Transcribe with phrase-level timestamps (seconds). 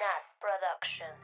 [0.00, 1.20] Nat Productions.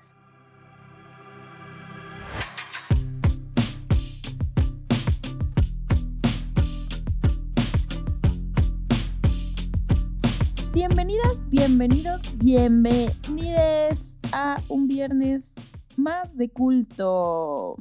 [10.74, 15.54] Bienvenidas, bienvenidos, bienvenides a un viernes
[15.96, 17.77] más de culto.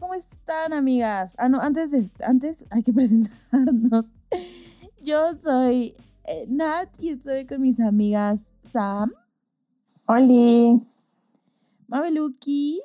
[0.00, 1.34] ¿Cómo están, amigas?
[1.36, 4.14] Ah, no, antes, de, antes hay que presentarnos.
[5.02, 5.94] Yo soy
[6.24, 9.12] eh, Nat y estoy con mis amigas Sam,
[10.06, 10.82] Oli.
[11.88, 12.80] Mabeluki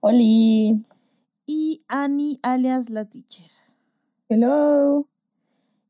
[0.00, 0.84] Oli.
[1.46, 3.46] y Annie alias la teacher.
[4.28, 5.06] Hello.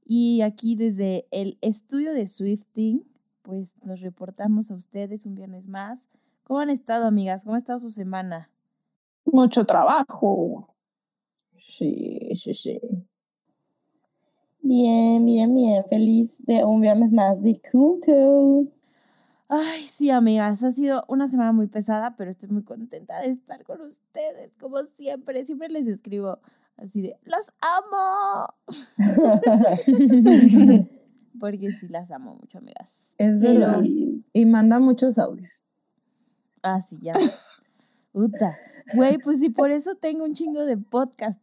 [0.04, 3.02] Y aquí desde el estudio de Swifting,
[3.40, 6.06] pues nos reportamos a ustedes un viernes más.
[6.42, 7.44] ¿Cómo han estado, amigas?
[7.44, 8.50] ¿Cómo ha estado su semana?
[9.24, 10.68] Mucho trabajo.
[11.56, 12.78] Sí, sí, sí.
[14.60, 15.82] Bien, bien, bien.
[15.88, 18.66] Feliz de un viernes más de culto.
[19.48, 23.62] Ay, sí, amigas, ha sido una semana muy pesada, pero estoy muy contenta de estar
[23.64, 25.44] con ustedes, como siempre.
[25.44, 26.38] Siempre les escribo
[26.76, 28.48] así de, ¡las amo!
[31.40, 33.14] Porque sí, las amo mucho, amigas.
[33.18, 33.82] Es Pero- verdad.
[34.32, 35.66] Y manda muchos audios.
[36.62, 37.12] Ah, sí, ya.
[38.12, 38.56] Puta.
[38.94, 41.40] Güey, pues sí, por eso tengo un chingo de podcast.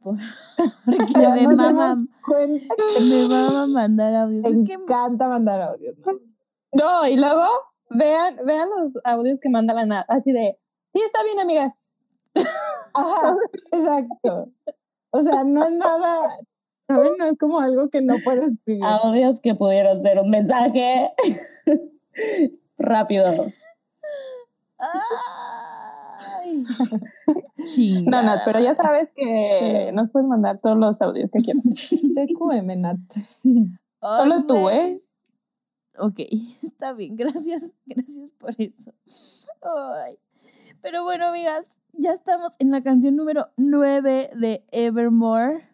[0.00, 0.16] Por-
[0.84, 4.44] porque Ya me nos mama, dimos cuenta me mama mandar audios.
[4.46, 5.96] Es que encanta mandar audios.
[6.04, 6.27] ¿no?
[6.72, 7.46] No, y luego
[7.90, 10.04] vean, vean los audios que manda la Nat.
[10.08, 10.58] Así de,
[10.92, 11.82] sí, está bien, amigas.
[12.94, 13.34] Ajá,
[13.72, 14.50] exacto.
[15.10, 16.38] O sea, no es nada,
[16.86, 17.12] ¿saben?
[17.18, 18.84] No es como algo que no puedes escribir.
[18.84, 21.10] audios que pudieron ser un mensaje
[22.76, 23.26] rápido.
[24.78, 26.64] Ay.
[28.06, 28.22] No.
[28.22, 31.62] Nat, pero ya sabes que nos puedes mandar todos los audios que quieras.
[32.14, 32.98] TQM, Nat.
[34.00, 34.68] Solo tú.
[34.68, 35.00] ¿eh?
[36.00, 36.20] Ok,
[36.62, 38.92] está bien, gracias, gracias por eso.
[39.62, 40.18] Ay.
[40.80, 45.66] Pero bueno, amigas, ya estamos en la canción número 9 de Evermore.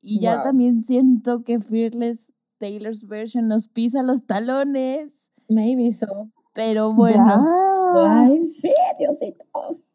[0.00, 0.44] Y ya Wow.
[0.44, 5.08] también siento que Fearless Taylor's version nos pisa los talones.
[5.48, 6.28] Maybe so.
[6.52, 7.44] Pero bueno,
[7.96, 9.44] Ay, sí, Diosito.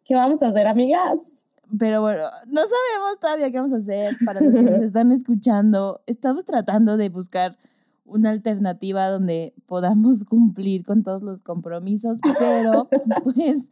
[0.03, 1.47] ¿Qué vamos a hacer, amigas?
[1.79, 6.01] pero bueno, no sabemos todavía qué vamos a hacer para los que nos están escuchando.
[6.05, 7.57] Estamos tratando de buscar
[8.05, 12.89] una alternativa donde podamos cumplir con todos los compromisos, pero
[13.23, 13.65] pues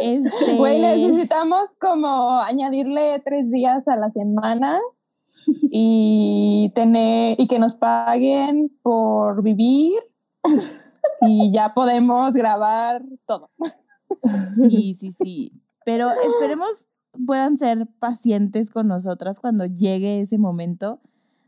[0.00, 4.80] este Güey, necesitamos como añadirle tres días a la semana
[5.70, 9.94] y tener y que nos paguen por vivir
[11.20, 13.50] y ya podemos grabar todo.
[14.56, 15.52] Sí, sí, sí.
[15.84, 16.86] Pero esperemos
[17.26, 21.00] puedan ser pacientes con nosotras cuando llegue ese momento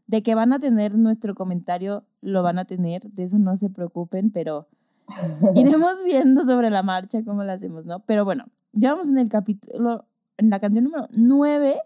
[0.06, 3.70] de que van a tener nuestro comentario, lo van a tener, de eso no se
[3.70, 4.68] preocupen, pero
[5.54, 8.00] iremos viendo sobre la marcha cómo lo hacemos, ¿no?
[8.00, 10.06] Pero bueno, ya vamos en el capítulo,
[10.36, 11.76] en la canción número 9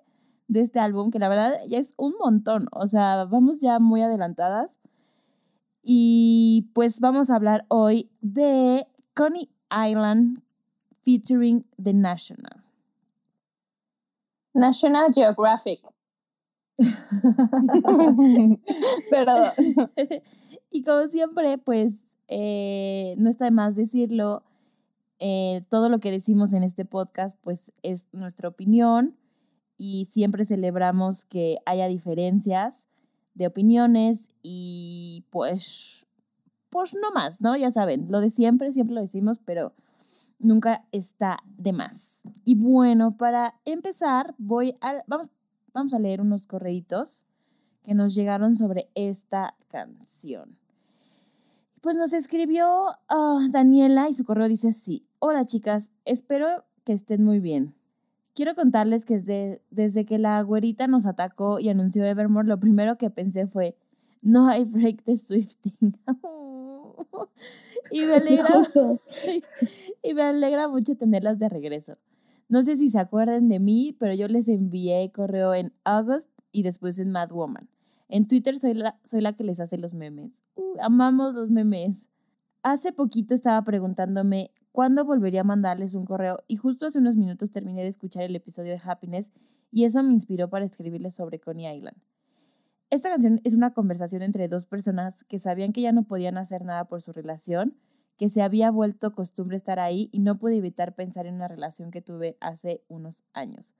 [0.49, 4.03] de este álbum, que la verdad ya es un montón, o sea, vamos ya muy
[4.03, 4.79] adelantadas.
[5.83, 10.43] Y pues vamos a hablar hoy de Coney Island
[11.03, 12.65] featuring The National.
[14.53, 15.81] National Geographic.
[19.11, 19.49] Perdón.
[20.71, 21.95] y como siempre, pues
[22.29, 24.45] eh, no está de más decirlo,
[25.19, 29.17] eh, todo lo que decimos en este podcast pues es nuestra opinión
[29.77, 32.87] y siempre celebramos que haya diferencias
[33.35, 36.07] de opiniones y pues,
[36.71, 37.57] pues no más, ¿no?
[37.57, 39.73] Ya saben, lo de siempre, siempre lo decimos, pero
[40.39, 42.21] nunca está de más.
[42.45, 45.29] Y bueno, para empezar, voy a, vamos,
[45.79, 47.25] vamos a leer unos correitos
[47.85, 50.59] que nos llegaron sobre esta canción.
[51.81, 52.67] Pues nos escribió
[53.09, 55.07] ah, Daniela y su correo dice así.
[55.21, 57.77] Hola chicas, espero que estén muy bien.
[58.35, 62.99] Quiero contarles que desde, desde que la güerita nos atacó y anunció Evermore, lo primero
[62.99, 63.77] que pensé fue,
[64.21, 65.97] no hay break de Swifting.
[67.93, 68.49] y, me alegra,
[70.03, 71.99] y me alegra mucho tenerlas de regreso.
[72.49, 76.63] No sé si se acuerdan de mí, pero yo les envié correo en August y
[76.63, 77.69] después en Mad Woman.
[78.09, 80.33] En Twitter soy la, soy la que les hace los memes.
[80.55, 82.07] Uh, amamos los memes.
[82.63, 87.51] Hace poquito estaba preguntándome cuándo volvería a mandarles un correo y justo hace unos minutos
[87.51, 89.31] terminé de escuchar el episodio de Happiness
[89.71, 91.97] y eso me inspiró para escribirles sobre Coney Island.
[92.91, 96.65] Esta canción es una conversación entre dos personas que sabían que ya no podían hacer
[96.65, 97.77] nada por su relación,
[98.19, 101.93] que se había vuelto costumbre estar ahí y no pude evitar pensar en una relación
[101.93, 103.75] que tuve hace unos años.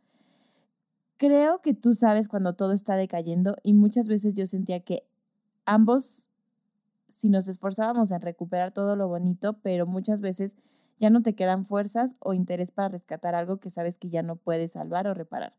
[1.17, 5.03] Creo que tú sabes cuando todo está decayendo y muchas veces yo sentía que
[5.67, 6.29] ambos
[7.09, 10.55] si nos esforzábamos en recuperar todo lo bonito, pero muchas veces
[10.99, 14.37] ya no te quedan fuerzas o interés para rescatar algo que sabes que ya no
[14.37, 15.55] puedes salvar o reparar.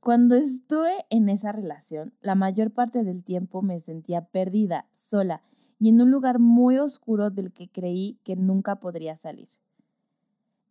[0.00, 5.42] Cuando estuve en esa relación, la mayor parte del tiempo me sentía perdida, sola
[5.78, 9.48] y en un lugar muy oscuro del que creí que nunca podría salir.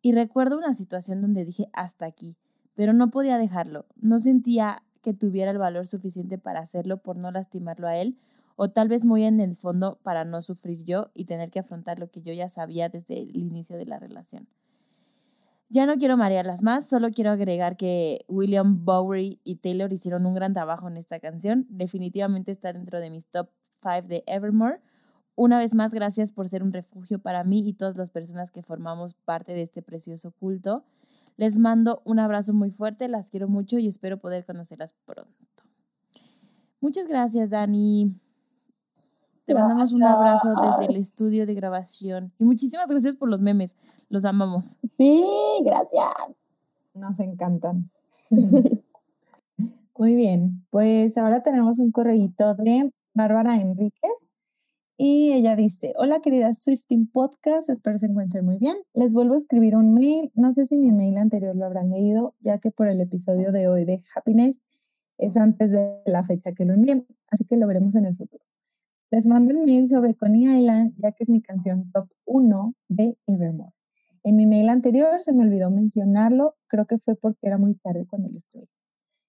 [0.01, 2.37] Y recuerdo una situación donde dije hasta aquí,
[2.75, 3.85] pero no podía dejarlo.
[3.95, 8.17] No sentía que tuviera el valor suficiente para hacerlo por no lastimarlo a él,
[8.55, 11.99] o tal vez muy en el fondo para no sufrir yo y tener que afrontar
[11.99, 14.47] lo que yo ya sabía desde el inicio de la relación.
[15.69, 20.35] Ya no quiero marearlas más, solo quiero agregar que William Bowery y Taylor hicieron un
[20.35, 21.65] gran trabajo en esta canción.
[21.69, 23.49] Definitivamente está dentro de mis top
[23.81, 24.79] 5 de Evermore.
[25.35, 28.63] Una vez más, gracias por ser un refugio para mí y todas las personas que
[28.63, 30.85] formamos parte de este precioso culto.
[31.35, 35.33] Les mando un abrazo muy fuerte, las quiero mucho y espero poder conocerlas pronto.
[36.79, 38.15] Muchas gracias, Dani.
[39.45, 42.31] Te mandamos un abrazo desde el estudio de grabación.
[42.39, 43.75] Y muchísimas gracias por los memes.
[44.07, 44.79] Los amamos.
[44.95, 45.25] Sí,
[45.63, 46.13] gracias.
[46.93, 47.91] Nos encantan.
[49.97, 54.29] Muy bien, pues ahora tenemos un correíto de Bárbara Enríquez
[54.97, 58.77] y ella dice, hola querida Swifting Podcast, espero se encuentren muy bien.
[58.93, 62.33] Les vuelvo a escribir un mail, no sé si mi mail anterior lo habrán leído,
[62.39, 64.63] ya que por el episodio de hoy de Happiness
[65.17, 68.43] es antes de la fecha que lo envié, así que lo veremos en el futuro.
[69.11, 73.17] Les mando el mail sobre Coney Island, ya que es mi canción top 1 de
[73.27, 73.73] Evermore.
[74.23, 78.07] En mi mail anterior se me olvidó mencionarlo, creo que fue porque era muy tarde
[78.09, 78.69] cuando lo escribí.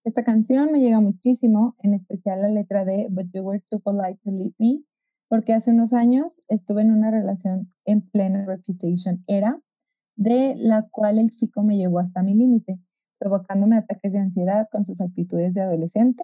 [0.05, 4.21] Esta canción me llega muchísimo, en especial la letra de But You Were Too Polite
[4.23, 4.85] to Leave Me,
[5.29, 9.61] porque hace unos años estuve en una relación en plena reputation era,
[10.17, 12.79] de la cual el chico me llevó hasta mi límite,
[13.19, 16.23] provocándome ataques de ansiedad con sus actitudes de adolescente.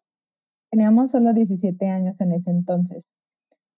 [0.70, 3.10] Teníamos solo 17 años en ese entonces,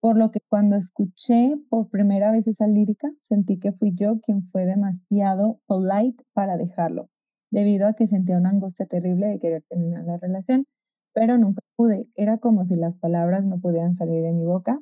[0.00, 4.44] por lo que cuando escuché por primera vez esa lírica, sentí que fui yo quien
[4.44, 7.08] fue demasiado polite para dejarlo,
[7.50, 10.66] debido a que sentía una angustia terrible de querer terminar la relación,
[11.12, 12.08] pero nunca pude.
[12.14, 14.80] Era como si las palabras no pudieran salir de mi boca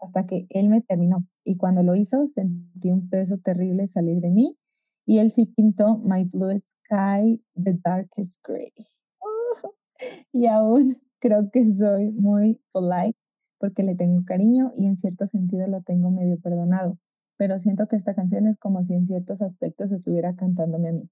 [0.00, 1.26] hasta que él me terminó.
[1.44, 4.56] Y cuando lo hizo, sentí un peso terrible salir de mí
[5.06, 8.72] y él sí pintó My Blue Sky, The Darkest Gray.
[10.32, 13.18] y aún creo que soy muy polite
[13.58, 16.98] porque le tengo cariño y en cierto sentido lo tengo medio perdonado,
[17.36, 21.10] pero siento que esta canción es como si en ciertos aspectos estuviera cantándome a mí.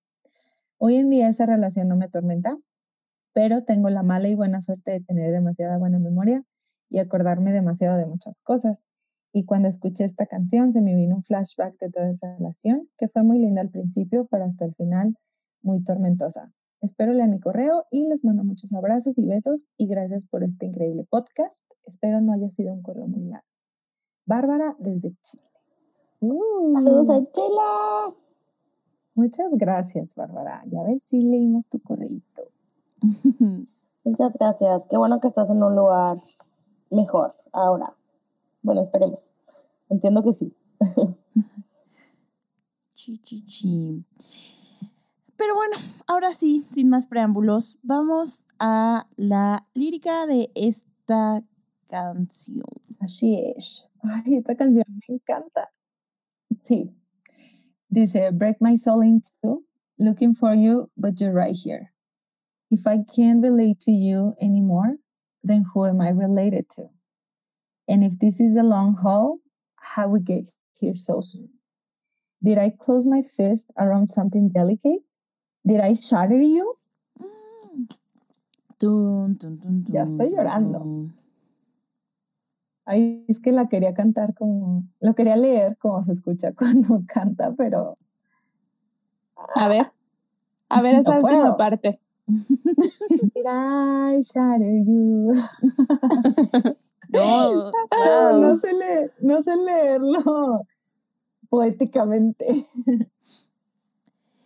[0.79, 2.57] Hoy en día esa relación no me atormenta,
[3.35, 6.45] pero tengo la mala y buena suerte de tener demasiada buena memoria
[6.91, 8.85] y acordarme demasiado de muchas cosas.
[9.33, 13.09] Y cuando escuché esta canción se me vino un flashback de toda esa relación, que
[13.09, 15.17] fue muy linda al principio, pero hasta el final
[15.63, 16.53] muy tormentosa.
[16.81, 20.67] Espero leer mi correo y les mando muchos abrazos y besos y gracias por este
[20.67, 21.65] increíble podcast.
[21.85, 23.47] Espero no haya sido un correo muy largo.
[24.27, 25.43] Bárbara desde Chile.
[26.21, 26.75] Uh.
[26.75, 28.19] Saludos a Chile.
[29.15, 30.63] Muchas gracias, Bárbara.
[30.71, 32.43] Ya ves, sí leímos tu correíto.
[34.05, 34.87] Muchas gracias.
[34.87, 36.19] Qué bueno que estás en un lugar
[36.91, 37.95] mejor ahora.
[38.63, 39.35] Bueno, esperemos.
[39.89, 40.53] Entiendo que sí.
[42.95, 44.05] chi, chi, chi.
[45.37, 45.77] Pero bueno,
[46.07, 51.45] ahora sí, sin más preámbulos, vamos a la lírica de esta
[51.87, 52.67] canción.
[53.01, 53.89] Así es.
[54.03, 55.71] Ay, esta canción me encanta.
[56.61, 56.93] Sí.
[57.89, 59.65] Dice, break my soul in two,
[59.99, 61.93] looking for you, but you're right here.
[62.71, 64.99] If I can't relate to you anymore,
[65.43, 66.91] then who am I related to?
[67.89, 69.39] And if this is a long haul,
[69.77, 71.49] how we get here so soon?
[72.43, 75.03] Did I close my fist around something delicate?
[75.67, 76.75] Did I shatter you?
[77.21, 77.91] Mm.
[78.79, 81.11] Tun, tun, tun, Ya estoy llorando.
[82.85, 87.53] Ay, es que la quería cantar como, lo quería leer como se escucha cuando canta,
[87.57, 87.99] pero.
[89.55, 89.93] A ver,
[90.69, 92.01] a ver esa No última parte.
[92.29, 95.33] Did I shatter you?
[97.11, 97.73] No, No,
[98.33, 98.41] wow.
[98.43, 100.67] no sé leer, no sé leerlo
[101.49, 102.67] poéticamente.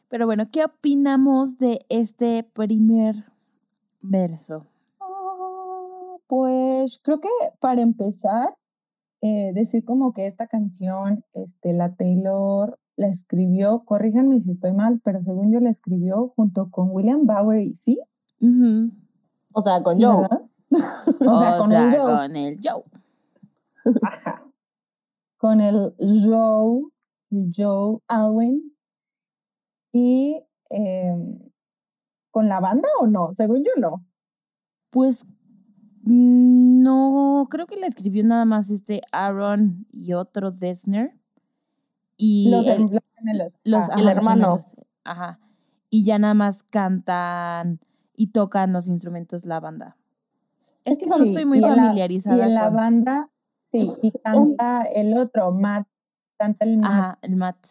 [0.08, 3.24] Pero bueno, ¿qué opinamos de este primer
[4.00, 4.66] verso?
[5.00, 8.56] Ah, Pues creo que para empezar,
[9.22, 15.00] eh, decir como que esta canción, este, la Taylor la escribió, corríjanme si estoy mal,
[15.04, 18.00] pero según yo la escribió junto con William Bowery, ¿sí?
[19.52, 20.26] O sea, con ¿Sí, Joe.
[21.26, 22.12] O sea, con el Joe.
[22.16, 22.82] con el Joe.
[24.02, 24.44] Ajá.
[25.36, 26.82] Con el Joe,
[27.30, 28.72] el Joe Alwyn.
[29.92, 31.38] Y em,
[32.30, 34.04] con la banda o no, según yo no.
[34.90, 35.26] Pues
[36.04, 41.16] Mm, No, creo que la escribió nada más este Aaron y otro Desner.
[42.24, 43.58] Y Los, el- los gemelos.
[43.64, 44.46] los, Ah, ajá, el los hermano.
[44.60, 45.40] gemelos, Ajá.
[45.90, 47.80] Y ya nada más cantan
[48.14, 49.96] y tocan los instrumentos la banda.
[50.84, 53.30] Es que no sí, estoy muy y en la- familiarizada Y en la con- banda,
[53.72, 55.88] sí, y canta el otro, Matt,
[56.38, 56.90] canta el Matt.
[56.92, 57.66] Ajá, el Matt.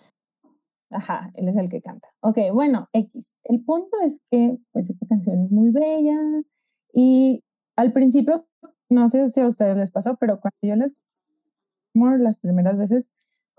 [0.89, 2.10] Ajá, él es el que canta.
[2.20, 3.39] Ok, bueno, X.
[3.46, 6.20] El punto es que, pues, esta canción es muy bella
[6.93, 7.41] y
[7.77, 8.46] al principio,
[8.89, 10.98] no sé si a ustedes les pasó, pero cuando yo les
[11.93, 13.12] las primeras veces,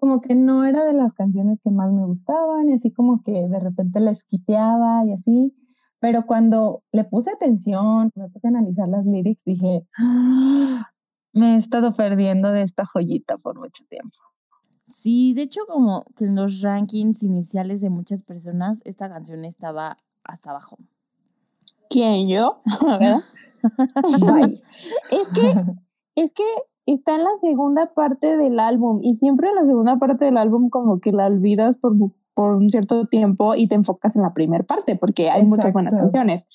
[0.02, 3.47] como que no era de las canciones que más me gustaban y así como que
[3.47, 5.54] de repente la esquipeaba y así,
[6.00, 10.90] pero cuando le puse atención, me puse a analizar las lyrics, dije, "Ah,
[11.32, 14.16] me he estado perdiendo de esta joyita por mucho tiempo.
[14.88, 19.97] Sí, de hecho, como que en los rankings iniciales de muchas personas, esta canción estaba
[20.25, 20.78] hasta abajo.
[21.88, 22.61] ¿Quién yo?
[22.99, 23.21] ¿Verdad?
[25.12, 25.42] Es que,
[26.16, 26.42] es que
[26.87, 30.69] está en la segunda parte del álbum y siempre en la segunda parte del álbum
[30.69, 31.95] como que la olvidas por,
[32.35, 35.95] por un cierto tiempo y te enfocas en la primera parte porque hay muchas buenas
[35.95, 36.47] canciones.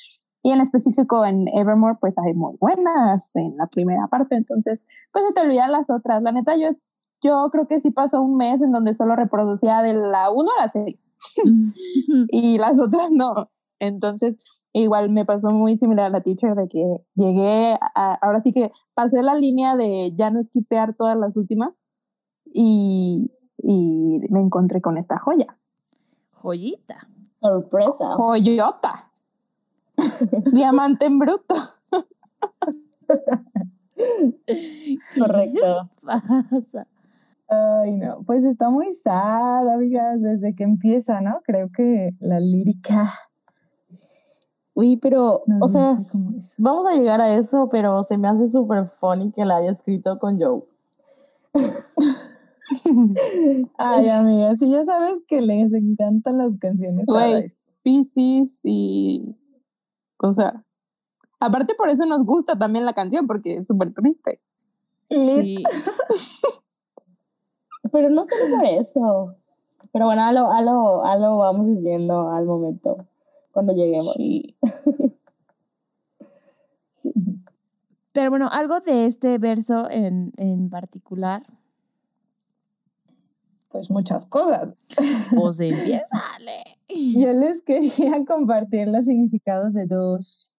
[0.44, 5.26] Y en específico en Evermore pues hay muy buenas en la primera parte, entonces pues
[5.28, 6.22] se te olvidan las otras.
[6.22, 6.70] La neta yo,
[7.22, 10.64] yo creo que sí pasó un mes en donde solo reproducía de la 1 a
[10.64, 11.10] la 6
[12.32, 13.32] y las otras no.
[13.80, 14.38] Entonces,
[14.74, 16.84] igual me pasó muy similar a la teacher de que
[17.16, 21.74] llegué, a, ahora sí que pasé la línea de ya no esquipear todas las últimas
[22.46, 25.58] y, y me encontré con esta joya.
[26.32, 27.08] Joyita.
[27.40, 28.16] Sorpresa.
[28.16, 29.12] Joyota.
[30.54, 31.56] Diamante en bruto.
[35.18, 35.90] Correcto.
[36.04, 36.88] Pasa.
[37.50, 41.42] Ay, no, pues está muy sad, amigas, desde que empieza, ¿no?
[41.46, 43.14] Creo que la lírica.
[44.78, 45.98] Uy, pero, nos o sea,
[46.60, 50.20] vamos a llegar a eso, pero se me hace súper funny que la haya escrito
[50.20, 50.62] con Joe.
[53.80, 57.08] Ay, amigas, si ya sabes que les encantan las canciones.
[57.08, 57.52] Güey.
[57.82, 59.36] Piscis y.
[60.18, 60.64] O sea.
[61.40, 64.40] Aparte, por eso nos gusta también la canción, porque es súper triste.
[65.10, 65.64] Sí.
[67.92, 69.36] Pero no solo por eso.
[69.92, 73.08] Pero bueno, a lo, a lo, a lo vamos diciendo al momento,
[73.58, 74.16] cuando lleguemos.
[78.14, 81.42] Pero bueno, algo de este verso en, en particular,
[83.70, 84.76] Pues muchas cosas.
[85.36, 86.22] pues empieza.
[86.88, 90.54] Yo les quería compartir los significados de dos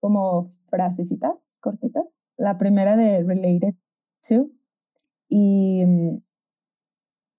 [0.00, 2.16] como frasecitas cortitas.
[2.38, 3.74] La primera de related
[4.26, 4.48] to
[5.28, 6.22] y mm,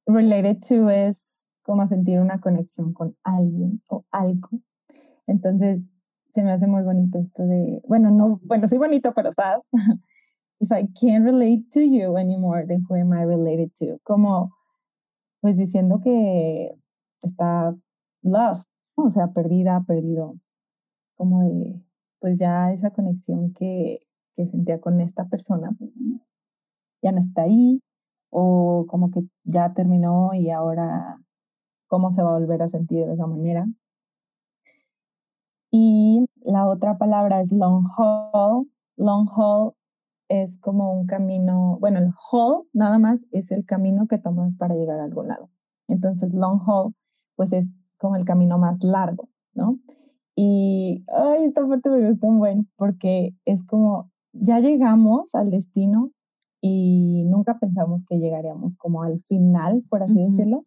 [0.05, 4.50] related to es como sentir una conexión con alguien o algo.
[5.27, 5.93] Entonces
[6.29, 9.61] se me hace muy bonito esto de, bueno, no, bueno, sí bonito, pero sad.
[10.59, 13.99] If I can't relate to you anymore, then who am I related to?
[14.03, 14.51] Como
[15.41, 16.71] pues diciendo que
[17.21, 17.75] está
[18.21, 20.39] lost, o sea, perdida, perdido,
[21.15, 21.81] como de,
[22.19, 23.99] pues ya esa conexión que,
[24.37, 25.91] que sentía con esta persona, pues
[27.01, 27.81] ya no está ahí,
[28.29, 31.19] o como que ya terminó y ahora
[31.87, 33.67] cómo se va a volver a sentir de esa manera.
[35.75, 38.69] Y la otra palabra es long haul.
[38.95, 39.73] Long haul
[40.29, 44.75] es como un camino, bueno, el haul nada más es el camino que tomas para
[44.75, 45.49] llegar a algún lado.
[45.87, 46.93] Entonces, long haul,
[47.35, 49.79] pues es como el camino más largo, ¿no?
[50.35, 56.11] Y, ay, esta parte me gustó un buen, porque es como, ya llegamos al destino
[56.61, 60.31] y nunca pensamos que llegaríamos como al final, por así Ujú.
[60.31, 60.65] decirlo,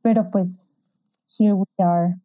[0.00, 0.78] pero pues,
[1.38, 2.18] here we are.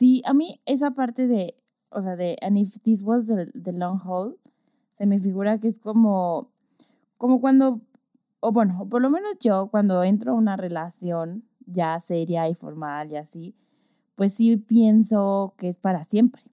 [0.00, 1.54] Sí, a mí esa parte de,
[1.90, 4.38] o sea, de, and if this was the, the long haul,
[4.96, 6.48] se me figura que es como,
[7.18, 7.82] como cuando,
[8.40, 13.12] o bueno, por lo menos yo cuando entro a una relación ya seria y formal
[13.12, 13.54] y así,
[14.14, 16.44] pues sí pienso que es para siempre,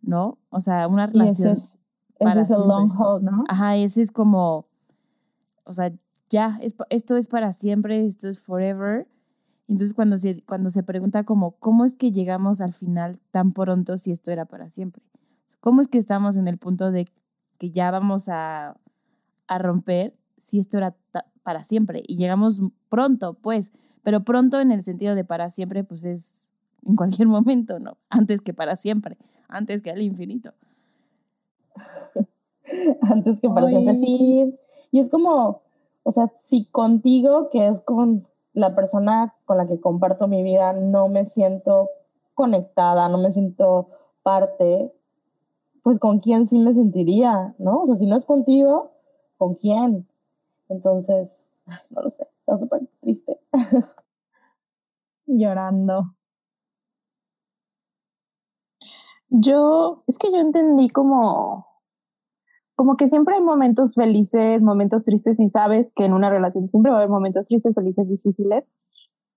[0.00, 0.38] ¿no?
[0.48, 1.78] O sea, una Y ese relación, es,
[2.18, 3.44] ese es el long haul, ¿no?
[3.46, 4.64] ajá, ese es como,
[5.64, 5.92] o sea,
[6.30, 9.06] ya, es, esto es para siempre, esto es forever.
[9.70, 13.98] Entonces cuando se, cuando se pregunta como, ¿cómo es que llegamos al final tan pronto
[13.98, 15.00] si esto era para siempre?
[15.60, 17.06] ¿Cómo es que estamos en el punto de
[17.56, 18.76] que ya vamos a,
[19.46, 22.02] a romper si esto era ta- para siempre?
[22.04, 23.70] Y llegamos pronto, pues,
[24.02, 26.50] pero pronto en el sentido de para siempre, pues es
[26.84, 27.96] en cualquier momento, ¿no?
[28.08, 30.52] Antes que para siempre, antes que al infinito.
[33.02, 34.52] Antes que para siempre sí.
[34.90, 35.62] Y es como,
[36.02, 40.72] o sea, si contigo, que es con la persona con la que comparto mi vida,
[40.72, 41.90] no me siento
[42.34, 43.88] conectada, no me siento
[44.22, 44.94] parte,
[45.82, 47.80] pues con quién sí me sentiría, ¿no?
[47.80, 48.92] O sea, si no es contigo,
[49.38, 50.08] ¿con quién?
[50.68, 53.40] Entonces, no lo sé, está súper triste.
[55.26, 56.14] Llorando.
[59.30, 61.66] Yo, es que yo entendí como,
[62.76, 66.92] como que siempre hay momentos felices, momentos tristes y sabes que en una relación siempre
[66.92, 68.62] va a haber momentos tristes, felices, difíciles.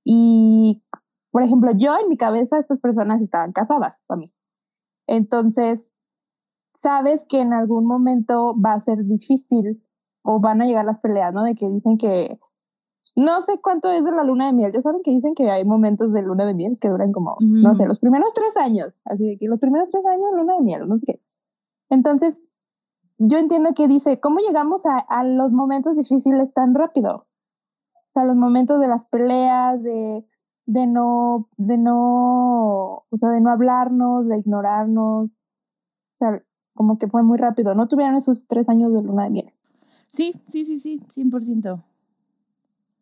[0.04, 0.84] Y,
[1.32, 4.34] por ejemplo, yo en mi cabeza estas personas estaban casadas para mí.
[5.08, 5.98] Entonces,
[6.76, 9.84] sabes que en algún momento va a ser difícil
[10.24, 11.44] o van a llegar las peleas, ¿no?
[11.44, 12.40] De que dicen que
[13.18, 14.72] no sé cuánto es de la luna de miel.
[14.74, 17.74] Ya saben que dicen que hay momentos de luna de miel que duran como, no
[17.74, 19.02] sé, los primeros tres años.
[19.06, 21.22] Así de que los primeros tres años luna de miel, no sé qué.
[21.90, 22.46] Entonces,
[23.18, 27.28] yo entiendo que dice, ¿cómo llegamos a, a los momentos difíciles tan rápido?
[28.14, 30.24] O sea, los momentos de las peleas, de,
[30.68, 35.32] de no, de no, o sea, de no hablarnos, de ignorarnos.
[35.32, 36.44] O sea,
[36.76, 37.74] como que fue muy rápido.
[37.74, 39.54] No tuvieron esos tres años de luna de miel.
[40.12, 41.84] Sí, sí, sí, sí, 100%.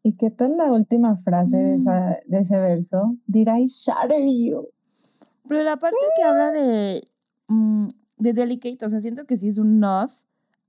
[0.04, 3.18] ¿Y qué tal la última frase de, esa, de ese verso?
[3.28, 4.70] Did I shatter you?
[5.46, 7.04] Pero la parte que habla de,
[7.50, 10.10] mm, de Delicate, o sea, siento que sí es un nod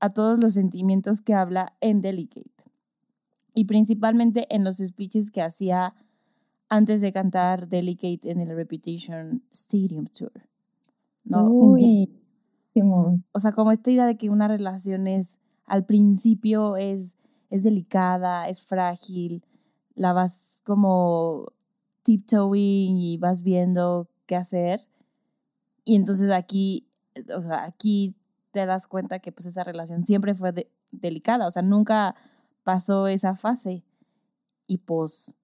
[0.01, 2.51] a todos los sentimientos que habla en Delicate.
[3.55, 5.95] Y principalmente en los speeches que hacía
[6.69, 10.33] antes de cantar Delicate en el Reputation Stadium Tour.
[11.25, 11.45] ¿no?
[11.51, 12.11] Uy,
[12.75, 17.17] O sea, como esta idea de que una relación es, al principio es
[17.53, 19.45] es delicada, es frágil,
[19.95, 21.53] la vas como
[22.03, 24.89] tiptoeing y vas viendo qué hacer.
[25.85, 26.89] Y entonces aquí,
[27.37, 28.17] o sea, aquí
[28.53, 32.15] te das cuenta que pues esa relación siempre fue delicada, o sea, nunca
[32.65, 33.85] pasó esa fase
[34.67, 35.35] y pues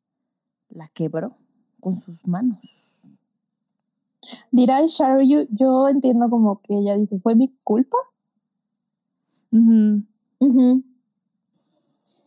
[0.69, 1.37] la quebró
[1.81, 2.59] con sus manos.
[4.51, 7.97] Dirá Shadow, yo, yo entiendo como que ella dice, ¿fue mi culpa?
[9.51, 10.07] mhm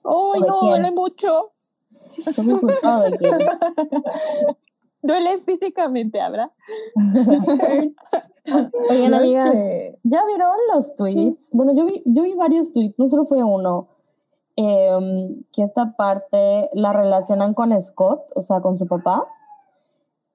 [0.03, 0.59] ¡Uy, no!
[0.61, 1.51] Duele mucho.
[5.01, 6.51] duele físicamente, ¿habrá?
[8.89, 9.53] Oigan, amigas,
[10.03, 11.51] ¿ya vieron los tweets?
[11.53, 13.89] Bueno, yo vi, yo vi varios tweets, no solo fue uno,
[14.55, 19.27] em, que esta parte la relacionan con Scott, o sea, con su papá,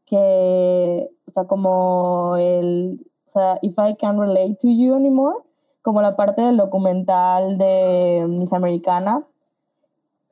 [0.04, 5.38] que, o sea, como el, o sea, If I Can't Relate to You Anymore,
[5.82, 9.26] como la parte del documental de Miss Americana,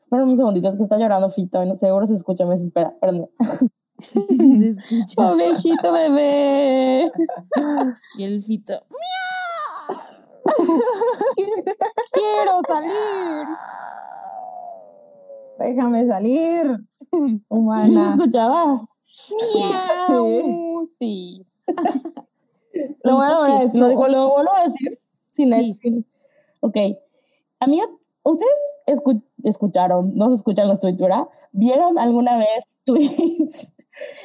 [0.04, 2.90] Espera un segundito, es que está llorando Fito y no seguro se escucha, me desespera.
[2.90, 3.26] Espérame.
[5.16, 7.10] Pobrecito bebé.
[8.18, 8.84] Y el Fito.
[12.12, 13.46] Quiero salir.
[15.58, 16.84] Déjame salir.
[17.48, 17.86] Humana.
[17.86, 18.88] ¿Sí se escuchaba?
[20.08, 20.86] Miau.
[20.98, 21.46] Sí.
[23.04, 23.80] Lo voy a decir.
[23.80, 25.00] Lo, digo, lo vuelvo a decir.
[25.30, 26.04] Sin sí.
[26.60, 26.76] Ok.
[27.60, 27.88] Amigas,
[28.24, 28.50] ¿ustedes
[29.44, 31.28] escucharon, no se escuchan los tweets, ¿verdad?
[31.52, 33.72] ¿Vieron alguna vez tweets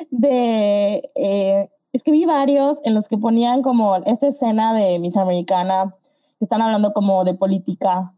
[0.10, 1.12] de...
[1.16, 5.96] Eh, es que vi varios en los que ponían como esta escena de Miss Americana,
[6.38, 8.14] que están hablando como de política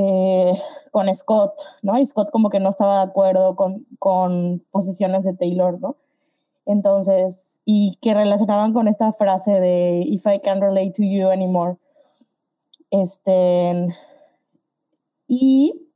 [0.00, 0.52] eh,
[0.92, 1.98] con Scott, ¿no?
[1.98, 5.96] Y Scott como que no estaba de acuerdo con, con posiciones de Taylor, ¿no?
[6.66, 11.78] Entonces, y que relacionaban con esta frase de If I can't relate to you anymore.
[12.90, 13.88] Este,
[15.26, 15.90] y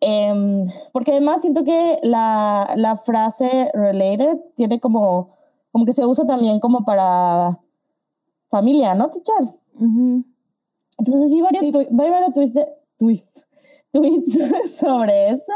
[0.00, 5.36] em, porque además siento que la, la, frase related tiene como,
[5.70, 7.60] como que se usa también como para
[8.48, 9.54] familia, ¿no, teacher?
[10.98, 12.58] Entonces vi varios, varios tweets,
[12.98, 13.46] tweets
[14.78, 15.52] sobre eso.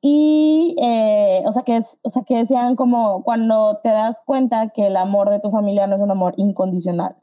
[0.00, 4.86] Y, eh, o, sea que o sea, que decían como cuando te das cuenta que
[4.86, 7.16] el amor de tu familia no es un amor incondicional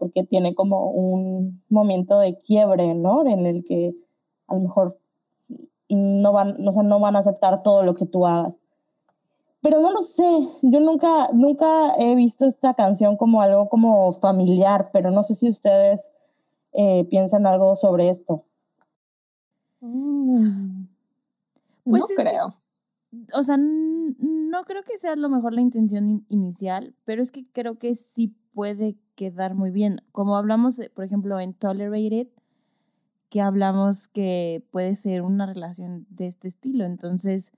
[0.00, 3.24] porque tiene como un momento de quiebre, ¿no?
[3.28, 3.94] En el que
[4.48, 4.98] a lo mejor
[5.88, 8.60] no van, o sea, no van a aceptar todo lo que tú hagas.
[9.60, 10.24] Pero no lo sé,
[10.62, 15.50] yo nunca, nunca he visto esta canción como algo como familiar, pero no sé si
[15.50, 16.12] ustedes
[16.72, 18.44] eh, piensan algo sobre esto.
[19.80, 20.86] Mm.
[21.84, 22.56] Pues no creo.
[23.34, 27.44] o sea, no creo que sea a lo mejor la intención inicial, pero es que
[27.50, 30.02] creo que sí puede quedar muy bien.
[30.12, 32.28] Como hablamos, eh, por ejemplo, en Tolerated,
[33.28, 36.84] que hablamos que puede ser una relación de este estilo.
[36.84, 37.52] Entonces,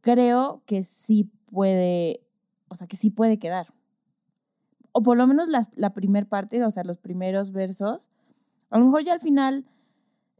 [0.00, 2.26] creo que sí puede,
[2.68, 3.72] o sea, que sí puede quedar.
[4.92, 8.08] O por lo menos la, la primera parte, o sea, los primeros versos.
[8.70, 9.66] A lo mejor ya al final,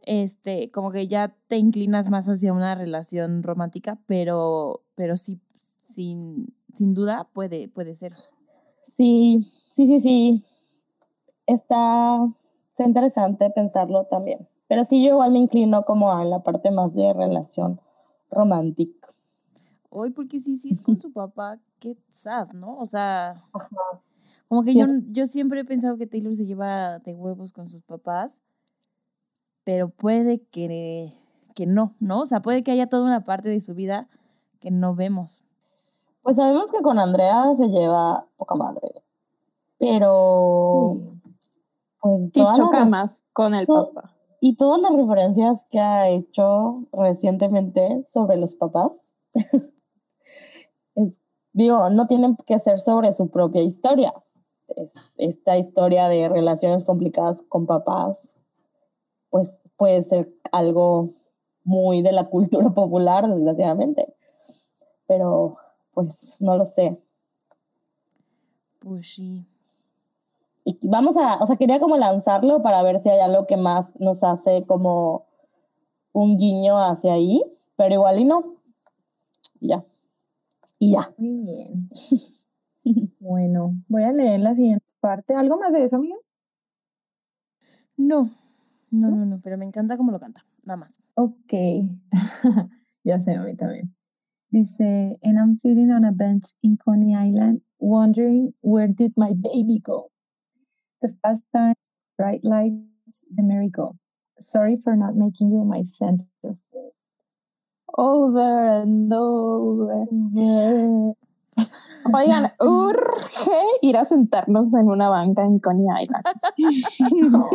[0.03, 5.41] este, como que ya te inclinas más hacia una relación romántica, pero, pero sí,
[5.85, 8.15] sin, sin duda puede, puede ser.
[8.87, 10.45] Sí, sí, sí, sí.
[11.47, 12.27] está,
[12.71, 14.49] está interesante pensarlo también.
[14.69, 17.81] Pero sí, yo igual me inclino como a la parte más de relación
[18.31, 19.09] romántica.
[19.89, 22.79] Hoy, porque sí, sí es con su papá, qué sad, ¿no?
[22.79, 23.77] O sea, Ajá.
[24.47, 27.69] como que Sí, yo, yo siempre he pensado que Taylor se lleva de huevos con
[27.69, 28.41] sus papás,
[29.65, 31.13] pero puede que,
[31.55, 32.21] que no, ¿no?
[32.21, 34.09] O sea, puede que haya toda una parte de su vida
[34.61, 35.43] que no vemos.
[36.23, 39.03] Pues sabemos que con Andrea se lleva poca madre.
[39.79, 41.21] Pero, Sí.
[42.01, 44.15] pues, Sí, todas las choca más con el papá.
[44.43, 49.15] Y todas las referencias que ha hecho recientemente sobre los papás,
[50.95, 51.21] es,
[51.53, 54.13] digo, no tienen que ser sobre su propia historia.
[54.69, 58.37] Es, esta historia de relaciones complicadas con papás,
[59.31, 61.11] pues puede ser algo
[61.65, 64.15] muy de la cultura popular, desgraciadamente.
[65.07, 65.57] Pero,
[65.93, 67.01] pues, no lo sé.
[68.81, 69.47] Pues sí.
[70.65, 73.99] Y vamos a, o sea, quería como lanzarlo para ver si hay algo que más
[73.99, 75.27] nos hace como
[76.13, 77.43] un guiño hacia ahí,
[77.77, 78.57] pero igual y no.
[79.61, 79.85] Y ya.
[80.79, 81.15] Y ya.
[81.17, 81.91] Muy bien.
[83.21, 85.35] Bueno, voy a leer la siguiente parte.
[85.35, 86.29] ¿Algo más de eso, amigos?
[87.97, 88.31] No,
[88.91, 90.99] no, no, no, pero me encanta cómo lo canta, nada más.
[91.15, 91.53] Ok.
[93.05, 93.95] ya sé, a mí también.
[94.51, 99.79] Dice, and I'm sitting on a bench in Coney Island, wondering where did my baby
[99.79, 100.11] go?
[101.03, 101.77] The fast time,
[102.19, 103.97] bright lights, the merry-go.
[104.41, 106.93] Sorry for not making you my centerfold.
[107.97, 110.07] Over and over.
[112.15, 113.51] Oigan, urge
[113.83, 116.25] ir a sentarnos en una banca en Coney Island.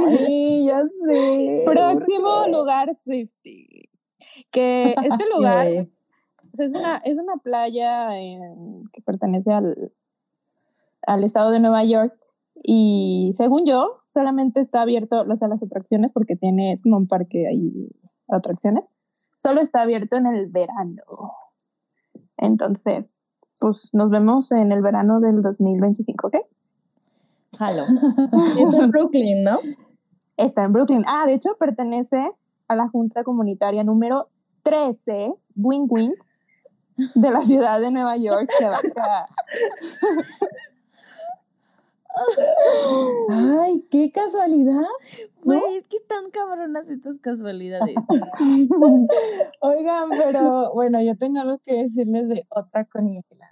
[0.08, 1.64] Ay, ya sé.
[1.66, 2.52] Próximo urge.
[2.52, 3.90] lugar Swifty.
[4.52, 9.92] Que este lugar es, una, es una playa en- que pertenece al,
[11.08, 12.14] al estado de Nueva York.
[12.64, 17.08] Y según yo, solamente está abierto, o sea, las atracciones, porque tiene, es como un
[17.08, 17.90] parque ahí,
[18.30, 18.86] atracciones,
[19.40, 21.04] solo está abierto en el verano.
[22.38, 23.25] Entonces,
[23.60, 26.36] pues nos vemos en el verano del 2025, ¿ok?
[27.58, 27.84] Jalo.
[28.34, 29.60] Es en Brooklyn, ¿no?
[30.38, 31.04] Está en Brooklyn.
[31.08, 32.32] Ah, de hecho, pertenece
[32.68, 34.28] a la Junta Comunitaria número
[34.63, 36.12] 13, Wing Wing,
[37.15, 38.50] de la ciudad de Nueva York.
[38.65, 39.28] abarca-
[43.30, 44.82] Ay, qué casualidad.
[45.44, 47.96] Güey, es que están cabronas estas casualidades.
[49.62, 53.45] Oigan, pero bueno, yo tengo algo que decirles de otra Island.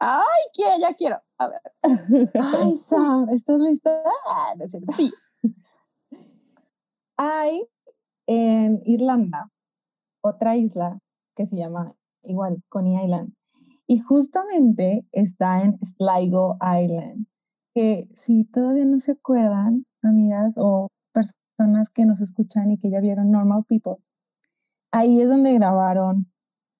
[0.00, 1.22] Ay, que ya quiero.
[1.38, 1.60] A ver.
[1.82, 4.02] Ay, Sam, ¿estás lista?
[4.26, 4.92] Ah, no es cierto.
[4.92, 5.12] Sí.
[7.18, 7.68] Hay
[8.26, 9.50] en Irlanda
[10.22, 10.98] otra isla
[11.36, 13.34] que se llama igual Coney Island.
[13.86, 17.26] Y justamente está en Sligo Island.
[17.74, 23.00] Que si todavía no se acuerdan, amigas o personas que nos escuchan y que ya
[23.00, 23.96] vieron Normal People,
[24.92, 26.32] ahí es donde grabaron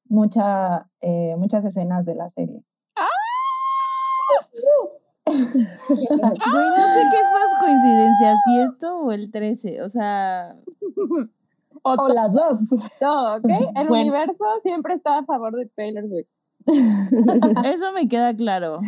[0.08, 2.64] mucha, eh, muchas escenas de la serie.
[5.26, 9.82] Güey, no sé qué es más coincidencia, si esto o el 13.
[9.82, 10.56] O sea,
[11.82, 12.58] O O las dos.
[13.00, 13.44] todo, ¿ok?
[13.76, 14.02] El Bueno.
[14.02, 16.28] universo siempre está a favor de Taylor Swift.
[17.64, 18.80] eso me queda claro.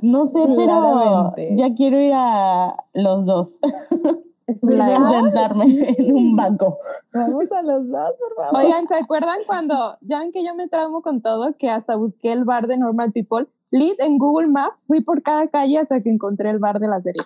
[0.00, 1.54] No sé, pero Claramente.
[1.56, 3.58] ya quiero ir a los dos.
[4.60, 5.64] La sentarme
[5.98, 6.78] en un banco.
[7.14, 8.62] Vamos a los dos, por favor.
[8.62, 12.30] Oigan, ¿se acuerdan cuando, ya ven que yo me traumo con todo, que hasta busqué
[12.32, 13.46] el bar de Normal People?
[13.74, 17.00] Lead en Google Maps, fui por cada calle hasta que encontré el bar de la
[17.02, 17.22] serie.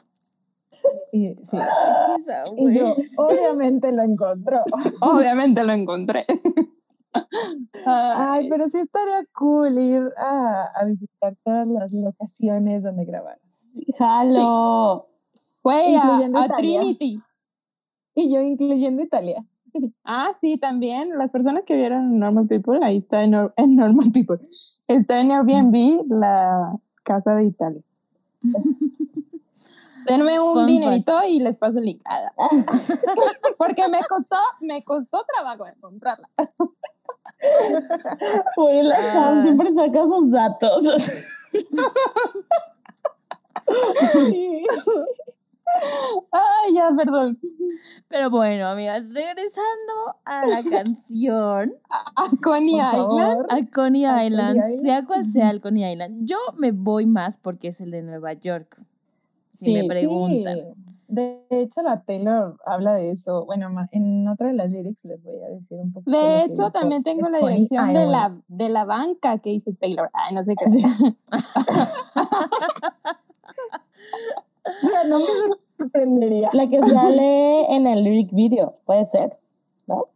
[1.12, 1.58] Y, sí.
[2.72, 4.60] Yo, obviamente lo encontró.
[5.02, 6.24] Obviamente lo encontré.
[7.84, 13.42] Ay, pero sí estaría cool ir a, a visitar todas las locaciones donde grabaron.
[13.98, 15.08] Jalo.
[15.62, 16.48] Güey, a.
[16.56, 17.20] Trinity.
[18.14, 19.44] Y yo incluyendo Italia.
[20.04, 21.16] Ah, sí, también.
[21.18, 24.38] Las personas que vieron Normal People, ahí está en, en Normal People.
[24.88, 27.82] Está en Airbnb, la casa de Italia.
[30.06, 32.02] Denme un Fun dinerito y les paso el link.
[33.58, 36.28] Porque me costó, me costó trabajo encontrarla.
[38.56, 39.42] Güey, la Sam Ah.
[39.44, 40.84] siempre saca esos datos.
[46.32, 47.38] Ay, ya, perdón.
[48.08, 51.74] Pero bueno, amigas, regresando a la canción,
[52.16, 53.46] A Coney Por Island.
[53.50, 54.82] a Coney A Coney Island, Island.
[54.82, 58.32] sea cual sea el Coney Island, yo me voy más porque es el de Nueva
[58.32, 58.80] York.
[59.52, 60.56] Si Sí, me preguntan.
[60.56, 60.64] Sí.
[61.08, 63.44] De hecho, la Taylor habla de eso.
[63.46, 66.10] Bueno, en otra de las lyrics les voy a decir un poco.
[66.10, 70.10] De hecho, también tengo la dirección de la, de la banca que hizo Taylor.
[70.12, 70.66] Ay, no sé qué.
[74.82, 75.24] O sea, no me
[75.78, 76.50] sorprendería.
[76.52, 79.38] La que sale en el lyric video, puede ser,
[79.86, 80.06] ¿no?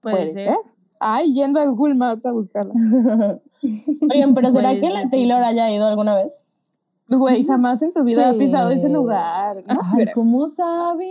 [0.00, 0.44] Puede, Puede ser.
[0.48, 0.56] ser.
[1.00, 2.72] Ay, yendo a Google Maps a buscarla.
[4.12, 6.44] Oigan, pero ¿será que ser, la Taylor haya ido alguna vez?
[7.08, 8.92] Güey, jamás en su vida ha pisado ese Sí.
[8.92, 9.62] lugar.
[9.66, 10.06] No Ay.
[10.12, 11.06] ¿cómo sabe?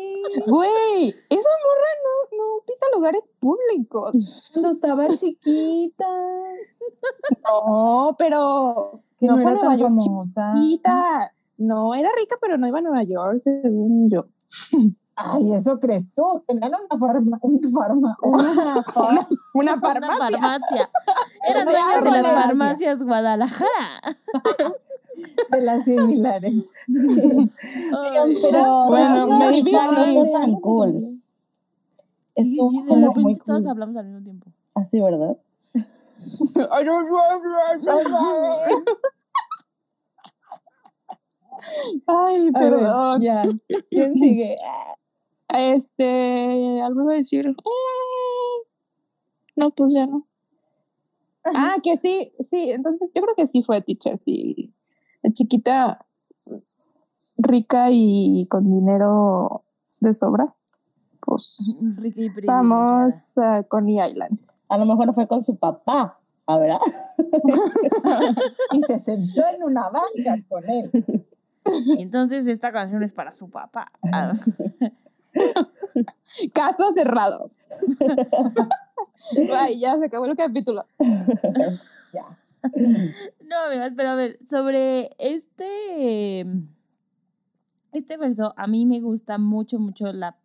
[0.45, 4.49] Güey, esa morra no, no pisa lugares públicos.
[4.51, 6.05] Cuando estaba chiquita,
[7.49, 10.53] No, pero que no, fue era tan famosa.
[10.55, 11.33] chiquita.
[11.57, 14.25] No, era rica, pero no iba a Nueva York, según yo.
[15.17, 16.43] Ay, eso crees tú.
[16.45, 19.27] Tenían una farma, una farma, una farma.
[19.53, 20.17] Una Una farmacia.
[20.39, 20.89] farmacia.
[21.49, 22.41] Eran dueños de las farmacia.
[22.41, 24.01] farmacias Guadalajara.
[25.51, 26.53] de las similares.
[26.89, 29.63] Ay, Pero, Bueno, no sí.
[29.65, 31.21] está tan cool.
[32.35, 33.71] Estuvo sí, de como repente muy todos cool.
[33.71, 34.51] hablamos al mismo tiempo.
[34.73, 35.37] Así, ¿verdad?
[42.07, 43.21] Ay, perdón.
[43.21, 43.43] ya.
[43.89, 44.55] ¿Quién sigue?
[45.57, 47.47] Este, algo iba a decir.
[47.49, 47.55] Mm,
[49.55, 50.27] No, pues ya no.
[51.55, 54.73] Ah, que sí, sí, entonces yo creo que sí fue teacher, sí.
[55.21, 56.05] La chiquita
[57.37, 59.63] rica y con dinero
[60.01, 60.55] de sobra.
[61.21, 62.57] Pues Rica y privilegiada.
[62.61, 64.39] vamos a Coney Island.
[64.69, 66.79] A lo mejor fue con su papá, ¿a verdad?
[68.73, 71.24] Y se sentó en una banca con él.
[71.97, 73.91] Entonces esta canción es para su papá.
[76.53, 77.51] Caso cerrado.
[79.59, 80.85] Ay, ya se acabó el capítulo.
[82.13, 82.39] Ya.
[83.41, 86.45] No, amigas, pero a ver, sobre este,
[87.91, 90.37] este verso, a mí me gusta mucho, mucho la...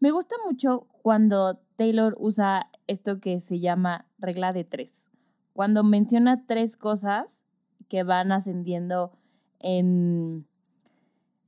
[0.00, 5.10] Me gusta mucho cuando Taylor usa esto que se llama regla de tres.
[5.52, 7.44] Cuando menciona tres cosas
[7.88, 9.12] que van ascendiendo
[9.60, 10.46] en,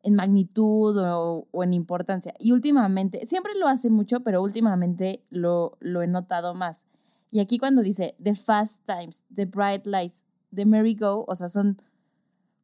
[0.03, 2.35] en magnitud o, o en importancia.
[2.38, 6.85] Y últimamente, siempre lo hace mucho, pero últimamente lo, lo he notado más.
[7.31, 11.49] Y aquí cuando dice The Fast Times, The Bright Lights, The Merry Go, o sea,
[11.49, 11.77] son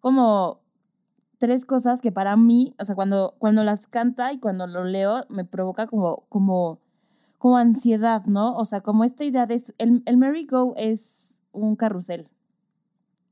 [0.00, 0.60] como
[1.38, 5.26] tres cosas que para mí, o sea, cuando, cuando las canta y cuando lo leo,
[5.28, 6.78] me provoca como, como,
[7.38, 8.56] como ansiedad, ¿no?
[8.56, 9.62] O sea, como esta idea de...
[9.78, 12.28] El, el Merry Go es un carrusel,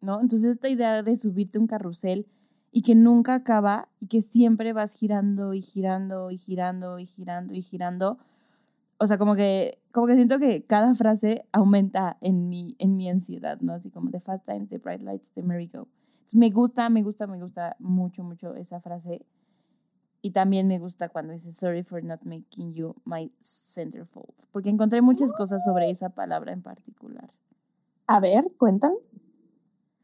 [0.02, 0.20] ¿no?
[0.20, 2.26] Entonces esta idea de subirte un carrusel
[2.70, 7.54] y que nunca acaba y que siempre vas girando y girando y girando y girando
[7.54, 8.18] y girando.
[8.98, 13.08] O sea, como que, como que siento que cada frase aumenta en mi, en mi
[13.08, 13.72] ansiedad, ¿no?
[13.72, 15.88] Así como The Fast Times, The Bright Lights, The Merry Go.
[16.34, 19.26] Me gusta, me gusta, me gusta mucho, mucho esa frase.
[20.22, 24.34] Y también me gusta cuando dice Sorry for not making you my centerfold.
[24.50, 27.34] Porque encontré muchas cosas sobre esa palabra en particular.
[28.06, 29.18] A ver, cuéntanos.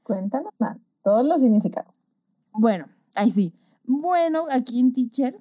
[0.08, 0.54] Cuéntanos,
[1.02, 2.14] todos los significados.
[2.54, 3.52] Bueno, ahí sí.
[3.84, 5.38] Bueno, aquí en Teacher.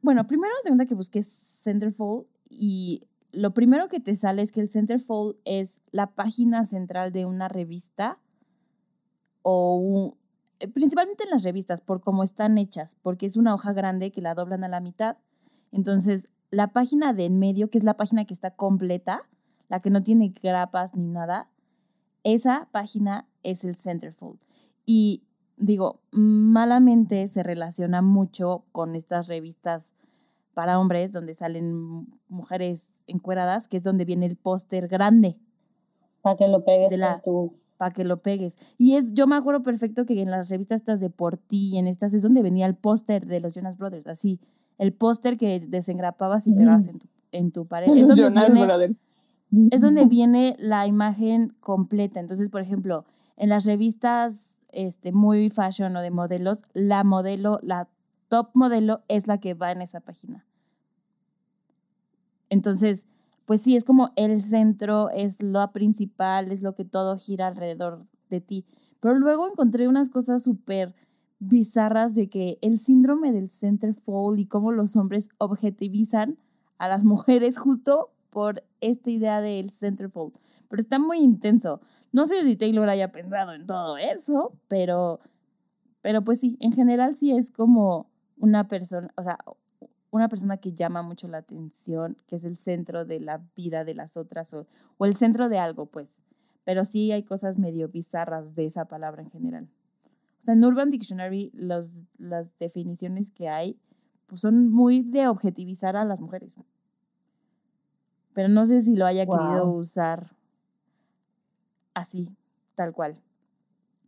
[0.00, 4.70] Bueno, primero segunda que busqué centerfold y lo primero que te sale es que el
[4.70, 8.18] centerfold es la página central de una revista
[9.42, 10.16] o
[10.58, 14.22] eh, principalmente en las revistas por cómo están hechas, porque es una hoja grande que
[14.22, 15.18] la doblan a la mitad.
[15.70, 19.28] Entonces, la página de en medio, que es la página que está completa,
[19.68, 21.50] la que no tiene grapas ni nada,
[22.34, 24.38] esa página es el centerfold.
[24.86, 25.22] Y
[25.56, 29.92] digo, malamente se relaciona mucho con estas revistas
[30.54, 35.36] para hombres donde salen mujeres encueradas, que es donde viene el póster grande
[36.22, 37.52] Para que lo pegues De la- en tu...
[37.76, 38.56] para que lo pegues.
[38.76, 41.86] Y es, yo me acuerdo perfecto que en las revistas estas de por ti, en
[41.86, 44.40] estas es donde venía el póster de los Jonas Brothers, así,
[44.78, 47.88] el póster que desengrapabas y pegabas en tu, en tu pared.
[47.88, 49.00] Los Jonas viene- Brothers.
[49.70, 52.20] Es donde viene la imagen completa.
[52.20, 53.04] Entonces, por ejemplo,
[53.36, 57.88] en las revistas este, muy fashion o de modelos, la modelo, la
[58.28, 60.44] top modelo es la que va en esa página.
[62.50, 63.06] Entonces,
[63.46, 68.06] pues sí, es como el centro, es lo principal, es lo que todo gira alrededor
[68.28, 68.66] de ti.
[69.00, 70.94] Pero luego encontré unas cosas súper
[71.38, 76.36] bizarras de que el síndrome del centerfold y cómo los hombres objetivizan
[76.78, 80.34] a las mujeres justo por esta idea del centerfold.
[80.68, 81.80] Pero está muy intenso.
[82.12, 85.20] No sé si Taylor haya pensado en todo eso, pero,
[86.02, 89.38] pero pues sí, en general sí es como una persona, o sea,
[90.10, 93.94] una persona que llama mucho la atención, que es el centro de la vida de
[93.94, 94.66] las otras o,
[95.00, 96.18] el centro de algo, pues.
[96.64, 99.68] Pero sí hay cosas medio bizarras de esa palabra en general.
[100.40, 103.78] O sea, en Urban Dictionary las definiciones que hay
[104.28, 106.58] pues son muy de objetivizar a las mujeres.
[108.38, 110.28] Pero no sé si lo haya querido usar
[111.92, 112.36] así,
[112.76, 113.20] tal cual.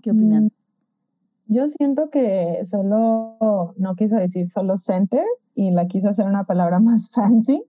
[0.03, 0.53] ¿Qué opinan?
[1.49, 5.25] Yo siento que solo, no quiso decir solo center
[5.57, 7.65] y la quiso hacer una palabra más fancy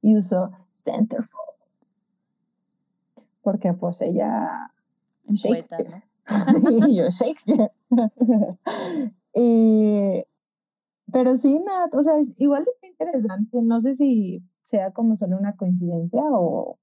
[0.00, 1.58] y usó centerfold.
[3.42, 4.72] Porque pues ella...
[5.28, 6.02] Shakespeare.
[6.24, 6.70] poeta, ¿no?
[6.88, 7.72] y yo Shakespeare.
[9.34, 10.24] Y-
[11.12, 13.60] pero sí, nada, o sea, igual está interesante.
[13.60, 16.76] No sé si sea como solo una coincidencia o,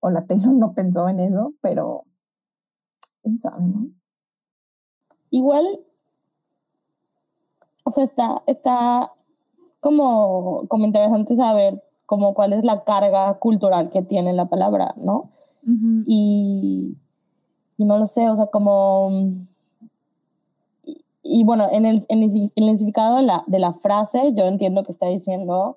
[0.00, 2.04] o la Taylor no pensó en eso, pero
[3.22, 3.86] quién sabe, ¿no?
[5.30, 5.64] Igual,
[7.84, 9.12] o sea, está, está
[9.78, 15.30] como, como interesante saber como cuál es la carga cultural que tiene la palabra, ¿no?
[15.62, 16.02] Ujú.
[16.06, 16.96] y,
[17.76, 19.10] y no lo sé, o sea, como...
[20.82, 24.32] Y, y bueno, en el, en, el, en el significado de la, de la frase,
[24.34, 25.76] yo entiendo que está diciendo,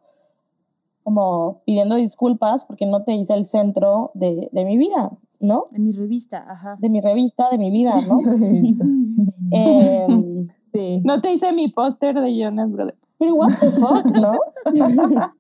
[1.04, 5.68] como pidiendo disculpas porque no te hice el centro de, de mi vida, ¿no?
[5.72, 6.78] De mi revista, ajá.
[6.80, 8.20] De mi revista, de mi vida, ¿no?
[9.52, 11.02] Em, sí.
[11.04, 12.98] No te hice mi póster de Jonas Brothers.
[13.20, 14.40] pero what the fuck, ¿no?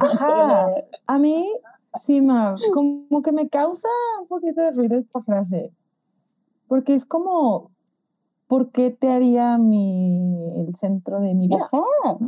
[0.00, 0.70] Ajá.
[1.06, 1.48] A mí,
[2.00, 3.88] sí, ma, como que me causa
[4.20, 5.72] un poquito de ruido esta frase.
[6.68, 7.70] Porque es como,
[8.46, 11.66] ¿por qué te haría mi, el centro de mi vida?
[11.72, 12.18] Ajá.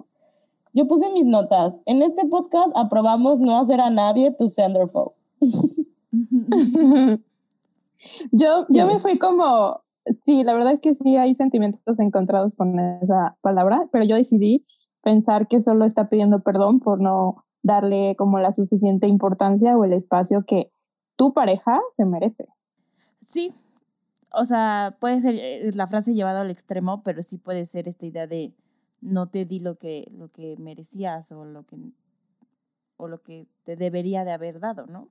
[0.77, 5.13] Yo puse mis notas, en este podcast aprobamos no hacer a nadie tu centerfold.
[8.31, 8.85] Yo, yo Sí.
[8.85, 13.89] me fui como, sí, la verdad es que sí hay sentimientos encontrados con esa palabra,
[13.91, 14.67] pero yo decidí
[15.03, 19.95] pensar que solo está pidiendo perdón por no darle como la suficiente importancia o el
[19.95, 20.71] espacio que
[21.17, 22.49] tu pareja se merece.
[23.25, 23.51] Sí,
[24.31, 28.05] o sea, puede ser eh, la frase llevada al extremo, pero sí puede ser esta
[28.05, 28.53] idea de
[29.01, 31.77] no te di lo que, lo que merecías o lo que,
[32.97, 35.09] o lo que te debería de haber dado, ¿no?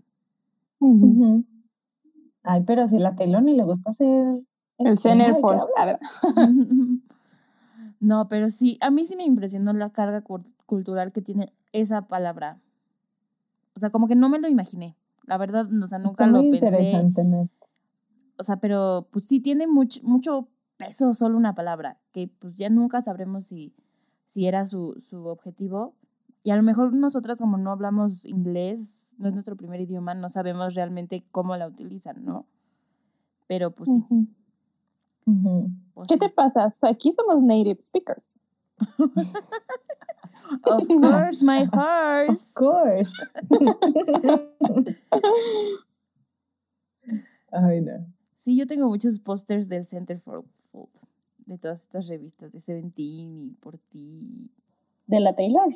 [2.44, 4.40] Ay, pero si la Taylor ni le gusta hacer
[4.78, 5.62] El extremo, ¿de qué centerfold.
[5.62, 5.78] hablas?
[5.78, 5.98] A ver,
[8.00, 12.04] No, pero sí, a mí sí me impresionó la carga cul- cultural que tiene esa
[12.08, 12.60] palabra.
[13.76, 14.96] O sea, como que no me lo imaginé.
[15.26, 16.58] La verdad, o sea, nunca Está lo pensé.
[16.58, 17.50] interesante, ¿no?
[18.38, 22.70] O sea, pero pues sí tiene mucho, mucho peso solo una palabra, que pues ya
[22.70, 23.74] nunca sabremos si,
[24.28, 25.96] si era su, su objetivo.
[26.44, 30.30] Y a lo mejor nosotras como no hablamos inglés, no es nuestro primer idioma, no
[30.30, 32.46] sabemos realmente cómo la utilizan, ¿no?
[33.48, 34.04] Pero pues sí.
[35.94, 36.70] pues, ¿Qué te pasa?
[36.84, 38.34] Aquí somos native speakers.
[40.64, 42.50] Of course, my horse.
[42.50, 43.14] Of course.
[47.52, 48.06] Ay, no.
[48.38, 49.86] Sí, yo tengo muchos pósters del
[51.46, 54.52] De todas estas revistas de Seventeen y Por Ti.
[55.08, 55.76] De la Taylor.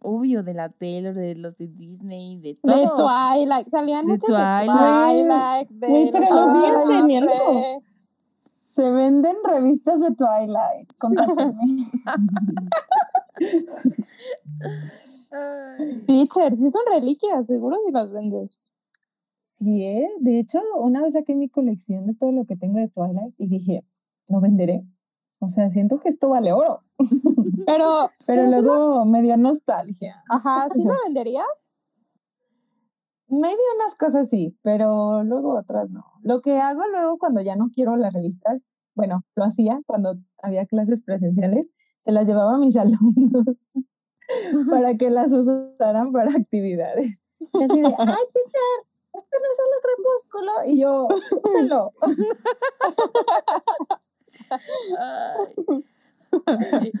[0.00, 2.94] Obvio, de la Taylor, de los de Disney, de De todos.
[2.94, 4.70] Twilight, salían De muchos Twilight.
[4.70, 5.68] de Twilight.
[5.70, 6.88] de pero los Ángeles.
[7.00, 7.32] teniendo.
[8.68, 10.92] Se venden revistas de Twilight.
[10.98, 11.86] Contáctenme.
[16.06, 18.65] Teacher, sí son reliquias, seguro si las vendes.
[19.58, 20.08] Sí, ¿eh?
[20.20, 23.48] De hecho, una vez saqué mi colección de todo lo que tengo de Twilight y
[23.48, 23.86] dije,
[24.28, 24.84] lo venderé.
[25.38, 26.82] O sea, siento que esto vale oro.
[27.66, 30.22] Pero, Pero luego me dio nostalgia.
[30.28, 31.42] ajá, ¿sí la vendería?
[33.28, 36.04] Maybe unas cosas sí, pero luego otras no.
[36.22, 40.64] Lo que hago luego cuando ya no quiero las revistas, bueno, lo hacía cuando había
[40.66, 41.72] clases presenciales,
[42.04, 43.44] se las llevaba a mis alumnos
[44.70, 47.20] para que las usaran para actividades.
[47.40, 48.85] Y así de, ay, teacher,
[49.16, 50.52] este no es el crepúsculo.
[50.66, 51.08] Y yo,
[51.44, 51.92] úselo.
[54.98, 55.84] Ay.
[56.46, 56.92] Ay.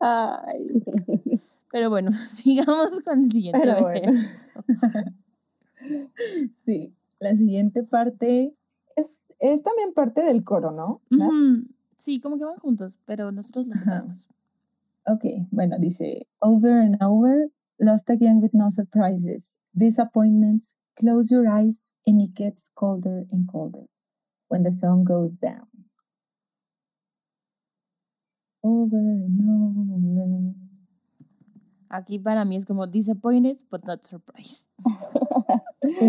[0.00, 0.82] Ay.
[1.70, 4.12] Pero bueno, sigamos con el siguiente Pero bueno.
[6.64, 8.56] Sí, la siguiente parte
[8.96, 11.00] es, es también parte del coro, ¿no?
[11.10, 11.28] ¿No?
[11.28, 11.66] Ujú.
[11.98, 14.28] Sí, como que van juntos, pero nosotros los separamos.
[15.06, 21.92] Ok, bueno, dice, over and over, lost again with no surprises, disappointments, close your eyes
[22.06, 23.86] and it gets colder and colder
[24.48, 25.66] when the sun goes down.
[28.62, 30.54] Over and over.
[31.88, 34.68] Aquí para mí es como disappointed but not surprised.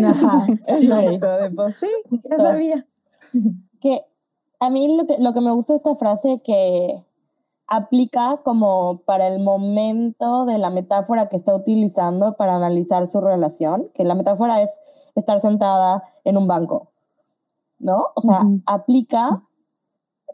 [0.04, 2.86] Ajá, exacto, pues sí, ya sabía.
[3.80, 4.00] que
[4.60, 7.04] a mí lo que, lo que me gusta de esta frase que
[7.68, 13.90] aplica como para el momento de la metáfora que está utilizando para analizar su relación,
[13.94, 14.80] que la metáfora es
[15.14, 16.88] estar sentada en un banco,
[17.78, 18.06] ¿no?
[18.14, 19.42] O sea, aplica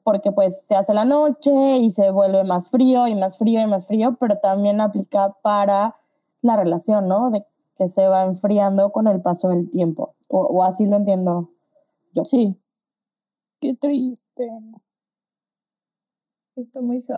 [0.04, 3.66] porque pues se hace la noche y se vuelve más frío y más frío y
[3.66, 5.96] más frío, pero también aplica para
[6.40, 7.30] la relación, ¿no?
[7.30, 7.44] De
[7.76, 11.50] que se va enfriando con el paso del tiempo, o, o así lo entiendo.
[12.22, 12.56] Sí.
[13.60, 14.48] Qué triste.
[16.56, 17.16] Está muy sad.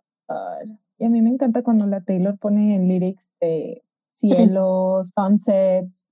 [0.98, 6.10] Y a mí me encanta cuando la Taylor pone lyrics de cielos, sunsets.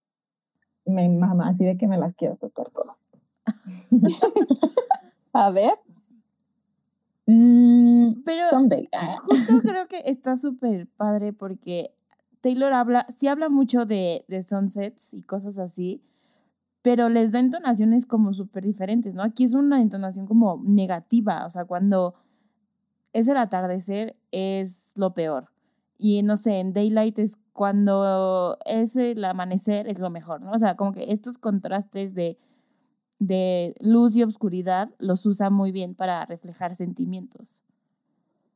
[0.84, 3.06] Me mama, así de que me las quiero tocar todas.
[5.32, 5.72] A ver.
[7.26, 8.88] Mm, Pero someday.
[9.24, 11.94] justo creo que está súper padre porque
[12.42, 16.02] Taylor habla, sí habla mucho de, de sunsets y cosas así,
[16.82, 19.22] pero les da entonaciones como súper diferentes, ¿no?
[19.22, 22.14] Aquí es una entonación como negativa, o sea, cuando
[23.14, 25.48] es el atardecer es lo peor.
[25.96, 30.50] Y no sé, en Daylight es cuando es el amanecer es lo mejor, ¿no?
[30.50, 32.36] O sea, como que estos contrastes de,
[33.20, 37.62] de luz y oscuridad los usa muy bien para reflejar sentimientos.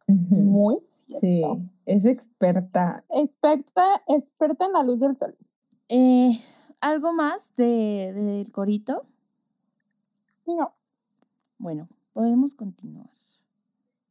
[0.08, 1.20] Muy cierto.
[1.20, 1.42] Sí,
[1.86, 3.04] es experta.
[3.10, 5.36] Experta, experta en la luz del sol.
[5.88, 6.40] Eh,
[6.80, 9.06] ¿Algo más de, del corito?
[10.46, 10.72] No.
[11.58, 13.10] Bueno, podemos continuar.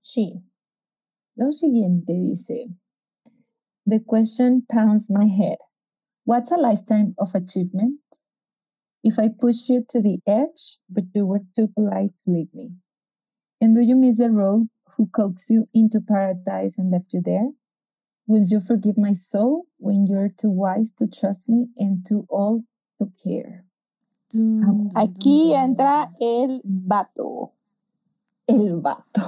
[0.07, 0.41] Sí.
[1.35, 2.69] Lo siguiente dice,
[3.85, 5.57] The question pounds my head.
[6.23, 7.99] What's a lifetime of achievement?
[9.03, 12.71] If I push you to the edge, but you were too polite to leave me.
[13.59, 17.49] And do you miss the road who coaxed you into paradise and left you there?
[18.27, 22.63] Will you forgive my soul when you're too wise to trust me and too old
[22.99, 23.65] to care?
[24.95, 27.56] Aquí entra el vato.
[28.47, 29.21] El vato.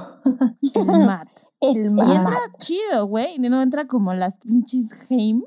[0.74, 1.28] el mat.
[1.60, 2.12] El Y vato.
[2.12, 3.38] entra chido, güey.
[3.38, 5.42] No entra como las pinches Heim.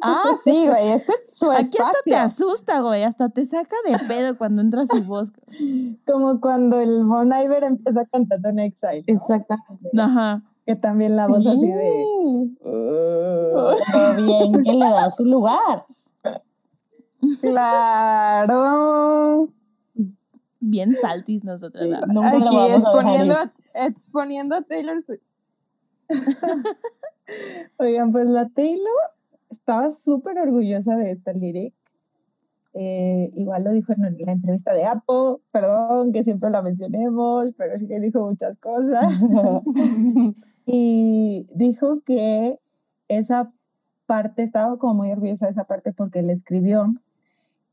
[0.00, 0.90] Ah, sí, güey.
[0.92, 2.18] Este es su Aquí hasta te espacio.
[2.46, 3.02] asusta, güey.
[3.02, 5.30] Hasta te saca de pedo cuando entra su voz.
[6.06, 9.14] Como cuando el Bon Iver empieza cantando en Exile, ¿no?
[9.16, 9.90] Exactamente.
[10.00, 10.42] Ajá.
[10.66, 12.04] que también la voz así de...
[12.62, 15.84] Pero bien que le da su lugar.
[18.40, 19.48] Claro.
[20.60, 21.86] Bien saltis nosotras.
[21.86, 23.50] Nunca lo Aquí vamos a exponiendo, ir.
[23.86, 25.22] exponiendo a Taylor Swift.
[27.78, 28.92] Oigan, pues la Taylor
[29.48, 31.74] estaba súper orgullosa de esta lyric.
[32.72, 37.76] Eh, igual lo dijo en la entrevista de Apple, perdón que siempre la mencionemos, pero
[37.78, 39.12] sí que dijo muchas cosas.
[40.72, 42.60] Y dijo que
[43.08, 43.52] esa
[44.06, 46.94] parte, estaba como muy orgullosa de esa parte porque le escribió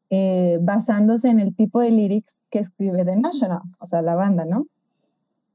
[0.10, 4.45] eh, basándose en el tipo de lyrics que escribe The National, o sea, la banda,
[4.45, 4.68] ¿no?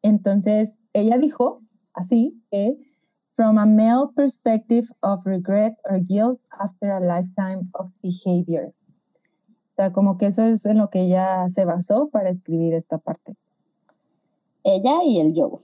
[0.02, 1.62] Entonces, ella dijo
[1.94, 2.76] así que
[3.32, 8.72] from a male perspective of regret or guilt after a lifetime of behavior.
[9.72, 12.98] O sea, como que eso es en lo que ella se basó para escribir esta
[12.98, 13.36] parte.
[14.64, 15.58] Ella y el Joe.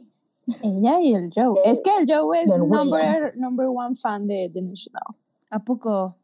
[0.63, 1.61] Ella y el Joe.
[1.65, 5.05] Es que el Joe es number, number one fan de The National.
[5.51, 6.17] ¿A poco?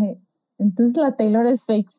[0.00, 0.18] Ay,
[0.62, 1.90] entonces la Taylor es fake.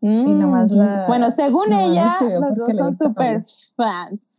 [0.00, 3.42] Mm, nomás la- bueno, según ella, porque dos son Holly.
[3.76, 4.36] fans.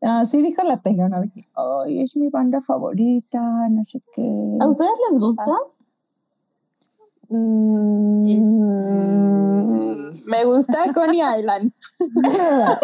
[0.00, 1.20] Así dijo la Taylor, ¿no?
[1.20, 4.58] De que, Ay, es mi banda favorita, no sé qué.
[4.60, 5.44] ¿A ustedes les gusta?
[8.84, 11.72] Mm, Me gusta Coney Island.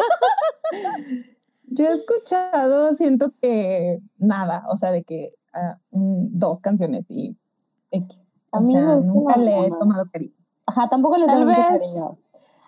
[1.72, 7.36] Yo he escuchado, siento que nada, o sea, de que ah, mm, dos canciones y
[7.90, 8.28] X.
[8.52, 10.32] A O mí me sea, nunca le he tomado cariño.
[10.66, 12.18] Ajá, tampoco Tal tengo cariño.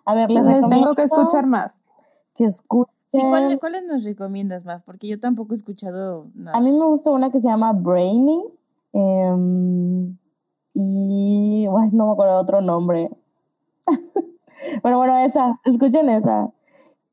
[0.04, 1.88] A ver, les Le recomiendo tengo que escuchar más.
[2.34, 2.92] que escuchen.
[3.12, 4.82] Sí, ¿cuál- ¿Cuáles nos recomiendas más?
[4.84, 6.56] Porque yo tampoco he escuchado nada.
[6.56, 8.42] A mí me gusta una que se llama Brainy.
[8.94, 10.16] em,
[10.74, 13.10] y ay, no me acuerdo de otro nombre.
[14.82, 16.50] Pero bueno, esa, escuchen esa.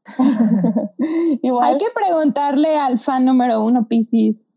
[1.41, 4.55] Igual, Hay que preguntarle al fan número uno, Pisces.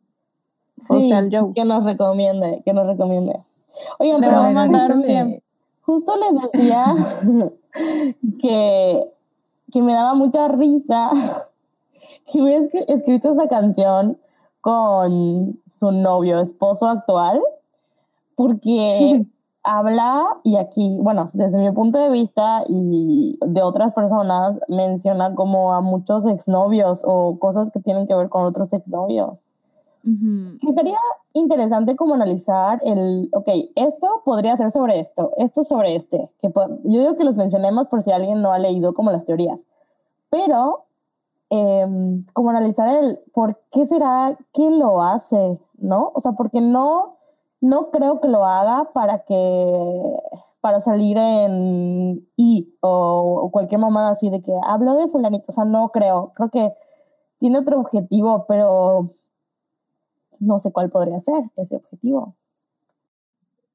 [0.89, 1.53] o sí, sea, el Joe.
[1.55, 3.45] que nos recomiende, que nos recomiende.
[3.99, 5.43] Oigan, pero a mandar un tiempo.
[5.83, 6.95] justo les decía
[8.41, 9.13] que,
[9.71, 11.11] que me daba mucha risa
[12.33, 14.19] que hubiera escri- escrito esa canción
[14.61, 17.41] con su novio, esposo actual,
[18.37, 19.25] porque
[19.65, 25.73] habla, y aquí, bueno, desde mi punto de vista y de otras personas, menciona como
[25.73, 29.43] a muchos exnovios o cosas que tienen que ver con otros exnovios.
[30.05, 30.59] Ujú.
[30.61, 30.99] Que sería
[31.33, 36.51] interesante como analizar el, ok, esto podría ser sobre esto, esto sobre este, que
[36.85, 39.69] yo digo que los mencionemos por si alguien no ha leído como las teorías,
[40.29, 40.85] pero
[41.51, 46.11] em, como analizar el por qué será que lo hace, ¿no?
[46.15, 47.17] O sea, porque no,
[47.61, 50.23] no creo que lo haga para que,
[50.61, 55.53] para salir en I o, o cualquier mamada así de que hablo de fulanito, o
[55.53, 56.75] sea, no creo, creo que
[57.39, 59.09] tiene otro objetivo, pero
[60.43, 62.35] no sé cuál podría ser ese objetivo.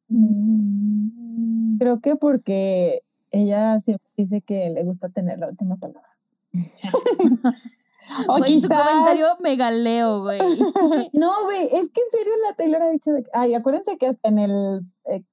[0.10, 6.18] Mm, Creo que porque ella siempre dice que le gusta tener la última palabra.
[8.28, 10.40] o Güey, tu comentario me galeo, güey.
[11.14, 13.26] no, güey, es que en serio la Taylor ha dicho de...
[13.34, 15.24] Ay, acuérdense que hasta en el eh,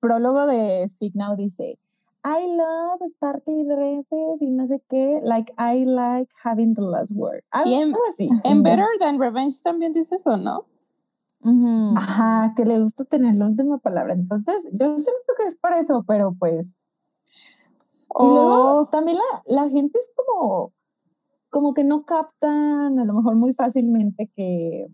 [0.00, 1.78] prólogo de Speak Now dice,
[2.24, 7.42] I love sparkly dresses y no sé qué, like I like having the last word.
[7.50, 8.28] Algo, así.
[8.44, 10.66] En Better Than Revenge también dice eso, ¿no?
[11.96, 14.12] Ajá, que le gusta tener la última palabra.
[14.14, 16.82] Entonces, yo siento que es por eso, pero pues...
[18.18, 20.72] Y luego también la, la gente es como
[21.50, 24.86] como que no captan a lo mejor muy fácilmente que,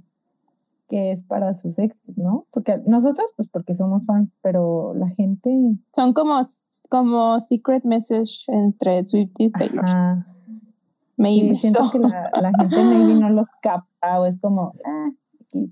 [0.88, 2.46] que es para sus exes, ¿no?
[2.50, 5.50] Porque nosotros, pues porque somos fans, pero la gente...
[5.94, 6.40] Son como,
[6.88, 10.24] como secret message entre Swifties Taylor.
[11.18, 11.56] Maybe.
[11.56, 15.08] siento que la, la, gente maybe no los capta o es como, ah,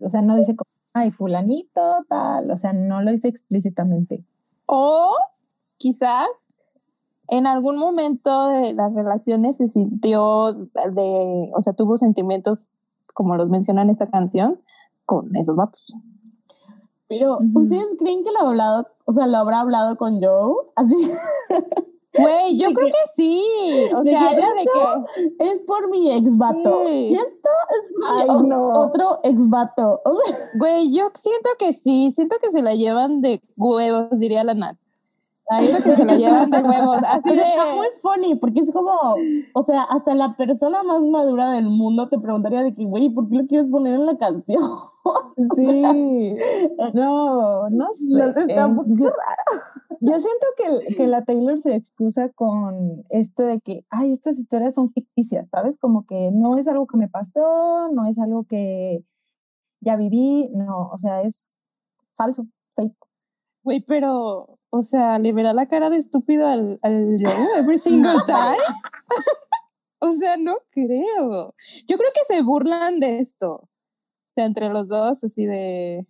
[0.03, 4.25] o sea, no dice como, ay, fulanito, tal, o sea, no lo dice explícitamente.
[4.67, 5.15] O
[5.77, 6.53] quizás
[7.29, 12.75] en algún momento de las relaciones se sintió de, o sea, tuvo sentimientos
[13.13, 14.61] como los menciona en esta canción
[15.07, 15.95] con esos vatos.
[17.07, 20.55] Pero, ¿ustedes creen que lo ha hablado, o sea, lo habrá hablado con Joe?
[20.75, 20.97] Así.
[22.17, 23.43] Güey, yo creo que, sí.
[23.95, 26.89] O sea, de que es por mi ex vato.
[26.89, 30.01] Y esto es por otro ex vato.
[30.59, 32.13] Güey, yo siento que sí.
[32.13, 34.77] Siento que se la llevan de huevos, diría la Nat.
[35.51, 36.99] Lo que se la llevan de huevos.
[36.99, 37.43] Así de...
[37.43, 38.93] Está muy funny, porque es como,
[39.53, 43.29] o sea, hasta la persona más madura del mundo te preguntaría de que, güey, ¿por
[43.29, 44.63] qué lo quieres poner en la canción?
[45.55, 46.37] Sí,
[46.95, 48.65] no, no sé.
[48.65, 49.63] un poco raro.
[50.01, 54.75] Yo siento que, que, la Taylor se excusa con esto de que, ay, estas historias
[54.75, 55.79] son ficticias, ¿sabes?
[55.79, 59.05] Como que no es algo que me pasó, no es algo que
[59.81, 61.57] ya viví, no, o sea, es
[62.17, 62.97] falso, fake.
[63.63, 67.23] Güey, pero o sea, ¿le verá la cara de estúpido al, al
[67.57, 68.59] every single time?
[70.01, 71.55] o sea, no creo.
[71.87, 73.69] Yo creo que se burlan de esto.
[74.35, 76.09] O sea, entre los dos, así de.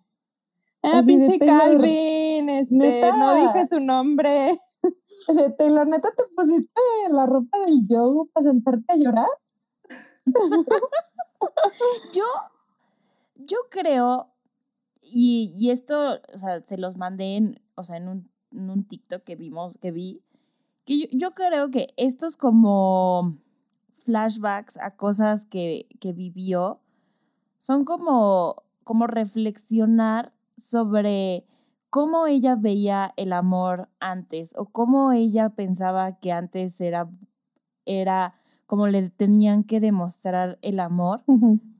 [0.83, 4.59] Ah, pinche Calvin, este, no dije su nombre.
[5.59, 9.29] Taylor, neta, ¿te pusiste la ropa del Joe para sentarte a llorar?
[12.15, 12.25] yo,
[13.37, 14.33] yo creo,
[15.03, 18.85] y, y, esto, o sea, se los mandé en, o sea, en un en un
[18.85, 20.23] TikTok que vimos, que vi,
[20.85, 23.39] que yo, creo que estos como
[24.05, 26.81] flashbacks a cosas que, que vivió
[27.65, 31.47] son como, como reflexionar sobre
[31.89, 37.09] cómo ella veía el amor antes o cómo ella pensaba que antes era,
[37.87, 38.35] era
[38.67, 41.23] como le tenían que demostrar el amor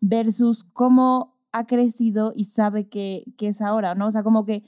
[0.01, 4.07] versus cómo ha crecido y sabe que, que, es ahora, ¿no?
[4.07, 4.65] O sea, como que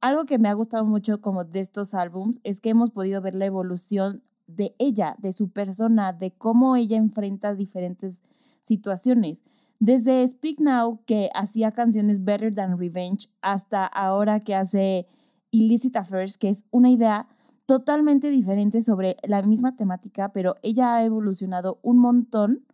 [0.00, 3.34] algo que me ha gustado mucho como de estos álbums es que hemos podido ver
[3.34, 8.22] la evolución de ella, de su persona, de cómo ella enfrenta diferentes
[8.62, 9.42] situaciones.
[9.84, 15.08] Desde Speak Now, que hacía canciones Better Than Revenge, hasta ahora que hace
[15.50, 17.26] Illicit Affairs, que es una idea
[17.66, 22.64] totalmente diferente sobre la misma temática, pero ella ha evolucionado un montón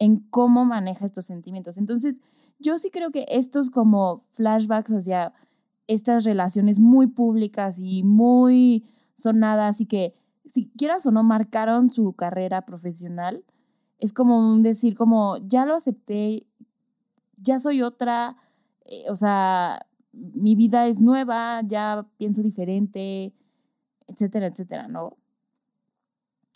[0.00, 1.78] en cómo maneja estos sentimientos.
[1.78, 2.20] Entonces,
[2.58, 5.34] yo sí creo que estos como flashbacks hacia
[5.86, 10.16] estas relaciones muy públicas y muy sonadas y que,
[10.52, 13.44] si quieras o no, marcaron su carrera profesional.
[14.04, 16.46] Es como un decir, como, ya lo acepté,
[17.38, 18.36] ya soy otra,
[18.84, 23.32] eh, o sea, mi vida es nueva, ya pienso diferente,
[24.06, 25.16] etcétera, etcétera, ¿no?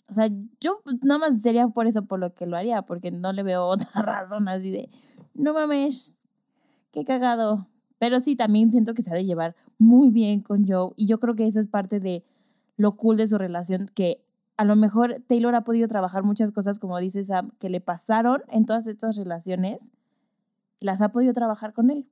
[0.07, 0.29] O sea,
[0.61, 3.65] yo nada más sería por eso por lo que lo haría, porque no le veo
[3.67, 4.91] otra razón así de,
[5.33, 6.19] no mames,
[6.91, 10.93] qué cagado, pero sí, también siento que se ha de llevar muy bien con Joe
[10.97, 12.23] y yo creo que eso es parte de
[12.77, 14.23] lo cool de su relación, que
[14.59, 18.43] a lo mejor Taylor ha podido trabajar muchas cosas, como dice Sam, que le pasaron
[18.49, 19.89] en todas estas relaciones,
[20.81, 22.05] las ha podido trabajar con él.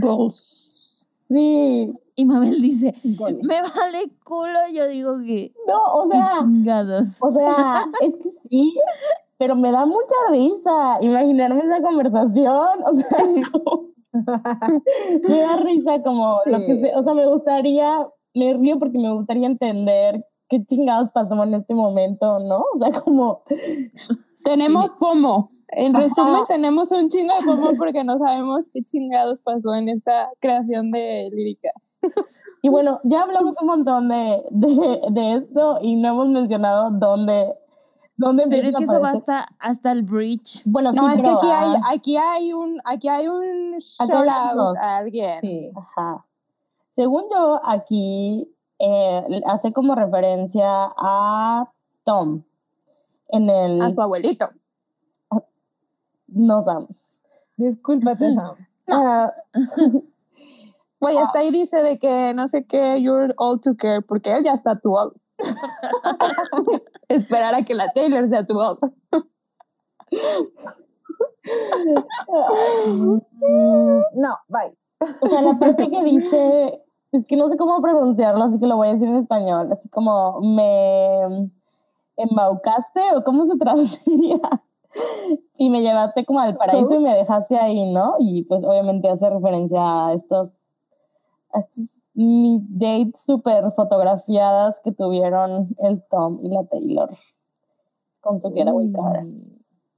[0.00, 1.08] Goals.
[1.28, 1.92] Sí.
[2.14, 5.52] Y Mabel dice, me vale culo, yo digo que...
[5.68, 6.30] No, o sea...
[6.38, 7.18] Chingados.
[7.20, 8.74] O sea, es que sí,
[9.36, 13.18] pero me da mucha risa imaginarme esa conversación, o sea,
[15.28, 19.48] me da risa como lo que o sea, me gustaría, me río porque me gustaría
[19.48, 22.64] entender qué chingados pasó en este momento, ¿no?
[22.74, 23.42] O sea, como...
[24.44, 25.48] Tenemos FOMO.
[25.70, 30.30] En resumen, tenemos un chingo de FOMO porque no sabemos qué chingados pasó en esta
[30.38, 31.70] creación de lírica.
[32.62, 37.56] Y bueno, ya hablamos un montón de, de, de esto y no hemos mencionado dónde
[38.18, 40.62] pero es que eso va hasta, hasta el bridge.
[40.64, 44.98] Bueno, no, es que aquí hay, aquí hay un, aquí hay un shout out a
[44.98, 45.40] alguien.
[45.42, 45.70] Sí.
[45.76, 46.24] Ajá.
[46.92, 50.66] Según yo, aquí eh, hace como referencia
[50.96, 51.70] a
[52.04, 52.42] Tom
[53.28, 53.82] en el...
[53.82, 54.48] A su abuelito.
[56.28, 56.88] No, Sam.
[57.56, 58.56] Discúlpate, Sam.
[58.88, 59.32] Ah,
[61.00, 64.44] Güey, hasta ahí dice de que no sé qué, you're all to care, porque él
[64.44, 65.12] ya está too old.
[67.08, 68.78] Esperar a que la Taylor sea too old.
[74.14, 74.76] No, bye.
[75.20, 76.82] o sea, la parte que dice,
[77.18, 79.88] es que no sé cómo pronunciarlo, así que lo voy a decir en español, así
[79.88, 81.50] como me
[82.16, 84.40] embaucaste o cómo se traduciría.
[85.58, 88.14] Y me llevaste como al paraíso y me dejaste ahí, ¿no?
[88.18, 90.54] Y pues obviamente hace referencia a estos,
[91.52, 97.10] a estos mi dates súper fotografiadas que tuvieron el Tom y la Taylor
[98.20, 99.26] con su Getaway Car.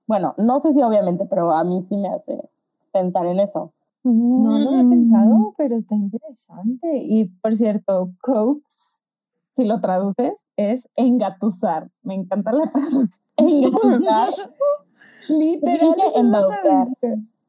[0.06, 2.50] Bueno, no sé si obviamente, pero a mí sí me hace
[2.92, 3.72] pensar en eso.
[4.04, 7.02] No lo había pensado, pero está interesante.
[7.04, 9.02] Y por cierto, coax,
[9.50, 11.90] si lo traduces, es engatusar.
[12.02, 13.08] Me encanta la traducción.
[13.36, 14.28] Engatusar,
[15.28, 16.88] Literal, embaucar.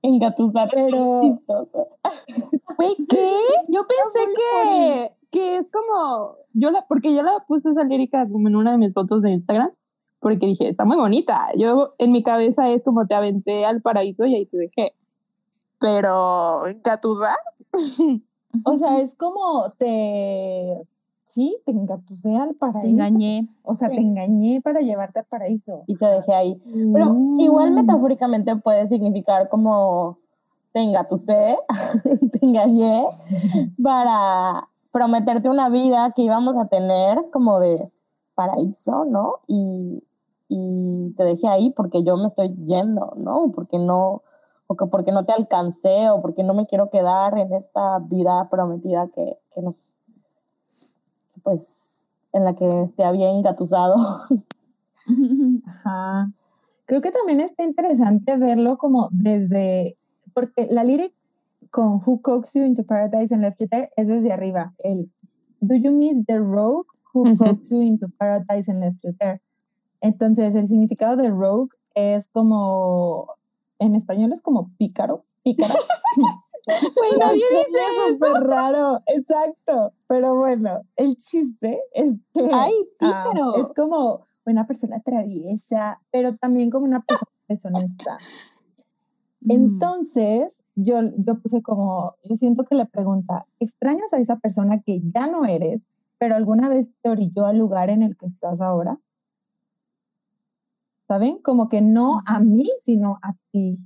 [0.01, 1.21] engatusar, Pero-.
[2.77, 3.31] Güey, ¿qué?
[3.67, 8.47] Yo pensé que, que es como, yo la, porque yo la puse esa lírica como
[8.47, 9.71] en una de mis fotos de Instagram,
[10.19, 11.45] porque dije, está muy bonita.
[11.57, 14.93] Yo en mi cabeza es como te aventé al paraíso y ahí te dejé.
[15.79, 17.35] Pero, ¿Gatusa?
[18.63, 20.87] O sea, es como te.
[21.25, 22.81] Sí, te engatusé al paraíso.
[22.81, 23.47] Te engañé.
[23.61, 25.83] O sea, te engañé para llevarte al paraíso.
[25.85, 26.59] Y te dejé ahí.
[26.91, 27.75] Pero igual Mm.
[27.75, 30.17] metafóricamente puede significar como
[30.73, 31.57] te engatusé,
[32.33, 33.05] te engañé
[33.81, 37.91] para prometerte una vida que íbamos a tener como de
[38.33, 39.35] paraíso, ¿no?
[39.47, 40.03] Y,
[40.47, 43.51] y te dejé ahí porque yo me estoy yendo, ¿no?
[43.53, 44.23] Porque no,
[44.71, 48.47] o que porque no te alcancé o porque no me quiero quedar en esta vida
[48.49, 49.93] prometida que, que nos,
[51.41, 53.95] pues, en la que te había engatusado.
[55.65, 56.31] Ajá.
[56.85, 59.97] Creo que también está interesante verlo como desde,
[60.33, 61.13] porque la lyric
[61.71, 64.73] con Who Coaxed You into Paradise and Left You There es desde arriba.
[64.79, 65.11] El
[65.61, 69.41] Do you miss the rogue who coaxed you into paradise and left you there?
[70.01, 73.35] Entonces, el significado de rogue es como,
[73.79, 75.25] en español es como pícaro,
[76.93, 78.13] Suena dice eso.
[78.13, 79.93] súper raro, exacto.
[80.07, 83.55] Pero bueno, el chiste es que Ay, ah, pícaro.
[83.55, 88.17] es como una persona traviesa, pero también como una persona deshonesta.
[89.47, 95.01] Entonces, yo, yo puse como, yo siento que la pregunta, ¿extrañas a esa persona que
[95.15, 98.99] ya no eres, pero alguna vez te orilló al lugar en el que estás ahora?
[101.09, 101.39] ¿Saben?
[101.39, 103.79] Como que no a mí, sino a ti.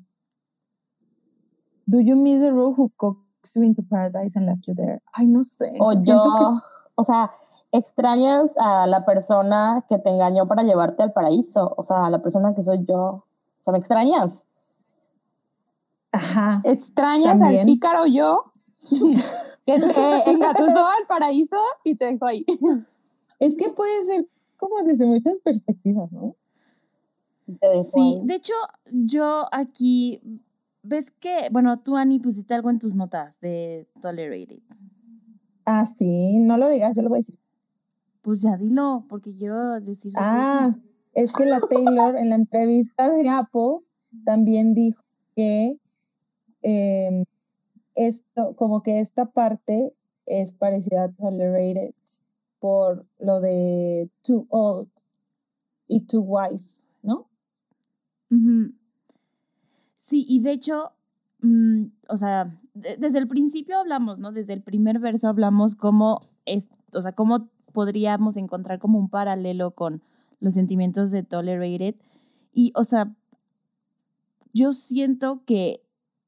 [1.86, 5.01] Do you miss the road who coaxed you into paradise and left you there?
[5.13, 5.71] Ay, no sé.
[5.80, 7.32] O yo, que o sea,
[7.71, 12.21] extrañas a la persona que te engañó para llevarte al paraíso, o sea, a la
[12.21, 12.99] persona que soy yo.
[12.99, 14.43] O sea, ¿me extrañas?
[16.11, 16.61] Ajá.
[16.65, 17.61] Extrañas También.
[17.61, 18.51] al pícaro yo
[19.65, 21.55] que te engatusó al paraíso
[21.86, 22.45] y te dejó ahí.
[23.39, 26.36] Es que puede ser como desde muchas perspectivas, ¿no?
[27.94, 28.54] Sí, de hecho,
[28.91, 30.22] yo aquí,
[30.82, 34.62] ves que, bueno, tú, Ani, pusiste algo en tus notas de Tolerated.
[35.66, 37.36] Ah, sí, no lo digas, yo lo voy a decir.
[38.22, 40.14] Pues ya dilo, porque quiero decir.
[40.16, 40.76] Ah,
[41.14, 43.80] es que la Taylor en la entrevista de Apple
[44.26, 45.04] también dijo
[45.36, 45.78] que
[46.62, 47.26] em,
[47.96, 49.94] esto, como que esta parte
[50.26, 51.94] es parecida a Tolerated
[52.60, 54.89] por lo de too old
[55.89, 56.89] y too wise,
[60.01, 60.91] Sí, y de hecho,
[61.41, 64.31] mm, o sea, de- desde el principio hablamos, ¿no?
[64.31, 69.71] Desde el primer verso hablamos cómo es, o sea, cómo podríamos encontrar como un paralelo
[69.71, 70.01] con
[70.39, 71.95] los sentimientos de Tolerated.
[72.51, 73.15] Y, o sea,
[74.53, 75.81] yo siento que,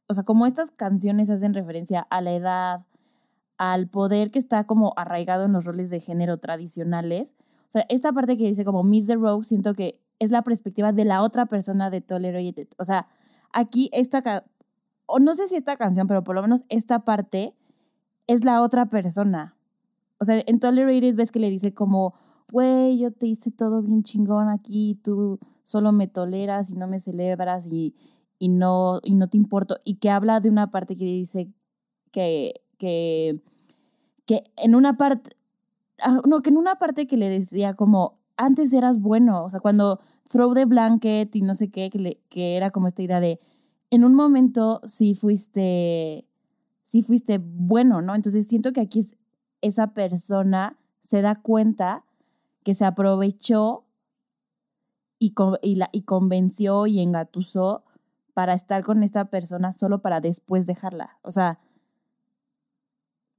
[0.08, 2.86] o sea, como estas canciones hacen referencia a la edad,
[3.58, 7.36] al poder que está como arraigado en los roles de género tradicionales.
[7.70, 10.92] O sea, esta parte que dice como Miss the Rogue, siento que es la perspectiva
[10.92, 12.68] de la otra persona de Tolerated.
[12.78, 13.08] O sea,
[13.52, 14.46] aquí esta,
[15.06, 17.56] o no sé si esta canción, pero por lo menos esta parte
[18.28, 19.56] es la otra persona.
[20.20, 22.16] O sea, en Tolerated ves que le dice como,
[22.52, 27.00] güey, yo te hice todo bien chingón aquí, tú solo me toleras y no me
[27.00, 27.96] celebras y,
[28.40, 29.78] y, no, y no te importo.
[29.84, 31.52] Y que habla de una parte que dice
[32.12, 33.42] que, que,
[34.26, 35.36] que en una parte,
[36.00, 39.60] ah, no, que en una parte que le decía como, antes eras bueno, o sea,
[39.60, 41.90] cuando throw the blanket y no sé qué,
[42.30, 43.40] que, era como esta idea de,
[43.92, 46.28] en un momento sí fuiste,
[46.86, 48.16] sí fuiste bueno, ¿no?
[48.16, 49.16] Entonces siento que aquí es
[49.62, 52.06] esa persona se da cuenta
[52.64, 53.86] que se aprovechó
[55.20, 57.84] y, con- y, la, y convenció y engatusó
[58.34, 61.18] para estar con esta persona solo para después dejarla.
[61.22, 61.60] O sea,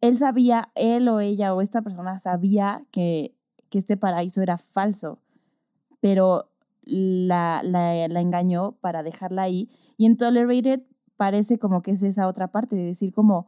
[0.01, 3.36] él sabía, él o ella o esta persona sabía que,
[3.71, 5.19] que este paraíso era falso,
[6.01, 6.51] pero
[6.83, 9.69] la, la, la engañó para dejarla ahí.
[9.97, 10.83] Y en Tolerated
[11.17, 13.47] parece como que es esa otra parte, de decir como,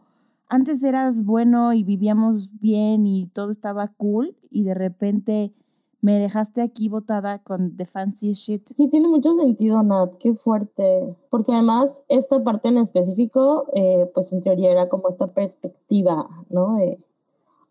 [0.49, 5.53] antes eras bueno y vivíamos bien y todo estaba cool y de repente
[6.01, 8.69] me dejaste aquí botada con the fancy shit.
[8.69, 11.17] Sí, tiene mucho sentido, Nat, qué fuerte.
[11.29, 16.77] Porque además, esta parte en específico, eh, pues en teoría era como esta perspectiva, ¿no?
[16.77, 16.99] De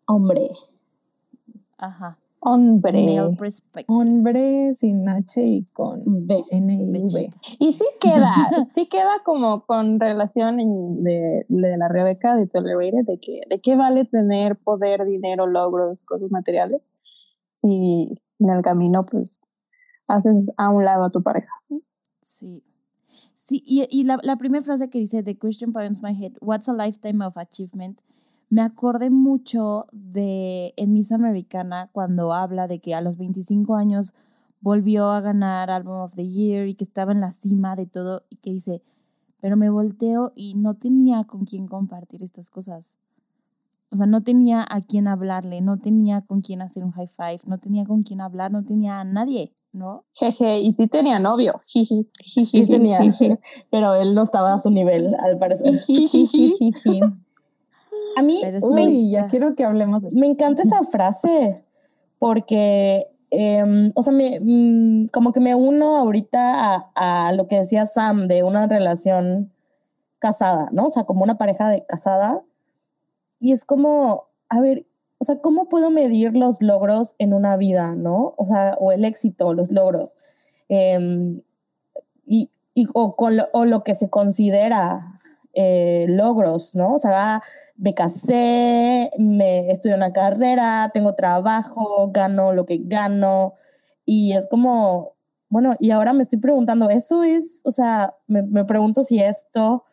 [0.05, 0.49] hombre.
[1.77, 2.17] Ajá.
[2.49, 3.03] Hombre.
[3.21, 3.85] Male perspective.
[3.97, 6.43] Hombre sin H y con Ve.
[6.51, 7.29] N y V.
[7.59, 8.33] Y sí queda,
[8.71, 13.59] sí queda como con relación en- de, de la Rebeca de Tolerated, de que de
[13.59, 16.81] qué vale tener poder, dinero, logros, cosas materiales,
[17.53, 19.41] si en el camino pues
[20.07, 21.51] haces a un lado a tu pareja.
[22.21, 22.63] Sí.
[23.43, 26.67] Sí, y, y la, la primera frase que dice, The question points my head, what's
[26.67, 27.99] a lifetime of achievement?
[28.49, 34.13] Me acordé mucho de en Miss Americana cuando habla de que a los 25 años
[34.61, 38.23] volvió a ganar Album of the Year y que estaba en la cima de todo
[38.29, 38.81] y que dice,
[39.41, 42.95] pero me volteo y no tenía con quién compartir estas cosas.
[43.89, 47.41] O sea, no tenía a quién hablarle, no tenía con quién hacer un high five,
[47.45, 50.05] no tenía con quién hablar, no tenía a nadie, ¿no?
[50.13, 51.61] Jeje, y sí tenía novio.
[51.65, 52.99] Jiji, jiji, Sí tenía,
[53.71, 55.73] pero él no estaba a su nivel, al parecer.
[58.17, 58.49] A mí sí.
[58.61, 60.17] Uy, ya quiero que hablemos de eso.
[60.19, 61.63] me encanta esa frase
[62.19, 67.57] porque, em, o sea, me, mm, como que me uno ahorita a, a lo que
[67.57, 69.51] decía Sam de una relación
[70.19, 70.87] casada, ¿no?
[70.87, 72.41] O sea, como una pareja de casada.
[73.39, 74.87] Y es como, a ver,
[75.19, 78.33] o sea, ¿cómo puedo medir los logros en una vida, ¿no?
[78.37, 80.15] O sea, o el éxito, los logros.
[80.69, 81.41] Em,
[82.25, 85.16] y, y- o, con lo, o lo que se considera
[85.59, 86.93] eh, logros, ¿no?
[86.93, 87.41] O sea,
[87.77, 93.55] me casé, me estudié una carrera, tengo trabajo, gano lo que gano.
[94.05, 95.15] Y es como,
[95.49, 99.83] bueno, y ahora me estoy preguntando, ¿eso es, o sea, me, me pregunto si esto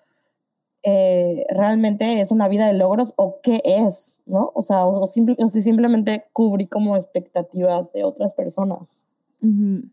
[0.82, 4.52] eh, realmente es una vida de logros o qué es, ¿no?
[4.54, 9.00] O sea, o, si simplemente cubrí como expectativas de otras personas.
[9.40, 9.88] Ujú.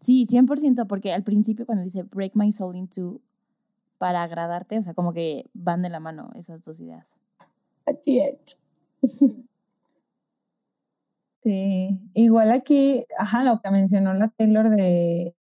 [0.00, 3.20] Sí, 100%, porque al principio cuando dice break my soul into
[3.98, 7.16] para agradarte, o sea, como que van de la mano esas dos ideas.
[7.86, 8.60] Así es.
[11.42, 15.36] Sí, igual aquí, ajá, lo que mencionó la Taylor de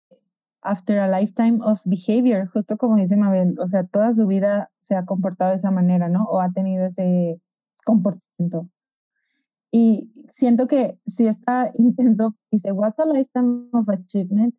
[0.64, 4.96] After a Lifetime of Behavior, justo como dice Mabel, o sea, toda su vida se
[4.96, 6.24] ha comportado de esa manera, ¿no?
[6.24, 7.40] O ha tenido ese
[7.86, 8.68] comportamiento.
[9.72, 14.56] Y siento que si está intenso, dice, what's a lifetime of achievement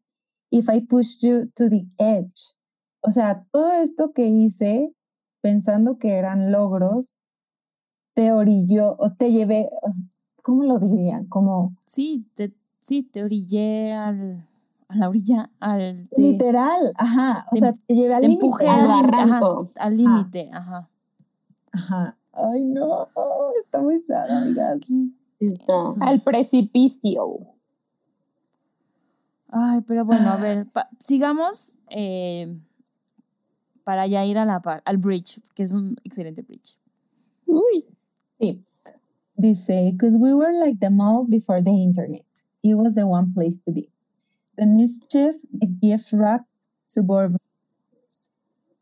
[0.51, 2.57] if I push you to the edge?
[3.03, 4.95] O sea, todo esto que hice
[5.41, 7.19] pensando que eran logros,
[8.15, 9.69] te orilló o te llevé,
[10.43, 11.27] ¿cómo lo dirían?
[11.27, 14.47] Como Sí, te, sí, te orillé al,
[14.89, 18.45] a la orilla, al te, literal, ajá, o te- sea, te llevé al te límite.
[18.47, 19.69] empujé al al límite, ajá, barranco.
[19.77, 20.89] al límite, ajá.
[21.73, 22.19] Ajá.
[22.35, 23.09] Ay, no,
[23.65, 24.79] está muy sad, amigas.
[25.41, 25.75] Está.
[26.01, 27.39] Al precipicio.
[29.49, 30.67] Ay, pero bueno, a ver,
[31.03, 32.57] sigamos eh,
[33.85, 36.77] para ya ir a la par, al bridge, que es un excelente bridge.
[37.47, 37.85] Uy.
[38.41, 38.65] Sí.
[39.37, 42.25] Dice, because we were like the mall before the internet.
[42.63, 43.89] It was the one place to be.
[44.57, 47.39] The mischief, the gift wrapped suburban.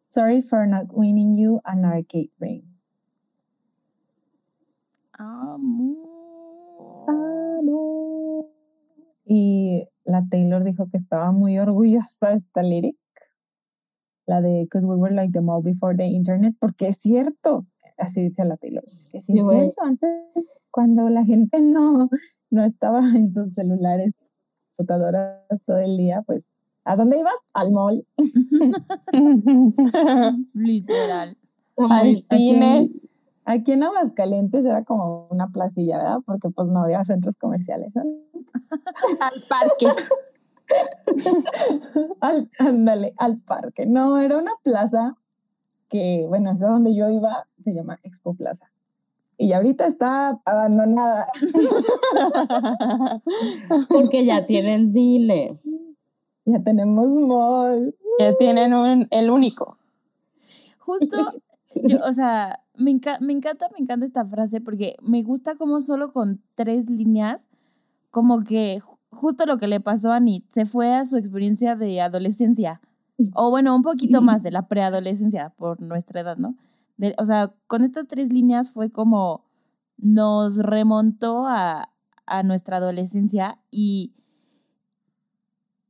[0.04, 2.64] Sorry for not winning you an arcade ring.
[5.18, 6.10] Amor.
[7.08, 8.48] Amo.
[9.24, 12.96] Y la Taylor dijo que estaba muy orgullosa de esta lyric,
[14.30, 17.66] la de Because we were like the mall before the internet, porque es cierto,
[17.98, 19.58] así dice la Taylor, es que sí Sí, es güey.
[19.58, 22.08] cierto, antes cuando la gente no,
[22.50, 24.14] no estaba en sus celulares,
[24.76, 26.52] computadoras todo el día, pues,
[26.84, 27.34] ¿a dónde ibas?
[27.52, 28.06] Al mall.
[30.54, 31.36] Literal.
[31.76, 32.90] Al cine.
[33.44, 36.18] aquí en Aguascalientes era como una placilla, ¿verdad?
[36.24, 37.92] Porque pues no había centros comerciales.
[37.94, 38.02] ¿no?
[39.20, 39.86] Al parque.
[42.20, 43.86] al, ándale, al parque.
[43.86, 45.16] No, era una plaza
[45.88, 48.70] que, bueno, esa donde yo iba se llama Expo Plaza.
[49.36, 51.24] Y ahorita está abandonada.
[53.88, 55.58] Porque ya tienen cine.
[56.44, 57.94] ya tenemos mall.
[58.18, 59.78] que tienen un, el único.
[60.78, 61.16] Justo,
[61.84, 65.80] yo, o sea, me, enca- me encanta, me encanta esta frase porque me gusta como
[65.80, 67.46] solo con tres líneas,
[68.10, 68.80] como que
[69.10, 72.80] justo lo que le pasó a Anit, se fue a su experiencia de adolescencia,
[73.34, 76.56] o bueno, un poquito más de la preadolescencia por nuestra edad, ¿no?
[76.96, 79.44] De- o sea, con estas tres líneas fue como
[79.98, 81.90] nos remontó a,
[82.26, 84.14] a nuestra adolescencia y,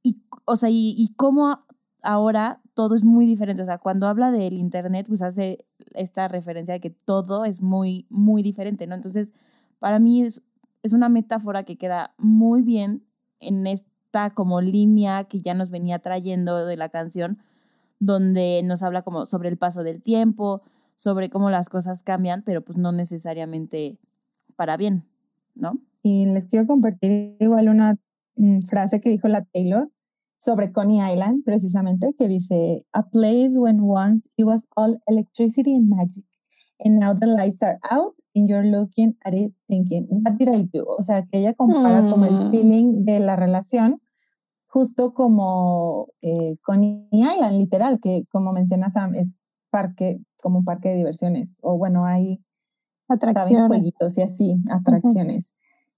[0.03, 1.65] y, o sea, y, y cómo
[2.03, 3.63] ahora todo es muy diferente.
[3.63, 8.07] O sea, cuando habla del Internet, pues hace esta referencia de que todo es muy,
[8.09, 8.95] muy diferente, ¿no?
[8.95, 9.35] Entonces,
[9.79, 10.43] para mí es,
[10.83, 13.05] es una metáfora que queda muy bien
[13.41, 17.39] en esta como línea que ya nos venía trayendo de la canción,
[17.99, 20.63] donde nos habla como sobre el paso del tiempo,
[20.97, 23.99] sobre cómo las cosas cambian, pero pues no necesariamente
[24.57, 25.05] para bien,
[25.55, 25.79] ¿no?
[26.03, 27.97] Y les quiero compartir igual una
[28.37, 29.91] mm, frase que dijo la Taylor
[30.39, 35.89] sobre Coney Island, precisamente, que dice, a place when once it was all electricity and
[35.89, 36.25] magic,
[36.85, 40.63] and now the lights are out and you're looking at it thinking, what did I
[40.73, 40.85] do?
[40.87, 42.51] O sea, que ella compara como el Mm.
[42.51, 44.01] feeling de la relación,
[44.67, 49.39] justo como eh, Coney Island, literal, que como menciona Sam, es
[49.71, 52.41] parque, como un parque de diversiones, o bueno, hay
[53.09, 53.67] Atracciones.
[53.69, 55.53] jueguitos y así, atracciones.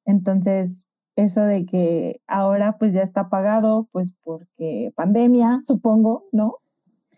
[0.06, 6.56] Entonces, eso de que ahora pues ya está pagado, pues porque pandemia, supongo, ¿no?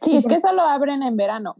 [0.00, 1.54] Sí, es que solo abren en verano.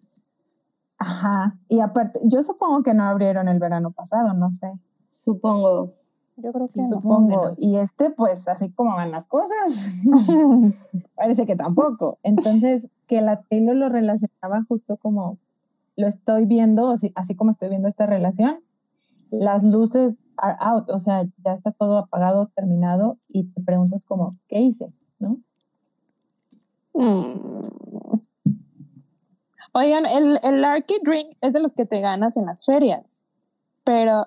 [0.99, 1.59] Ajá.
[1.69, 4.73] Y aparte, yo supongo que no abrieron el verano pasado, no sé.
[5.17, 5.93] Supongo.
[6.37, 6.89] Yo creo Sí, que no.
[6.89, 7.45] supongo.
[7.51, 7.55] no.
[7.59, 10.03] Y este, pues así como van las cosas,
[11.15, 12.19] parece que tampoco.
[12.23, 15.39] Entonces, que la Taylor lo relacionaba justo como
[15.97, 18.61] lo estoy viendo, así, así como estoy viendo esta relación,
[19.31, 24.35] las luces are out, o sea, ya está todo apagado, terminado, y te preguntas como,
[24.49, 24.93] ¿qué hice?
[25.21, 25.39] ¿No?
[26.95, 28.19] Mm.
[29.77, 33.17] Oigan, el, el Arcade Drink es de los que te ganas en las ferias,
[33.83, 34.23] pero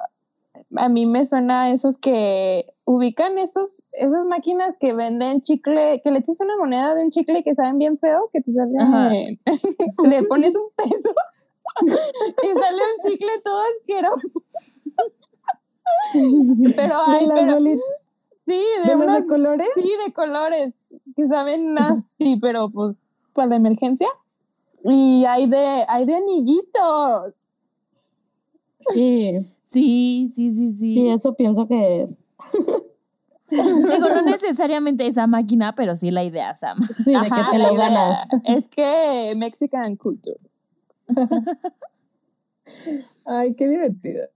[0.75, 6.11] a mí me suena a esos que ubican esos, esas máquinas que venden chicle, que
[6.11, 9.09] le echas una moneda de un chicle que saben bien feo, que te sale, Ajá.
[10.09, 11.13] le pones un peso
[12.43, 14.43] y sale un chicle todo asqueroso.
[16.75, 17.85] pero hay, de las pero bolitas,
[18.45, 19.67] sí, de de los unas de colores.
[19.75, 20.73] Sí, de colores,
[21.15, 24.09] que saben nasty, pero pues para la emergencia.
[24.83, 27.33] Y hay de, hay de anillitos.
[28.93, 30.93] Sí, Sí, sí, sí, sí.
[30.93, 32.17] sí, eso pienso que es.
[33.49, 36.77] Digo, no necesariamente esa máquina, pero sí la idea, Sam.
[37.03, 37.89] Sí, de Ajá, que te la lo idea.
[37.89, 38.27] ganas.
[38.45, 40.39] Es que Mexican culture.
[43.25, 44.27] Ay, qué divertido.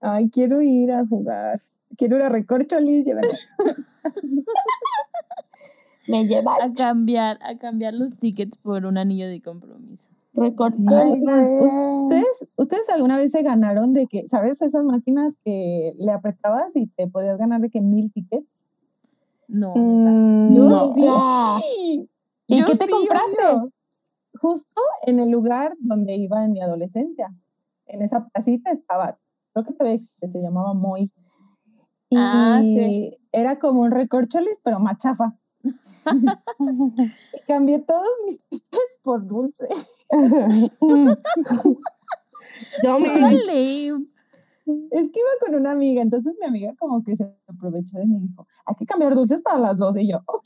[0.00, 1.60] Ay, quiero ir a jugar.
[1.96, 3.04] Quiero ir a Recorcholis.
[3.04, 3.28] llévenme.
[6.08, 10.08] Me lleva A cambiar, a cambiar los tickets por un anillo de compromiso.
[10.34, 10.78] recorte.
[10.88, 14.62] Ay, ¿Ustedes, ¿Ustedes alguna vez se ganaron de que, ¿sabes?
[14.62, 18.66] Esas máquinas que le apretabas y te podías ganar de que mil tickets.
[19.48, 20.54] No, nunca.
[20.54, 21.60] Yo No.
[21.60, 22.08] sí.
[22.46, 23.44] ¿Y Yo qué te sí, compraste?
[23.46, 23.72] obvio.
[24.40, 27.34] Justo en el lugar donde iba en mi adolescencia.
[27.86, 29.18] En esa placita estaba,
[29.52, 31.10] creo que todavía se llamaba Moy.
[32.10, 33.16] Y Ah, sí.
[33.32, 35.36] era como un recorcholis, pero más chafa.
[35.64, 39.68] Y cambié todos mis tickets por dulce.
[42.82, 43.08] Yo me.
[44.90, 48.18] Es que iba con una amiga, entonces mi amiga como que se aprovechó de mí
[48.18, 49.96] y dijo, hay que cambiar dulces para las dos.
[49.96, 50.44] Y yo, ok.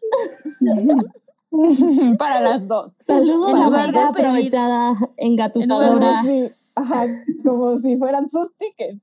[2.19, 2.97] Para las dos.
[3.01, 6.23] saludos En a lugar la de aprovechada Como engatusadora.
[6.23, 7.05] Sí, ajá,
[7.45, 9.03] como si fueran sus tickets.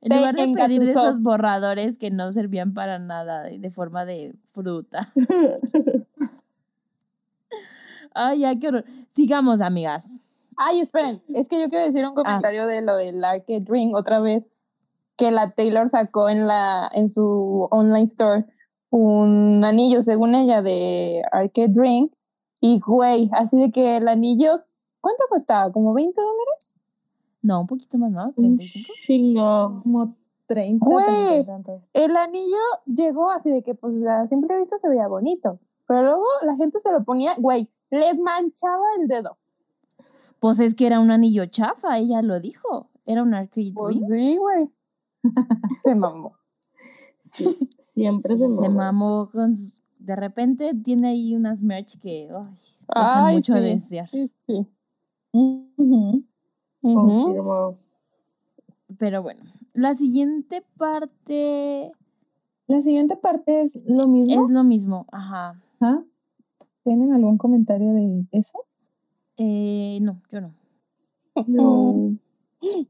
[0.00, 4.34] En lugar de pedir de esos borradores que no servían para nada, de forma de
[4.52, 5.10] fruta.
[8.14, 8.84] Ay, ya, qué horror.
[9.12, 10.20] Sigamos, amigas.
[10.56, 14.20] Ay, esperen, es que yo quiero decir un comentario de lo del Arcade Ring otra
[14.20, 14.44] vez,
[15.16, 18.46] que la Taylor sacó en, la, en su online store
[18.90, 22.10] un anillo, según ella, de Arcade Ring.
[22.60, 24.62] Y güey, así de que el anillo,
[25.00, 25.72] ¿cuánto costaba?
[25.72, 26.53] ¿Como 20 dólares?
[27.44, 28.26] No, un poquito más, ¿no?
[28.28, 28.92] Un 35.
[29.06, 29.80] chingo.
[29.82, 30.16] Como
[30.46, 31.04] 30, Güey.
[31.06, 31.90] 30 y tantos.
[31.92, 35.60] El anillo llegó así de que, pues, a simple vista se veía bonito.
[35.86, 39.36] Pero luego la gente se lo ponía, güey, les manchaba el dedo.
[40.40, 42.90] Pues es que era un anillo chafa, ella lo dijo.
[43.06, 44.06] Era un arcade Pues ring.
[44.10, 44.70] sí, güey.
[45.84, 46.36] Se mamó.
[47.80, 48.92] Siempre se, Se mama.
[48.92, 53.62] mamó con su- De repente tiene ahí unas merch que ay, Ay, mucho a sí.
[53.64, 54.08] desear.
[54.08, 54.66] Sí, sí.
[56.92, 57.76] Confirmo.
[58.98, 61.90] Pero bueno, la siguiente parte
[62.66, 64.42] La siguiente parte es lo mismo.
[64.44, 65.06] es lo mismo.
[65.12, 65.58] Ajá.
[66.82, 68.58] ¿Tienen algún comentario de eso?
[69.38, 70.54] Eh, no, yo no.
[71.46, 72.16] No.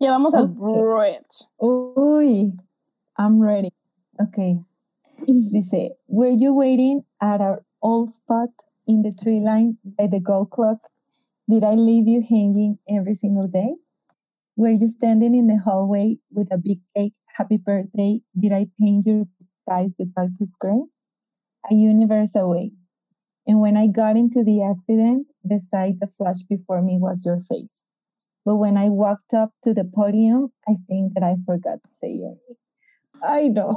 [0.00, 0.56] Ya vamos al Ok.
[0.58, 1.48] bridge.
[1.58, 2.52] Uy,
[3.16, 3.72] I'm ready.
[4.18, 4.58] Okay.
[5.26, 8.50] Dice, were you waiting at our old spot
[8.86, 10.78] in the tree line by the gold clock?
[11.48, 13.74] Did I leave you hanging every single day?
[14.56, 17.14] Were you standing in the hallway with a big cake?
[17.34, 18.20] Happy birthday.
[18.38, 20.82] Did I paint your skies the darkest gray?
[21.70, 22.70] A universe away.
[23.46, 27.40] And when I got into the accident, the sight that flashed before me was your
[27.40, 27.82] face.
[28.44, 32.12] But when I walked up to the podium, I think that I forgot to say
[32.12, 33.54] your name.
[33.54, 33.76] No.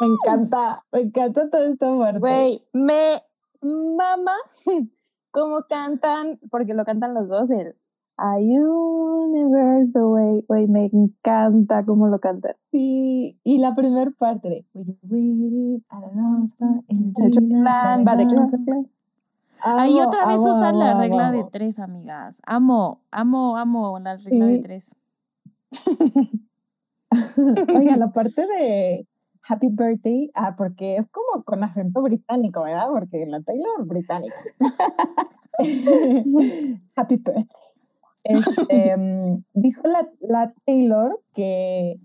[0.00, 2.60] Me encanta, me encanta toda esta parte.
[2.72, 3.18] Me
[3.62, 4.36] mama
[5.30, 7.74] cómo cantan, porque lo cantan los dos, el
[8.22, 10.44] A Universe Away.
[10.46, 12.54] Güey, me encanta cómo lo cantan.
[12.70, 17.22] Sí, y la primera parte de "Were you waiting at a lost spot in the
[17.22, 18.90] De hecho, tree line plan, by va de the clan, gold clan.
[19.62, 22.42] Ahí otra vez amo, usar la amo, regla de tres, amigas.
[22.46, 24.94] Amo, amo, amo la regla de tres.
[27.74, 29.06] Oiga, la parte de
[29.48, 32.88] Happy Birthday, ah, porque es como con acento británico, ¿verdad?
[32.90, 34.34] Porque la Taylor británica.
[36.96, 37.46] Happy Birthday.
[38.24, 41.98] Este, mm, dijo la, la Taylor que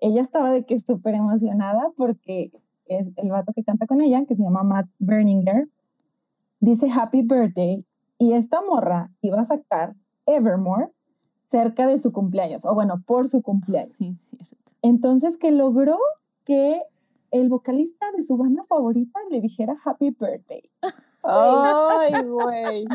[0.00, 2.52] ella estaba de que súper emocionada porque
[2.86, 5.68] es el vato que canta con ella, que se llama Matt Berninger,
[6.60, 7.84] dice Happy Birthday
[8.18, 9.94] y esta morra iba a sacar
[10.26, 10.90] Evermore
[11.44, 13.96] cerca de su cumpleaños, o bueno, por su cumpleaños.
[13.96, 14.56] Sí, es cierto.
[14.82, 15.96] Entonces que logró
[16.44, 16.82] que
[17.30, 20.70] el vocalista de su banda favorita le dijera Happy Birthday.
[21.22, 22.86] Ay, güey.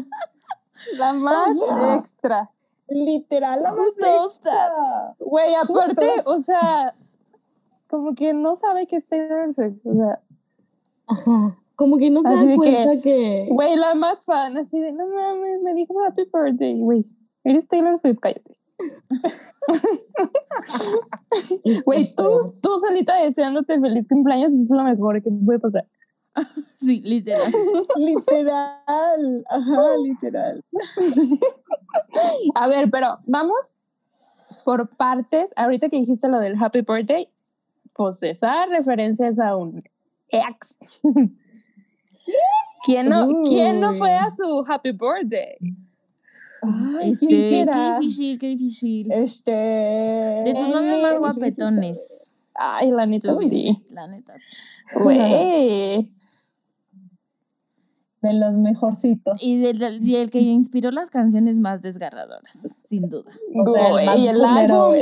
[0.93, 1.57] La más
[1.97, 2.49] extra.
[2.87, 5.15] Literal, la más extra.
[5.19, 6.93] Güey, aparte, o sea,
[7.87, 9.79] como que no sabe que es Taylor Swift.
[9.85, 10.21] O sea,
[11.07, 11.57] Ajá.
[11.75, 13.47] Como que no se Así da cuenta que.
[13.49, 16.79] güey, la más fan, así de, no mames, me dijo Happy Birthday.
[16.79, 17.03] Güey,
[17.43, 18.57] eres Taylor Swift, cállate.
[21.85, 22.23] Güey, tú,
[22.61, 25.85] tú solita deseándote feliz cumpleaños es lo mejor que puede pasar.
[26.77, 27.41] Sí, literal.
[27.95, 30.63] Literal, ajá, literal.
[32.55, 33.55] A ver, pero vamos
[34.65, 35.51] por partes.
[35.55, 37.29] Ahorita que dijiste lo del Happy Birthday,
[37.93, 39.81] pues esa referencia es a un
[40.29, 40.79] ex.
[42.83, 45.55] ¿Quién no, ¿Quién no fue a su Happy Birthday?
[46.61, 49.11] Ay, Este, ¿quién qué difícil, qué difícil.
[49.11, 49.51] Este.
[49.51, 52.31] De sus novios más guapetones.
[52.55, 53.75] Ay, la neta, sí.
[53.89, 54.35] la neta.
[54.95, 56.11] Güey.
[58.23, 59.37] De los mejorcitos.
[59.41, 62.55] Y del, y el que inspiró las canciones más desgarradoras,
[62.87, 63.31] sin duda.
[63.53, 64.95] O sea, el Güey, el culero, álbum,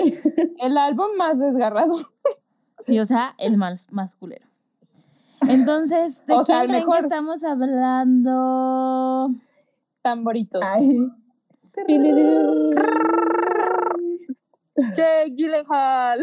[0.60, 1.96] el álbum más desgarrado.
[2.80, 4.48] Sí, o sea, el más, más culero.
[5.48, 6.96] Entonces, ¿de O quién sea, creen mejor.
[6.96, 9.30] que estamos hablando?
[10.02, 10.62] Tamboritos.
[10.66, 11.08] Ay.
[14.96, 16.20] Jake Gyllenhaal.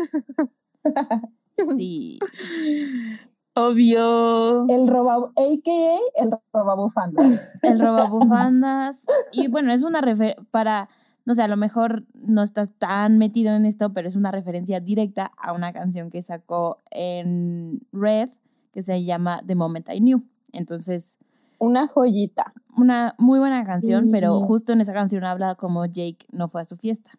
[1.76, 2.18] Sí.
[3.58, 4.66] Obvio.
[4.68, 6.22] El roba, a.k.a.
[6.22, 7.54] el robabufandas.
[7.62, 8.98] El robabufandas.
[9.32, 10.88] Y bueno, es una referencia para,
[11.24, 14.80] no sé, a lo mejor no estás tan metido en esto, pero es una referencia
[14.80, 18.30] directa a una canción que sacó en Red
[18.72, 20.22] que se llama The Moment I Knew.
[20.52, 21.16] Entonces,
[21.58, 22.52] Una joyita.
[22.76, 24.10] una muy buena canción, Sí.
[24.12, 27.10] pero justo en esa canción habla como Jake no fue a su fiesta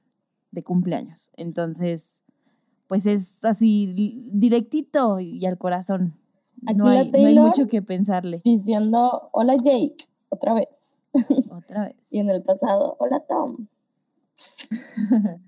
[0.52, 1.32] de cumpleaños.
[1.36, 2.24] Entonces,
[2.88, 3.94] pues es así
[4.34, 6.14] directito y al corazón.
[6.68, 7.46] Aquí No la hay, no hay Taylor.
[7.46, 8.42] mucho que pensarle.
[8.44, 9.98] Diciendo, hola Jake,
[10.30, 11.00] otra vez.
[11.52, 11.96] Otra vez.
[12.12, 13.68] Y en el pasado, hola Tom.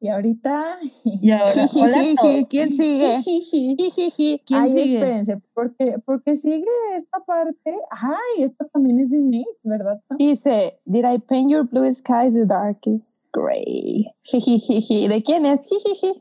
[0.00, 0.78] y ahorita.
[1.04, 1.44] Y ahora,
[1.76, 2.44] hola Tom.
[2.48, 3.18] ¿Quién sigue?
[3.22, 4.94] ¿Quién Ay, sigue?
[4.96, 6.64] espérense, porque, porque sigue
[6.96, 7.74] esta parte.
[7.90, 10.00] Ay, esta también es de ex, ¿verdad?
[10.06, 10.16] Sam?
[10.16, 14.06] Dice, Did I paint your blue skies the darkest gray?
[14.32, 15.68] ¿De quién es?
[15.68, 16.12] Jijiji.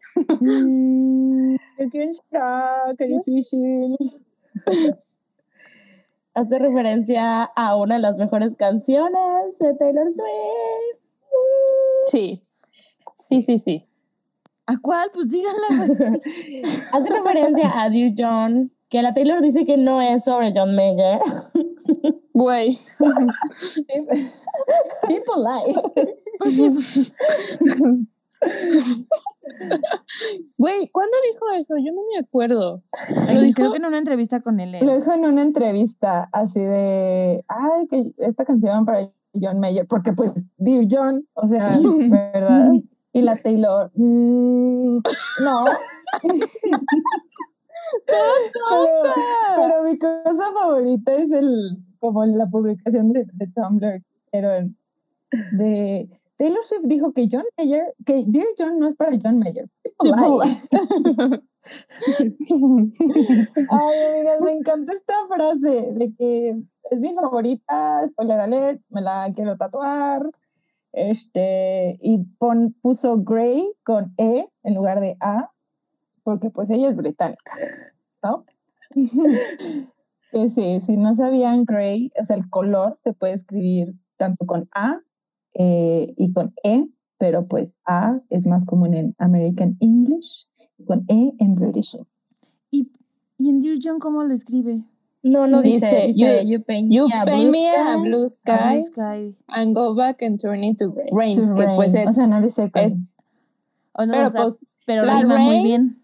[0.41, 2.93] Mm, ¿de ¿Quién será?
[2.97, 3.95] Qué difícil.
[6.34, 10.99] Hace referencia a una de las mejores canciones de Taylor Swift.
[12.07, 12.43] Sí.
[13.18, 13.86] Sí, sí, sí.
[14.66, 15.10] ¿A cuál?
[15.14, 15.68] Pues díganla.
[16.93, 21.20] Hace referencia a Dear John, que la Taylor dice que no es sobre John Mayer.
[22.34, 22.78] Güey.
[25.07, 25.76] People lie.
[30.58, 31.76] Güey, ¿cuándo dijo eso?
[31.78, 32.84] Yo no me acuerdo.
[33.34, 33.56] ¿Lo dijo?
[33.56, 34.76] Creo que en una entrevista con él.
[34.76, 34.80] ¿eh?
[34.84, 40.14] Lo dijo en una entrevista así de, ay, que esta canción para John Mayer, porque
[40.14, 41.70] pues, Dear John, o sea,
[42.34, 42.72] ¿verdad?
[43.14, 44.97] Y la Taylor, mm,
[45.43, 45.66] no.
[48.06, 49.02] pero,
[49.58, 54.50] pero mi cosa favorita es el, como la publicación de, de Tumblr, pero
[55.54, 59.70] de Taylor Swift dijo que John Mayer, que Dear John no es para John Mayer.
[63.70, 66.56] Ay, amigas, me encanta esta frase de que
[66.92, 70.32] es mi favorita, spoiler alert, me la quiero tatuar.
[70.94, 75.52] Este, y pon, puso Grey con E en lugar de A,
[76.24, 77.52] porque pues ella es británica,
[78.24, 78.46] ¿no?
[80.32, 84.70] que sí, si no sabían Grey, o sea, el color se puede escribir tanto con
[84.74, 85.02] A
[85.60, 86.86] eh, y con E,
[87.18, 90.47] pero pues A es más común en American English
[90.78, 91.97] y con E en British.
[92.72, 92.89] ¿Y,
[93.38, 94.86] y en Dear John cómo lo escribe?
[95.22, 98.01] No, no dice, Dice, you- you, paint You me a paint blue me a sky".
[98.01, 99.36] blue A sky Blue Sky.
[99.49, 101.10] and go back and turn into rain.
[101.12, 102.03] rain To que pues rain.
[102.03, 103.12] es, o sea, no dice con es-
[103.91, 106.01] O no, pero o sea, pues, pero la rima muy rain- bien.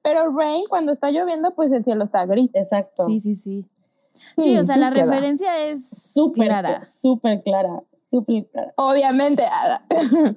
[0.00, 2.50] pero rain cuando está lloviendo pues el cielo está gris.
[2.54, 3.06] Exacto.
[3.06, 3.66] Sí, sí, sí.
[4.36, 5.06] Sí, Sí, o sea, sí la queda.
[5.06, 6.86] referencia es Súper clara.
[6.88, 7.82] Súper clara.
[8.76, 9.44] Obviamente.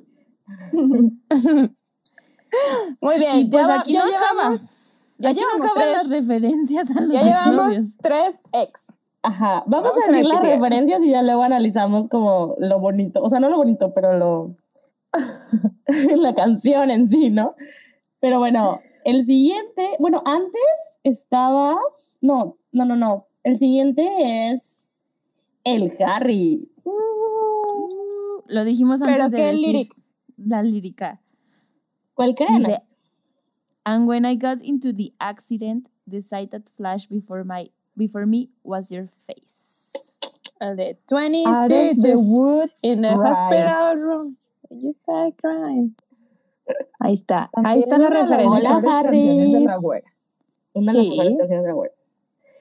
[3.02, 3.36] Muy bien.
[3.38, 4.58] Y pues ya aquí ya no acaba.
[5.18, 8.92] Ya Aquí no acaban las referencias a los ya llevamos tres ex.
[9.24, 9.64] Ajá.
[9.66, 13.24] Vamos, Vamos a decir las referencias y ya luego analizamos como lo bonito.
[13.24, 14.56] O sea, no lo bonito, pero lo.
[16.18, 17.56] la canción en sí, ¿no?
[18.20, 19.88] Pero bueno, el siguiente.
[20.00, 21.78] Bueno, antes estaba.
[22.22, 23.28] No, no, no, no.
[23.44, 24.06] El siguiente
[24.52, 24.94] es.
[25.64, 26.70] El Harry.
[26.84, 26.92] Uh,
[28.48, 29.96] lo dijimos antes Pero de qué decir lyric.
[30.38, 31.22] la lírica.
[32.14, 32.60] ¿Cuál creen?
[32.64, 32.82] Dice,
[33.86, 38.50] and when I got into the accident, the sight that flashed before my before me
[38.64, 39.93] was your face.
[40.60, 43.36] De 20 Out of the stitches woods in the rise.
[43.36, 44.38] hospital room.
[44.72, 45.96] You start crying.
[47.00, 47.50] Ahí está.
[47.54, 48.78] Ahí está la una de las referencia.
[48.78, 49.52] Hola, Harry.
[49.52, 49.78] de la.
[50.74, 51.10] Una de las Sí.
[51.12, 51.91] mejores canciones de la web.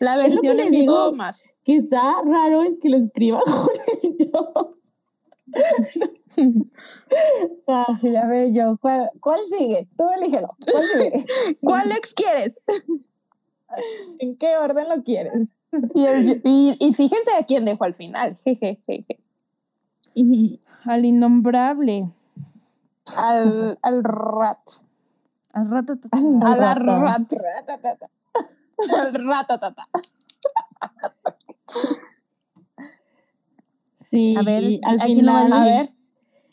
[0.01, 1.49] La versión en vivo más.
[1.64, 3.68] Que está raro es que lo escriba con
[4.03, 4.74] el yo.
[7.68, 9.88] Ah, sí, a ver, yo, ¿cuál, cuál sigue?
[9.96, 10.57] Tú elígelo.
[10.70, 11.26] ¿Cuál sigue?
[11.61, 12.55] ¿Cuál ex quieres?
[14.18, 15.48] ¿En qué orden lo quieres?
[15.94, 18.36] Y, el- y- y fíjense a quién dejó al final.
[18.36, 19.18] Jeje, jeje.
[20.84, 22.09] Al innombrable.
[23.16, 24.59] Al, al rat.
[25.52, 25.96] Al rato.
[25.96, 27.05] ta- A la ratón.
[27.05, 27.32] rat.
[28.98, 29.88] Al ratatata.
[34.15, 35.91] Sí, A ver, y al ¿a quién lo va a final A ver.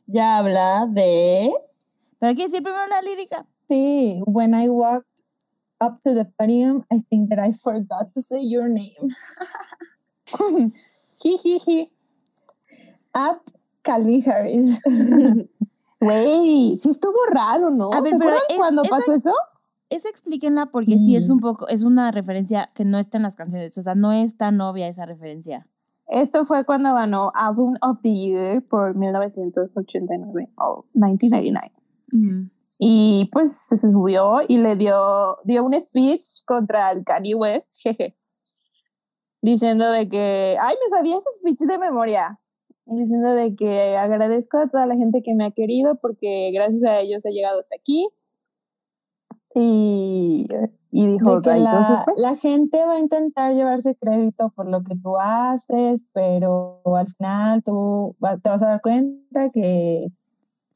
[0.08, 1.52] ya habla de
[2.20, 3.46] Pero hay que decir primero la lírica.
[3.68, 5.08] Sí, when I walked
[5.80, 9.16] up to the podium, I think that I forgot to say your name.
[11.22, 11.90] Jijiji.
[13.14, 13.40] At
[13.84, 14.82] Calvin Harris.
[16.04, 17.94] Güey, sí estuvo raro, ¿no?
[17.94, 19.34] A ver, ¿Se pero es- cuando esa- pasó eso?
[19.92, 21.16] Esa explíquenla porque sí.
[21.16, 21.32] es Sí.
[21.32, 23.78] un poco, es una referencia que no está en las canciones.
[23.78, 25.68] O sea, no es tan obvia esa referencia.
[26.12, 31.72] Esto fue cuando ganó Album of the Year por 1989 o 1999.
[32.12, 32.52] Ujú.
[32.80, 38.18] Y pues se subió y le dio, dio un speech contra el Kanye West, jeje.
[39.42, 42.42] Diciendo de que, ay, me sabía ese speech de memoria.
[42.86, 47.00] Diciendo de que agradezco a toda la gente que me ha querido porque gracias a
[47.00, 48.10] ellos he llegado hasta aquí.
[49.56, 50.46] Y,
[50.92, 54.50] y dijo, de que "Ay, entonces, la, pues, la gente va a intentar llevarse crédito
[54.56, 59.50] por lo que tú haces, pero al final tú va- te vas a dar cuenta
[59.52, 60.08] que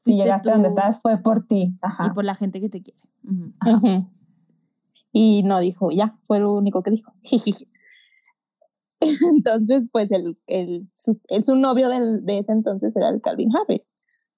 [0.00, 1.74] si Fuiste llegaste donde estás fue por ti.
[1.74, 2.14] Y Ajá.
[2.14, 3.00] por la gente que te quiere.
[3.24, 4.06] Ujú.
[5.12, 7.12] Y no dijo, ya, fue lo único que dijo.
[9.00, 13.50] entonces, pues el, el, su, el- su novio del, de ese entonces era el Calvin
[13.54, 13.92] Harris.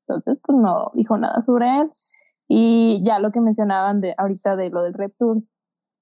[0.07, 1.91] Entonces, pues no dijo nada sobre él.
[2.49, 5.43] Y ya lo que mencionaban de ahorita de lo del Rep Tour,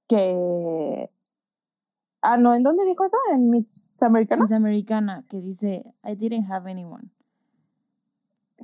[0.08, 1.10] que...
[2.22, 3.16] Ah, no, ¿en dónde dijo eso?
[3.32, 4.44] ¿En Miss Americana?
[4.44, 7.10] Es americana que dice, I didn't have anyone.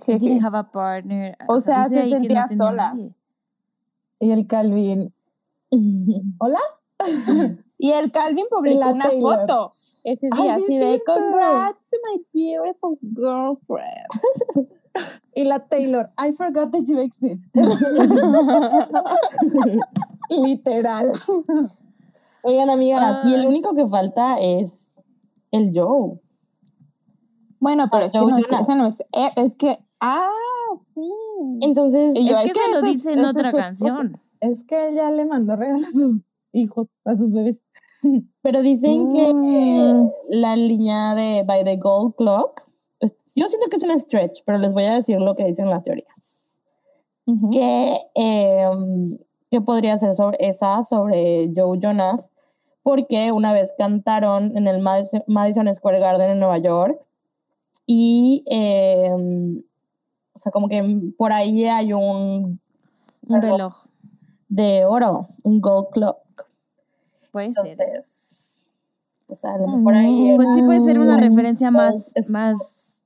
[0.09, 1.36] I didn't have a partner.
[1.48, 2.94] O sea, dice se ahí que no sentía sola.
[2.94, 3.14] nadie.
[4.19, 5.12] Y el Calvin,
[6.39, 6.59] hola.
[7.78, 9.40] Y el Calvin publicó la una Taylor.
[9.40, 9.74] foto
[10.05, 11.14] ese día, sí, así de cierto.
[11.14, 14.06] congrats to my beautiful girlfriend.
[15.35, 17.40] Y la Taylor, I forgot that you exist.
[20.43, 21.13] Literal.
[22.43, 24.95] Oigan, amigas, y el único que falta es
[25.53, 26.21] el Joe.
[27.61, 28.61] Bueno, pero es que no es, Jonas.
[28.63, 30.21] ese no es, eh, es que, ah,
[30.95, 31.09] sí.
[31.61, 34.21] Entonces, Y yo, Es que se lo dice en otra canción.
[34.41, 36.21] Es que ella le mandó regalos a sus
[36.53, 37.65] hijos, a sus bebés.
[38.43, 39.49] pero dicen Mm.
[39.49, 42.63] que la línea de By the Gold Clock,
[43.37, 45.85] yo siento que es un stretch, pero les voy a decir lo que dicen las
[45.85, 46.65] teorías.
[47.53, 49.17] Que, em,
[49.53, 52.33] que podría ser sobre esa, sobre Joe Jonas,
[52.83, 56.99] porque una vez cantaron en el Madison, Square Garden en Nueva York
[57.87, 59.62] y em,
[60.35, 60.83] O sea, como que
[61.19, 62.59] por ahí hay un
[63.29, 63.74] Un reloj.
[64.49, 66.16] de oro, un gold clock.
[67.31, 67.66] Puede ser.
[67.66, 68.70] Entonces,
[69.27, 70.33] pues a lo mejor ahí...
[70.37, 73.03] Pues sí puede ser una referencia más, más,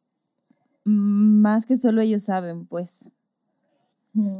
[0.85, 3.11] más que solo ellos saben, pues.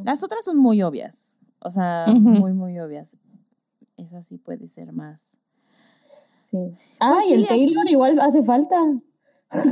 [0.05, 1.35] Las otras son muy obvias.
[1.67, 3.17] O sea, muy, muy obvias.
[3.97, 5.27] Esa sí puede ser más.
[6.39, 6.59] Sí.
[7.01, 8.77] Ah, Pues y el aquí- Taylor igual hace falta.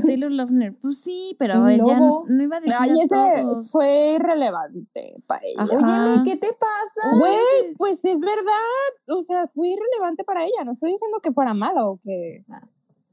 [0.07, 2.95] Taylor Lautner, pues sí, pero a ver, ya no, no iba a decir Ay, a
[2.95, 3.71] ese todos.
[3.73, 5.65] fue irrelevante para ella.
[5.65, 7.17] Óyeme, ¿qué te pasa?
[7.19, 9.17] Güey, pues es verdad.
[9.17, 10.65] O sea, fue irrelevante para ella.
[10.65, 12.45] No estoy diciendo que fuera malo o que.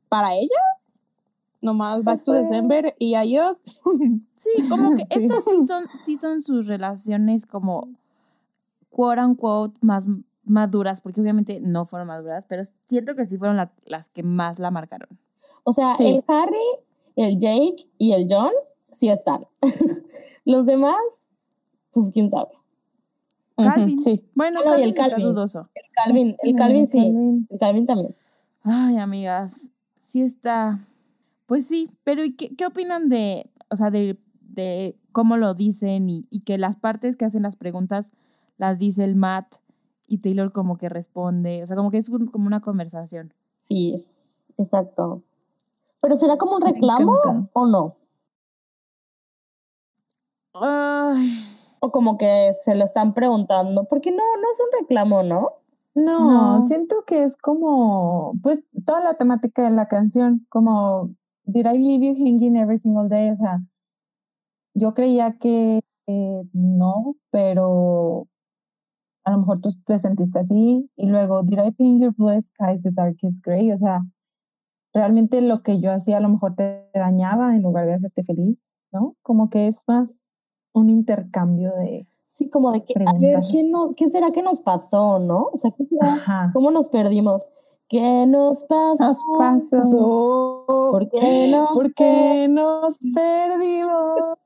[0.07, 0.61] Para ella,
[1.61, 3.79] nomás vas to fue- December y adiós.
[4.35, 7.89] Sí, como que estas sí son, sí son sus relaciones como
[8.91, 10.05] quote unquote más
[10.43, 14.59] maduras, porque obviamente no fueron maduras, pero siento que sí fueron la- las que más
[14.59, 15.17] la marcaron.
[15.63, 16.07] O sea, Sí.
[16.07, 16.55] el Harry,
[17.15, 18.51] el Jake y el John
[18.91, 19.41] sí están.
[20.45, 20.95] Los demás,
[21.91, 22.49] pues quién sabe.
[23.57, 23.99] Calvin.
[23.99, 24.25] Sí.
[24.33, 25.25] Bueno, Ah, no, y Calvin, el Calvin.
[25.27, 25.69] dudoso.
[25.75, 26.99] El Calvin, el Calvin sí.
[27.49, 28.15] El Calvin también.
[28.63, 30.79] Ay, amigas, sí está.
[31.45, 36.09] Pues sí, pero ¿y qué, qué opinan de, o sea, de, de cómo lo dicen
[36.09, 38.11] y, y que las partes que hacen las preguntas
[38.61, 39.55] las dice el Matt
[40.07, 41.63] y Taylor como que responde?
[41.63, 43.33] O sea, como que es un- como una conversación.
[43.57, 44.05] Sí,
[44.57, 45.23] exacto.
[45.99, 47.13] Pero ¿será como un reclamo
[47.53, 47.95] o no?
[50.53, 51.29] Ay,
[51.79, 55.53] O como que se lo están preguntando, porque no, no es un reclamo, ¿no?
[55.95, 56.67] No, No.
[56.67, 61.09] siento que es como, pues, toda la temática de la canción, como,
[61.45, 63.31] Did I leave you hanging every single day?
[63.31, 63.59] O sea,
[64.75, 68.27] yo creía que eh, no, pero
[69.23, 70.89] a lo mejor tú te sentiste así.
[70.95, 73.71] Y luego, Did I paint your blue skies the darkest gray?
[73.71, 74.01] O sea,
[74.93, 78.57] realmente lo que yo hacía a lo mejor te dañaba en lugar de hacerte feliz,
[78.91, 79.15] ¿no?
[79.21, 80.27] Como que es más
[80.73, 83.41] un intercambio de, Sí, como de que, a ver.
[83.51, 85.49] ¿qué, no, ¿qué será que nos pasó, no?
[85.51, 86.13] O sea, ¿qué será?
[86.13, 87.49] ajá, ¿Cómo nos perdimos?
[87.89, 89.05] ¿Qué nos pasó?
[89.05, 90.63] Nos pasó.
[90.65, 94.37] ¿Por qué nos ¿Por qué nos perdimos?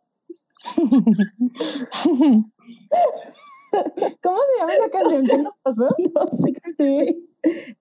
[4.24, 5.26] ¿Cómo se llama esa canción?
[5.26, 5.88] ¿Qué nos pasó?
[6.16, 7.20] No sé qué.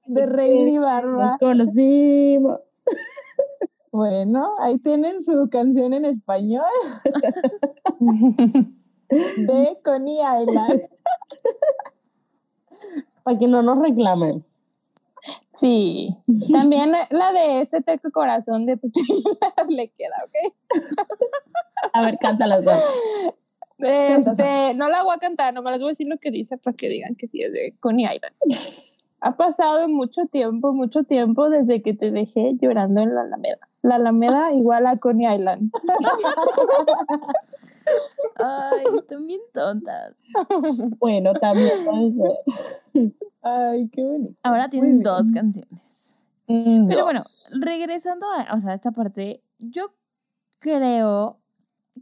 [0.06, 1.36] De Rey y Nos Barba.
[1.40, 2.60] conocimos.
[3.90, 6.64] Bueno, ahí tienen su canción en español
[9.36, 10.80] de Coney Island.
[13.22, 14.44] Para que no nos reclamen.
[15.54, 16.16] Sí.
[16.52, 18.98] También la de este terco corazón de Pepe
[19.68, 20.34] le queda, ¿ok?
[21.92, 22.62] A ver, cántala.
[22.62, 22.76] Sam.
[23.78, 26.76] Este, no la voy a cantar, nomás les voy a decir lo que dice para
[26.76, 28.34] que digan que sí es de Coney Island.
[29.20, 33.68] Ha pasado mucho tiempo, mucho tiempo desde que te dejé llorando en la Alameda.
[33.82, 35.70] La Alameda igual a Coney Island.
[38.36, 40.14] ay, están bien tontas.
[40.98, 43.12] Bueno, también puede ser.
[43.42, 44.34] Ay, qué bonito.
[44.42, 45.02] Ahora Muy tienen bien.
[45.02, 46.22] dos canciones.
[46.46, 47.20] Mm, Pero bueno,
[47.60, 49.94] regresando a o sea, esta parte, yo
[50.58, 51.38] creo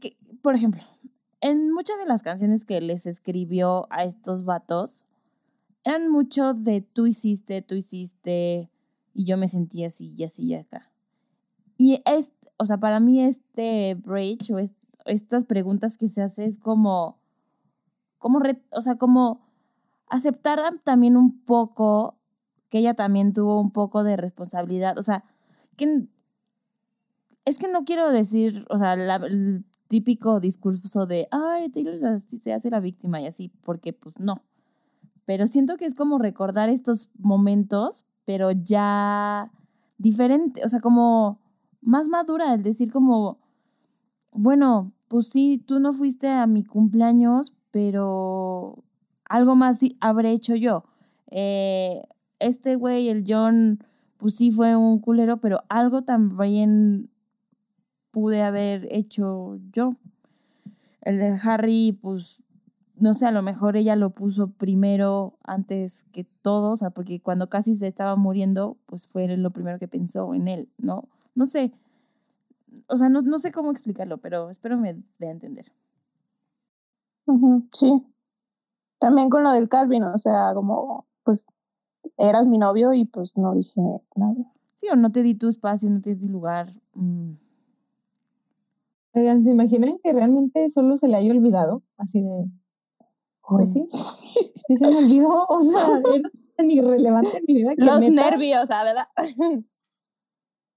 [0.01, 0.83] que, por ejemplo,
[1.43, 5.05] en muchas de las canciones que les escribió a estos vatos,
[5.85, 8.71] eran mucho de tú hiciste, tú hiciste,
[9.13, 10.91] y yo me sentí así y así y acá.
[11.77, 14.73] Y es, o sea, para mí este bridge o es-
[15.05, 17.19] estas preguntas que se hace es como,
[18.19, 18.41] como,
[18.71, 19.41] o sea, como
[20.07, 22.19] aceptar también un poco
[22.69, 25.25] que ella también tuvo un poco de responsabilidad, o sea,
[25.77, 26.07] que
[27.45, 29.19] es que no quiero decir, o sea, la-
[29.93, 34.43] típico discurso de, ay, Taylor se hace- la víctima y así, porque pues no.
[35.27, 39.53] Pero siento que es como recordar estos momentos, pero ya
[39.99, 41.41] diferente, o sea, como
[41.83, 43.39] más madura, el decir como,
[44.31, 48.83] bueno, pues sí, tú no fuiste a mi cumpleaños, pero
[49.29, 50.85] algo más habré hecho yo.
[51.31, 52.01] Eh,
[52.39, 53.85] este güey, el John,
[54.17, 57.11] pues sí fue un culero, pero algo también
[58.13, 59.97] pude haber hecho yo.
[61.01, 62.45] El de Harry, pues,
[62.97, 67.21] no sé, a lo mejor ella lo puso primero antes que todo, o sea, porque
[67.21, 71.09] cuando casi se estaba muriendo, pues fue lo primero que pensó en él, ¿no?
[71.35, 71.73] No sé.
[72.87, 75.73] O sea, no, no sé cómo explicarlo, pero espero me dé a entender.
[77.73, 78.05] Sí.
[78.99, 81.47] También con lo del Calvin, o sea, como, pues,
[82.19, 83.81] eras mi novio y pues no dije
[84.15, 84.35] nada.
[84.77, 86.69] Sí, o no te di tu espacio, no te di lugar.
[86.95, 87.33] mm,
[89.15, 91.83] Oigan, ¿se imaginan que realmente solo se le haya olvidado?
[91.99, 92.51] Así de,
[93.47, 93.85] pues sí,
[94.69, 98.31] sí se me olvidó, o sea, era tan irrelevante en mi vida que Los neta
[98.31, 99.07] nervios, ¿verdad?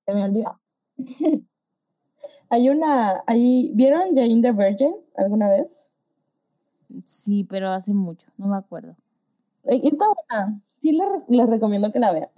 [0.05, 0.59] se me olvidó.
[2.49, 5.87] Hay una, hay, ¿vieron Jane the Virgin alguna vez?
[7.05, 8.95] Sí, pero hace mucho, no me acuerdo.
[9.63, 10.61] Está buena.
[10.81, 12.29] Sí les, les recomiendo que la vean.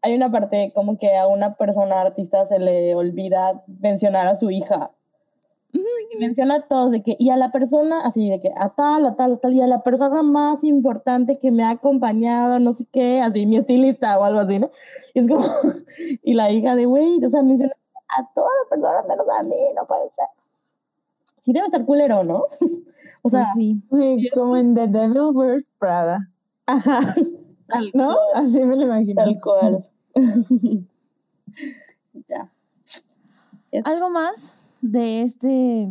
[0.00, 4.50] Hay una parte como que a una persona artista se le olvida mencionar a su
[4.50, 4.90] hija.
[5.74, 9.04] Y menciona a todos de que, y a la persona, así de que, a tal,
[9.06, 12.72] a tal, a tal, y a la persona más importante que me ha acompañado, no
[12.72, 14.70] sé qué, así, mi estilista o algo así, ¿no?
[15.14, 15.42] Y es como,
[16.22, 17.74] y la hija de, güey, o sea, menciona
[18.16, 20.26] a todas las personas menos a mí, no puede ser.
[21.40, 22.44] Sí debe estar culero, ¿no?
[23.22, 23.82] o sea, Pues sí.
[23.92, 26.30] Sí, Como en The Devil Wears Prada,
[26.66, 27.00] ajá,
[27.66, 28.16] tal, ¿no?
[28.34, 29.24] Así me lo imagino.
[29.24, 29.90] tal cual.
[32.28, 32.48] ya.
[33.84, 35.90] ¿Algo más de este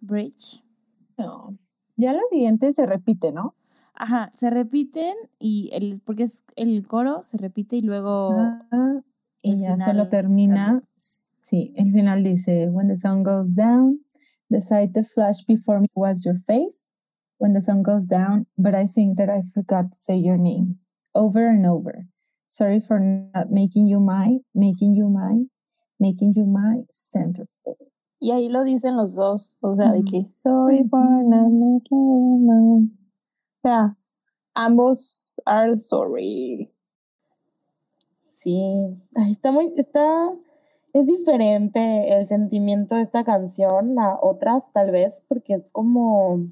[0.00, 0.62] bridge?
[1.16, 1.58] No.
[1.96, 3.54] Ya la siguiente se repite, ¿no?
[3.94, 8.30] Ajá, se repiten y el, porque es el coro se repite y luego
[8.70, 9.00] Ah,
[9.42, 10.54] y ya solo termina.
[10.54, 10.88] cambia.
[11.40, 14.04] Sí, el final dice: When the sun goes down,
[14.50, 16.88] the sight that flashed before me was your face.
[17.38, 20.78] When the sun goes down, but I think that I forgot to say your name
[21.14, 22.06] over and over.
[22.48, 25.44] Sorry for not making you my, making you my,
[25.98, 27.90] making you my centerfold.
[28.20, 32.38] Y ahí lo dicen los dos, o sea, de que sorry for not making you
[32.38, 32.90] mine".
[33.58, 33.96] O sea,
[34.54, 36.72] ambos are sorry.
[38.26, 40.30] Sí, Ay, está muy, está,
[40.92, 46.46] es diferente el sentimiento de esta canción a otras tal vez, porque es como,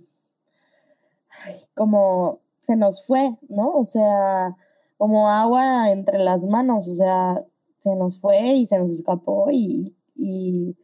[1.75, 3.71] como se nos fue, ¿no?
[3.71, 4.57] O sea,
[4.99, 7.45] como agua entre las manos, o sea,
[7.79, 10.77] se nos fue y se nos escapó y, y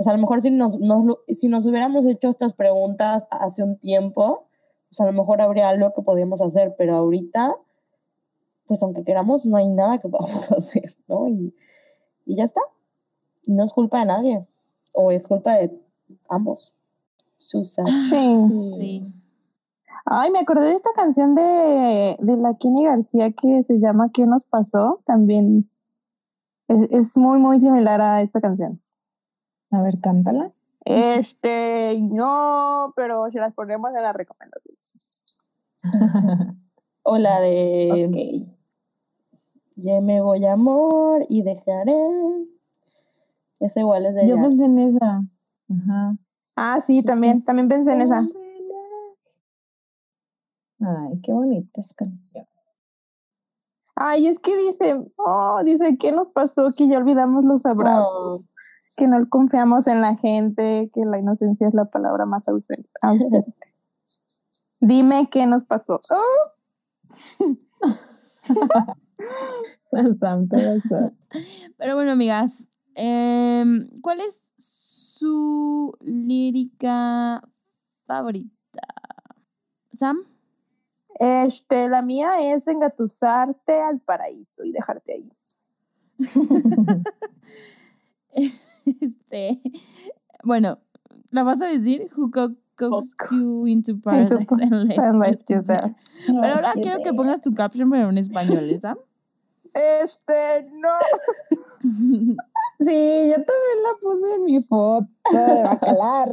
[0.00, 0.78] pues a lo mejor si nos,
[1.28, 4.46] si nos hubiéramos hecho estas preguntas hace un tiempo,
[4.88, 7.54] pues a lo mejor habría algo que podíamos hacer, pero ahorita
[8.64, 11.28] pues aunque queramos, no hay nada que podamos hacer, ¿no?
[11.28, 11.54] Y,
[12.24, 12.62] y ya está.
[13.42, 14.46] Y no es culpa de nadie,
[14.92, 15.78] o es culpa de
[16.30, 16.74] ambos.
[17.36, 17.84] Susan.
[17.84, 18.38] Sí.
[18.78, 19.14] sí.
[20.06, 24.26] Ay, me acordé de esta canción de, de la Kenny García que se llama ¿Qué
[24.26, 25.02] nos pasó?
[25.04, 25.70] También
[26.68, 28.80] es, es muy, muy similar a esta canción.
[29.70, 30.52] A ver, cántala.
[30.84, 34.76] Este, no, pero si las ponemos en la recomendación.
[37.02, 38.58] O la de Ok.
[39.76, 41.96] Ya me voy amor y dejaré.
[43.58, 45.22] Esa igual es de Yo pensé en esa.
[45.70, 46.16] Ajá.
[46.56, 48.16] Ah, sí, también, también pensé en esa.
[50.80, 52.50] Ay, qué bonitas canciones.
[53.94, 56.70] Ay, es que dice, oh, dice, ¿qué nos pasó?
[56.76, 58.38] Que ya olvidamos los abrazos, Oh,
[58.96, 62.88] que no confiamos en la gente, que la inocencia es la palabra más ausente.
[63.02, 63.54] ausente.
[64.80, 66.00] Dime qué nos pasó.
[68.52, 68.96] Oh,
[69.92, 71.12] La santa, la santa.
[71.76, 77.46] Pero bueno, amigas, em, ¿cuál es su lírica
[78.06, 78.80] favorita?
[79.92, 80.24] ¿Sam?
[81.20, 85.30] Este, la mía es engatusarte al paraíso y dejarte ahí.
[89.00, 89.60] Este,
[90.44, 90.78] bueno,
[91.30, 92.08] ¿la vas a decir?
[92.16, 95.82] Who co- coaxed you into paradise and left And you left you there?
[95.82, 95.94] there.
[96.26, 98.98] Pero ahora quiero que pongas tu caption, pero en español, ¿eh, Sam?
[100.02, 100.88] Este, no.
[101.82, 106.28] Sí, yo también la puse en mi foto de bacalar.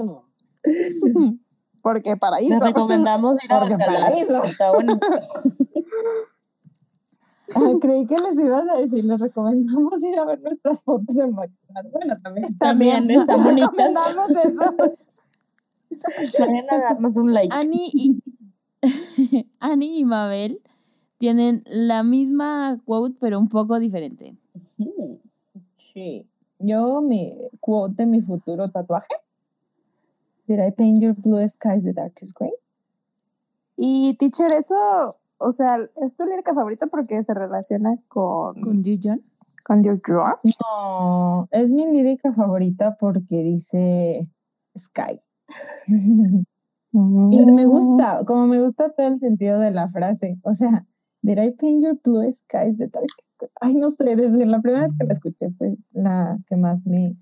[1.83, 2.55] Porque paraíso.
[2.55, 4.11] Les recomendamos ir a Porque Bacalar.
[4.11, 4.43] paraíso.
[4.43, 4.71] Está.
[7.55, 11.33] Ay, creí que les ibas a decir, les recomendamos ir a ver nuestras fotos en
[11.35, 11.57] bacalar.
[11.91, 12.57] Bueno, también.
[12.57, 13.71] También están bonitas.
[13.71, 14.75] recomendamos eso.
[16.47, 17.53] Vayan a darnos un like.
[17.53, 18.21] Annie y,
[19.59, 20.61] Annie y Mabel
[21.17, 24.35] tienen la misma quote, pero un poco diferente.
[24.77, 25.15] Mm.
[25.77, 26.27] Sí.
[26.59, 29.15] Yo, mi quote de mi futuro tatuaje.
[30.47, 32.51] Did I paint your blue skies the darkest gray?
[33.75, 34.75] Y teacher, eso,
[35.37, 39.21] o sea, es tu lírica favorita porque se relaciona con, Con you,
[39.69, 40.37] Your drawer.
[40.61, 44.27] No, es mi lírica favorita porque dice
[44.77, 45.21] sky.
[46.93, 50.39] Y me gusta, como me gusta todo el sentido de la frase.
[50.43, 50.87] O sea,
[51.21, 53.05] did I paint your blue skies the gray?
[53.61, 57.15] Ay, no sé, desde la primera vez que la escuché fue la que más me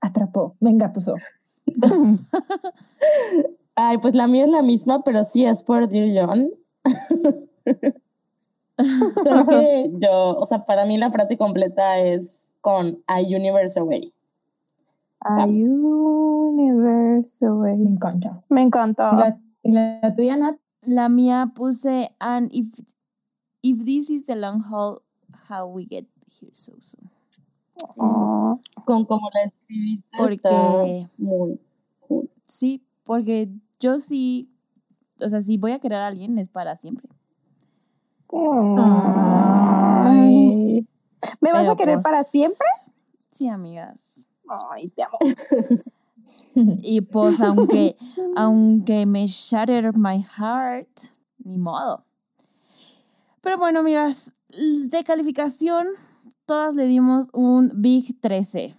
[0.00, 1.14] atrapó, me engatusó.
[3.74, 6.50] Ay, pues la mía es la misma, pero sí es por Dear John.
[9.24, 14.12] Solo que yo, o sea, para mí la frase completa es con A Universe Away.
[15.20, 17.76] A universe away.
[17.76, 18.40] Me encanta.
[18.48, 19.02] Me encantó.
[19.62, 20.56] ¿Y la, la tuya, Nat?
[20.82, 22.66] La mía puse, and if,
[23.62, 25.02] if this is the long haul,
[25.48, 27.10] how we get here so soon.
[27.96, 31.58] Oh, Con como la escribiste Porque- está muy
[32.06, 32.30] cool.
[32.46, 33.48] Sí, porque
[33.80, 34.48] yo sí,
[35.20, 37.08] o sea, si voy a querer a alguien es para siempre.
[40.06, 40.18] Ay.
[41.40, 42.66] ¿Me vas Pero, a querer pues, para siempre?
[43.30, 44.24] Sí, amigas.
[44.70, 45.18] Ay, te amo.
[46.82, 47.96] Y pues aunque,
[48.34, 50.88] aunque me shatter my heart,
[51.38, 52.04] ni modo.
[53.40, 55.86] Pero bueno, amigas, de calificación,
[56.46, 58.64] todas le dimos un Big 13.
[58.64, 58.74] Eh,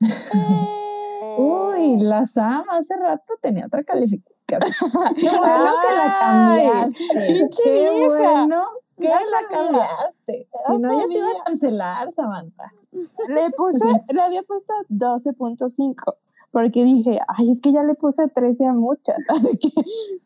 [1.38, 4.34] Uy, la Sam hace rato tenía otra calificación.
[5.14, 7.48] Qué bueno que la cambiaste.
[7.62, 8.66] Qué bueno
[9.00, 10.48] que No la cambiaste.
[10.68, 12.72] No Si no, ya te iba a cancelar, Samantha.
[12.92, 16.14] Le puse, le había puesto 12.5
[16.52, 19.18] porque dije, ay, es que ya le puse 13 a muchas.
[19.28, 19.70] Así que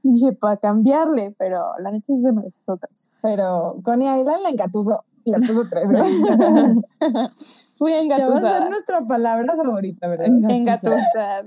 [0.02, 3.10] dije, para cambiarle, pero la neta se merece otras.
[3.20, 5.04] Pero Connie Island la engatusó.
[5.26, 5.86] Le puso tres.
[7.78, 8.68] Fui Ya va a ser engatusada.
[8.68, 10.26] nuestra palabra favorita, ¿verdad?
[10.26, 10.92] Engatusar.
[10.92, 11.46] Engatusar.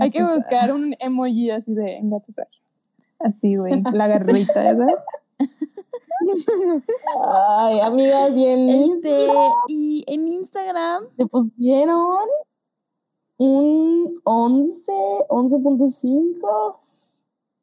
[0.00, 2.48] Hay que buscar un emoji así de engatusar.
[3.18, 3.82] Así, güey.
[3.94, 5.02] La garrita, ¿verdad?
[7.28, 9.28] Ay, amigas, bien Este,
[9.68, 12.26] y en Instagram, Le pusieron
[13.38, 14.92] un 11,
[15.28, 16.76] 11.5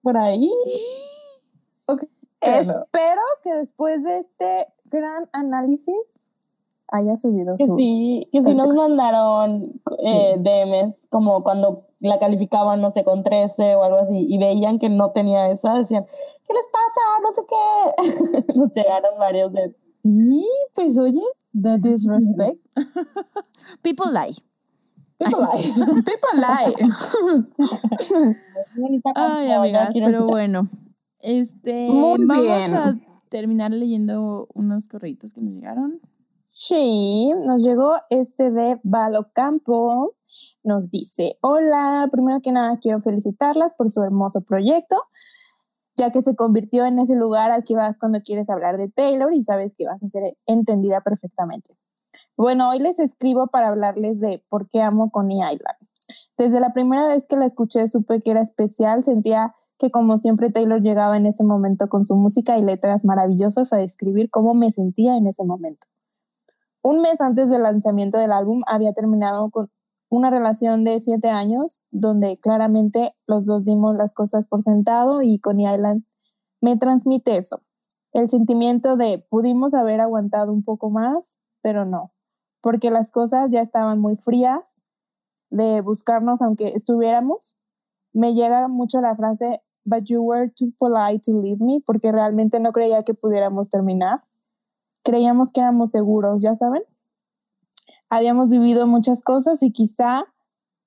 [0.02, 0.52] por ahí.
[1.86, 2.02] Claro.
[2.42, 6.30] Espero que después de este gran análisis
[6.94, 7.76] haya subido Que su...
[7.76, 13.76] sí, que sí nos mandaron eh, DMs, como cuando la calificaban, no sé, con 13
[13.76, 16.06] o algo así, y veían que no tenía esa, decían,
[16.48, 17.02] ¿qué les pasa?
[17.24, 17.42] No sé
[18.46, 18.54] qué.
[18.56, 19.76] nos llegaron varios de...
[20.04, 20.46] Sí,
[20.76, 21.22] pues oye,
[21.60, 22.60] the disrespect.
[23.82, 24.36] people lie.
[25.18, 26.04] People lie.
[26.04, 26.76] People lie.
[28.76, 30.32] Bonita Ay, amigas, quiero pero escuchar.
[30.32, 30.70] bueno.
[31.20, 32.76] Este, Muy vamos bien.
[32.76, 33.00] a
[33.30, 36.02] terminar leyendo unos correitos que nos llegaron.
[36.56, 40.14] Sí, nos llegó este de Valocampo.
[40.64, 44.96] Nos dice, hola, primero que nada quiero felicitarlas por su hermoso proyecto,
[45.98, 49.34] ya que se convirtió en ese lugar al que vas cuando quieres hablar de Taylor
[49.34, 51.76] y sabes que vas a ser entendida perfectamente.
[52.38, 55.78] Bueno, hoy les escribo para hablarles de por qué amo Coney Island.
[56.38, 60.52] Desde la primera vez que la escuché supe que era especial, sentía que como siempre
[60.52, 64.72] Taylor llegaba en ese momento con su música y letras maravillosas a describir cómo me
[64.72, 65.88] sentía en ese momento.
[66.86, 69.72] Un mes antes del lanzamiento del álbum había terminado con
[70.10, 75.40] una relación de siete años donde claramente los dos dimos las cosas por sentado y
[75.40, 76.04] Coney Island
[76.60, 77.62] me transmite eso.
[78.12, 82.12] El sentimiento de pudimos haber aguantado un poco más, pero no,
[82.60, 84.82] porque las cosas ya estaban muy frías
[85.50, 87.56] de buscarnos aunque estuviéramos.
[88.12, 92.60] Me llega mucho la frase, but you were too polite to leave me, porque realmente
[92.60, 94.26] no creía que pudiéramos terminar.
[95.04, 96.84] Creíamos que éramos seguros, ya saben.
[98.10, 100.26] Habíamos vivido muchas cosas y quizá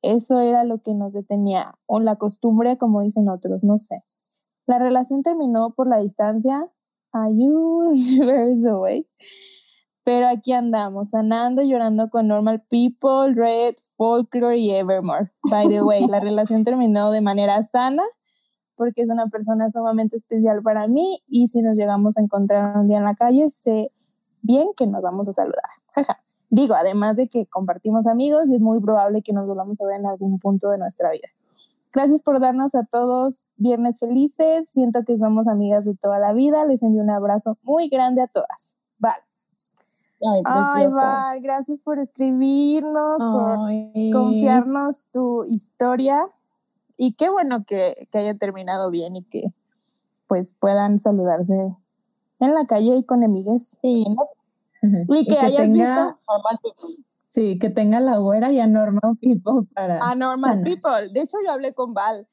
[0.03, 4.03] eso era lo que nos detenía, o la costumbre, como dicen otros, no sé.
[4.67, 6.71] La relación terminó por la distancia,
[7.13, 9.07] a you years away.
[10.05, 15.33] Pero aquí andamos, sanando, llorando con Normal People, Red, Folklore y Evermore.
[15.51, 18.05] By the way, la relación terminó de manera sana
[18.77, 22.89] porque es una persona sumamente especial para mí y si nos llegamos a encontrar un
[22.89, 23.89] día en la calle, sé
[24.47, 25.71] bien que nos vamos a saludar.
[25.93, 26.21] Jaja.
[26.49, 29.97] Digo, además de que compartimos amigos y es muy probable que nos volvamos a ver
[29.97, 31.29] en algún punto de nuestra vida.
[31.93, 34.69] Gracias por darnos a todos viernes felices.
[34.71, 36.65] Siento que somos amigas de toda la vida.
[36.67, 38.77] Les envío un abrazo muy grande a todas.
[38.99, 39.21] Val.
[40.23, 40.87] Ay, Ay.
[40.89, 43.59] Val, gracias por escribirnos, por
[44.13, 46.29] confiarnos tu historia.
[46.97, 49.53] Y qué bueno que, que haya terminado bien y que
[50.27, 51.77] pues puedan saludarse
[52.41, 53.79] en la calle y con amigues.
[53.81, 54.36] Sí, no
[55.09, 56.59] Y que hayas tenga, visto normal.
[57.29, 59.99] Sí, que tenga la güera y a normal people para.
[59.99, 60.65] a Normal sanar.
[60.65, 61.13] People.
[61.13, 62.27] De hecho, yo hablé con Val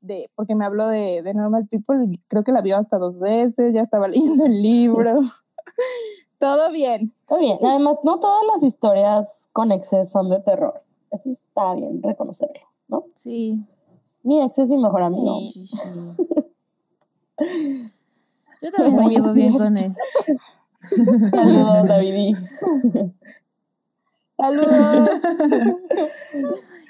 [0.00, 2.20] de, porque me habló de, de Normal People.
[2.28, 5.14] Creo que la vio hasta dos veces, ya estaba leyendo el libro.
[6.38, 7.14] Todo bien.
[7.22, 7.58] Está bien.
[7.62, 10.82] Además, no todas las historias con exes son de terror.
[11.10, 13.04] Eso está bien reconocerlo, ¿no?
[13.16, 13.62] Sí.
[14.22, 15.40] Mi ex es mi mejor amigo.
[15.52, 15.76] sí, sí.
[18.62, 19.94] Yo también me llevo sí, bien con él.
[20.88, 22.36] Saludos, David.
[24.38, 25.10] Saludos.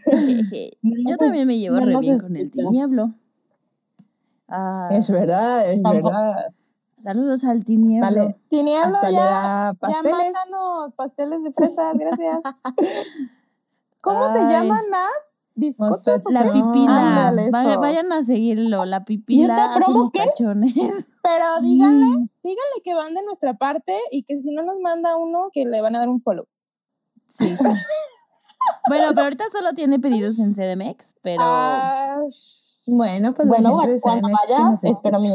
[0.05, 0.71] Jeje.
[0.83, 3.15] Yo también me llevo no re bien con el tinieblo.
[4.49, 6.09] Ah, Es verdad, es Tampoco.
[6.11, 6.53] verdad.
[6.99, 8.07] saludos al tinieblo.
[8.11, 8.37] Dale.
[8.49, 10.13] Tinieblo, ya, ya pasteles.
[10.13, 12.41] mándanos pasteles de fresas, gracias.
[14.01, 14.49] ¿Cómo se Ay.
[14.49, 15.30] llaman, Nat?
[15.61, 17.09] Bizcochos La pipila.
[17.29, 17.81] Ándale, Va- eso.
[17.81, 18.85] vayan a seguirlo.
[18.85, 19.55] La pipila.
[19.57, 20.25] esta promo hacemos qué?
[20.27, 20.75] tachones.
[21.23, 22.07] Pero díganle,
[22.43, 25.81] díganle que van de nuestra parte y que si no nos manda uno, que le
[25.83, 26.47] van a dar un follow.
[27.29, 27.55] Sí.
[28.89, 31.43] bueno, pero ahorita solo tiene pedidos en CDMX, pero...
[31.45, 32.17] Ah,
[32.87, 35.31] Bueno, pues bueno, cuando vaya, espero mi.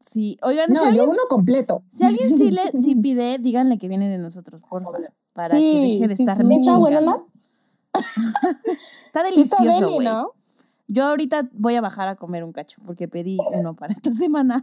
[0.00, 1.82] Sí, oigan, si, No, alguien, yo uno completo.
[1.92, 5.56] si alguien sí, le, sí pide, díganle que viene de nosotros, por favor, para que
[5.56, 6.42] deje de sí, estar sí.
[6.54, 7.26] ¿Está bueno, chingando.
[9.06, 10.06] Está delicioso, deli, güey.
[10.06, 10.32] ¿no?
[10.88, 14.62] Yo ahorita voy a bajar a comer un cacho porque pedí uno para esta semana.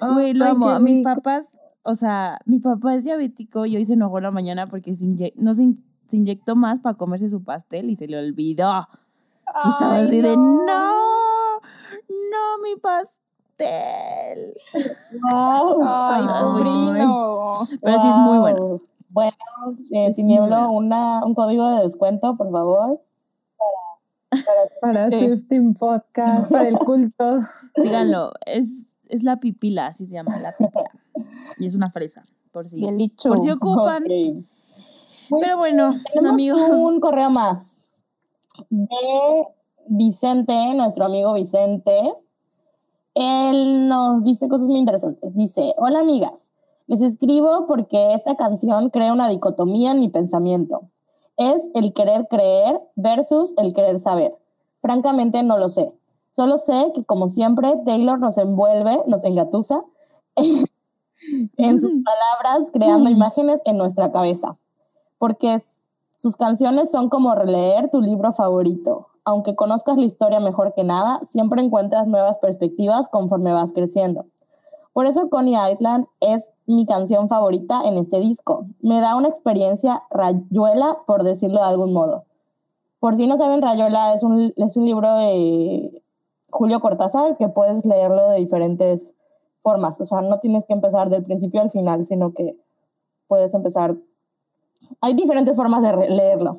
[0.00, 0.68] Güey, lo amo.
[0.68, 1.46] A mis papás,
[1.82, 5.06] o sea, mi papá es diabético y hoy se enojó en la mañana porque se
[5.36, 8.86] no se, in- se inyectó más para comerse su pastel y se le olvidó.
[9.64, 10.66] Y estaba Ay, así de, no.
[10.66, 11.60] no,
[12.08, 14.54] no, mi pastel.
[15.32, 15.82] Wow.
[15.86, 17.78] Ay, Ay.
[17.80, 18.80] Pero sí es muy bueno.
[19.16, 19.32] Bueno,
[19.92, 23.00] eh, si nieblo una, un código de descuento, por favor.
[24.28, 24.42] Para,
[24.82, 25.24] para Para Sí.
[25.26, 27.40] Swifting Podcast, para el culto.
[27.82, 28.68] Díganlo, es,
[29.08, 30.90] es la pipila, así se llama, la pipila.
[31.58, 32.78] Y es una fresa, por si,
[33.26, 34.04] por si ocupan.
[34.04, 36.70] Pero bueno, Tenemos amigos.
[36.74, 38.02] un correo más
[38.68, 39.46] de
[39.86, 42.12] Vicente, nuestro amigo Vicente.
[43.14, 45.34] Él nos dice cosas muy interesantes.
[45.34, 46.52] Dice, hola amigas,
[46.86, 50.82] les escribo porque esta canción crea una dicotomía en mi pensamiento.
[51.36, 54.34] Es el querer creer versus el querer saber.
[54.80, 55.92] Francamente no lo sé.
[56.32, 59.82] Solo sé que como siempre Taylor nos envuelve, nos engatusa
[61.56, 64.56] en sus palabras, creando imágenes en nuestra cabeza
[65.18, 65.58] porque
[66.16, 69.08] sus canciones son como releer tu libro favorito.
[69.24, 74.26] Aunque conozcas la historia mejor que nada, siempre encuentras nuevas perspectivas conforme vas creciendo.
[74.96, 78.64] Por eso Coney Island es mi canción favorita en este disco.
[78.80, 82.24] Me da una experiencia rayuela, por decirlo de algún modo.
[82.98, 86.02] Por si no saben, Rayuela es un, es un libro de
[86.48, 89.12] Julio Cortázar que puedes leerlo de diferentes
[89.60, 90.00] formas.
[90.00, 92.56] O sea, no tienes que empezar del principio al final, sino que
[93.28, 93.96] puedes empezar
[95.02, 96.56] hay diferentes formas de leerlo.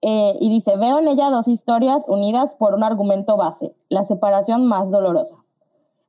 [0.00, 4.64] Eh, y dice, veo en ella dos historias unidas por un argumento base, la separación
[4.64, 5.44] más dolorosa.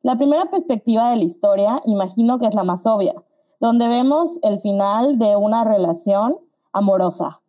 [0.03, 3.13] La primera perspectiva de la historia, imagino que es la más obvia,
[3.61, 6.37] donde vemos el final de una relación
[6.73, 7.41] amorosa,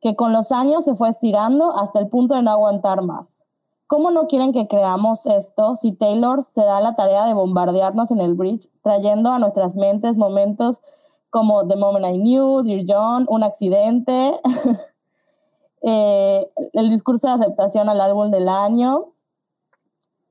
[0.00, 3.44] que con los años se fue estirando hasta el punto de no aguantar más.
[3.86, 8.22] ¿Cómo no quieren que creamos esto si Taylor se da la tarea de bombardearnos en
[8.22, 10.80] el bridge, trayendo a nuestras mentes momentos
[11.28, 14.40] como The Moment I Knew, Dear John, Un accidente,
[15.82, 19.12] eh, el discurso de aceptación al álbum del año.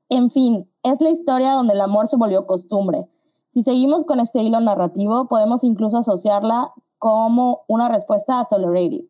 [0.08, 3.10] En fin, es la historia donde el amor se volvió costumbre.
[3.52, 9.04] Si seguimos con este hilo narrativo, podemos incluso asociarla como una respuesta a Tolerated.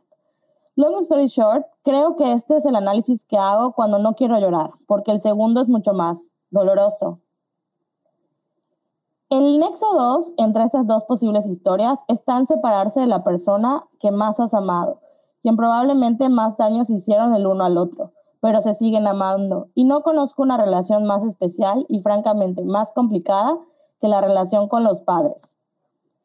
[0.75, 4.71] Long story short, creo que este es el análisis que hago cuando no quiero llorar,
[4.87, 7.21] porque el segundo es mucho más doloroso.
[9.29, 14.11] El nexo 2 entre estas dos posibles historias está en separarse de la persona que
[14.11, 15.01] más has amado,
[15.43, 18.13] quien probablemente más daños hicieron el uno al otro,
[18.47, 19.71] pero se siguen amando.
[19.75, 23.59] Y no conozco una relación más especial y francamente más complicada
[24.01, 25.59] que la relación con los padres.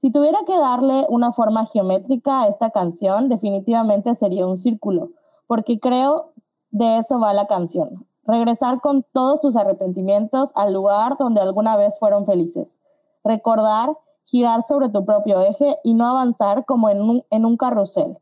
[0.02, 5.10] Si tuviera que darle una forma geométrica a esta canción, definitivamente sería un círculo,
[5.48, 6.34] porque creo
[6.70, 8.06] de eso va la canción.
[8.24, 12.78] Regresar con todos tus arrepentimientos al lugar donde alguna vez fueron felices.
[13.24, 18.20] Recordar, girar sobre tu propio eje y no avanzar como en un, en un carrusel.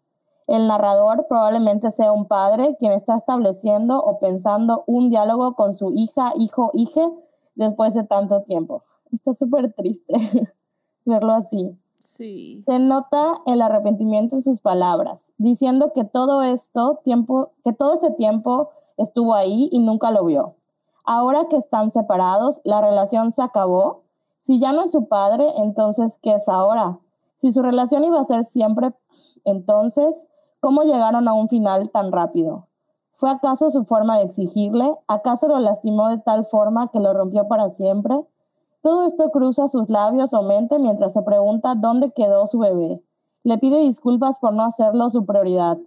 [0.50, 5.92] El narrador probablemente sea un padre quien está estableciendo o pensando un diálogo con su
[5.94, 7.08] hija, hijo, hije
[7.54, 8.82] después de tanto tiempo.
[9.12, 10.12] Está súper triste
[11.06, 11.78] verlo así.
[12.00, 12.64] Sí.
[12.66, 18.10] Se nota el arrepentimiento en sus palabras, diciendo que todo esto tiempo, que todo este
[18.10, 20.56] tiempo estuvo ahí y nunca lo vio.
[21.04, 24.02] Ahora que están separados, la relación se acabó.
[24.40, 27.00] Si ya no es su padre, entonces ¿qué es ahora?
[27.40, 28.94] Si su relación iba a ser siempre,
[29.46, 30.28] entonces,
[30.60, 32.68] ¿cómo llegaron a un final tan rápido?
[33.14, 34.96] ¿Fue acaso su forma de exigirle?
[35.08, 38.26] ¿Acaso lo lastimó de tal forma que lo rompió para siempre?
[38.82, 43.04] Todo esto cruza sus labios o mente mientras se pregunta dónde quedó su bebé.
[43.44, 45.78] Le pide disculpas por no hacerlo su prioridad.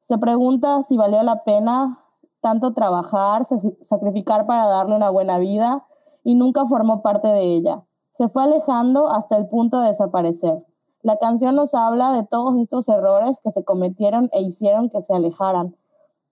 [0.00, 1.98] Se pregunta si valió la pena
[2.42, 3.44] tanto trabajar,
[3.80, 5.86] sacrificar para darle una buena vida
[6.24, 7.84] y nunca formó parte de ella.
[8.18, 10.66] Se fue alejando hasta el punto de desaparecer.
[11.02, 15.12] La canción nos habla de todos estos errores que se cometieron e hicieron que se
[15.12, 15.76] alejaran.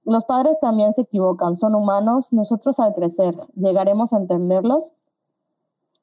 [0.04, 2.32] Los padres también se equivocan, son humanos.
[2.32, 4.92] Nosotros al crecer, ¿llegaremos a entenderlos?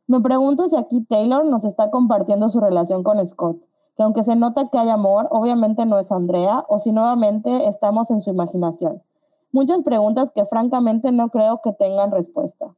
[0.05, 3.57] Me pregunto si aquí Taylor nos está compartiendo su relación con Scott,
[3.95, 8.11] que aunque se nota que hay amor, obviamente no es Andrea, o si nuevamente estamos
[8.11, 9.01] en su imaginación.
[9.51, 12.75] Muchas preguntas que francamente no creo que tengan respuesta.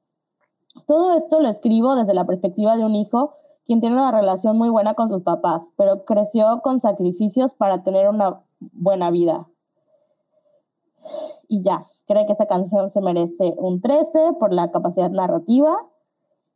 [0.86, 3.34] Todo esto lo escribo desde la perspectiva de un hijo
[3.70, 8.10] quien tiene una relación muy buena con sus papás, pero creció con sacrificios para tener
[8.10, 9.48] una buena vida.
[11.48, 15.86] Y ya, cree que esta canción se merece un 13 por la capacidad narrativa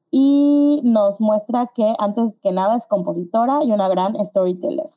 [0.10, 4.90] y nos muestra que antes que nada es compositora y una gran storyteller.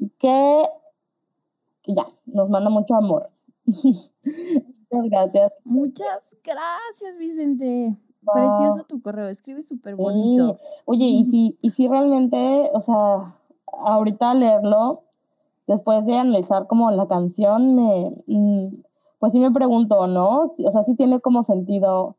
[0.00, 0.64] Y que,
[1.86, 3.30] ya, nos manda mucho amor.
[3.66, 4.10] Muchas
[4.90, 5.52] gracias.
[5.62, 7.96] Muchas gracias, Vicente.
[8.24, 10.56] Precioso tu correo, escribe súper bonito.
[10.84, 13.34] Oye, y si, y si realmente, o sea,
[13.66, 15.02] ahorita leerlo,
[15.66, 18.82] después de analizar como la canción, me, mm,
[19.18, 20.42] pues sí me pregunto, ¿no?
[20.42, 22.16] O sea, sí tiene como sentido,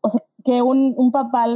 [0.00, 1.46] o sea, que un, un papá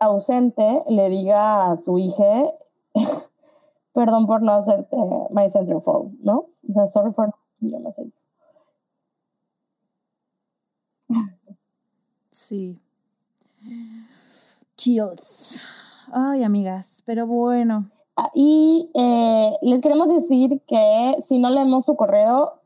[0.00, 2.50] ausente le diga a su hija,
[3.92, 4.96] perdón por no hacerte
[5.30, 6.46] my centerfold, ¿no?
[6.68, 7.94] O sea, sorry for not
[12.46, 12.78] Sí.
[14.76, 15.62] Chills.
[16.12, 17.88] Ay, amigas, pero bueno.
[18.16, 22.60] Ah, y eh, les queremos decir que si no leemos su correo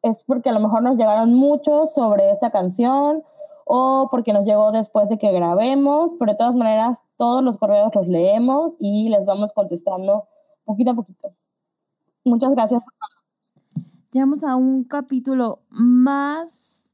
[0.00, 3.22] es porque a lo mejor nos llegaron muchos sobre esta canción
[3.66, 7.94] o porque nos llegó después de que grabemos, pero de todas maneras todos los correos
[7.94, 10.26] los leemos y les vamos contestando
[10.64, 11.34] poquito a poquito.
[12.24, 12.80] Muchas gracias.
[14.10, 16.87] Llegamos a un capítulo más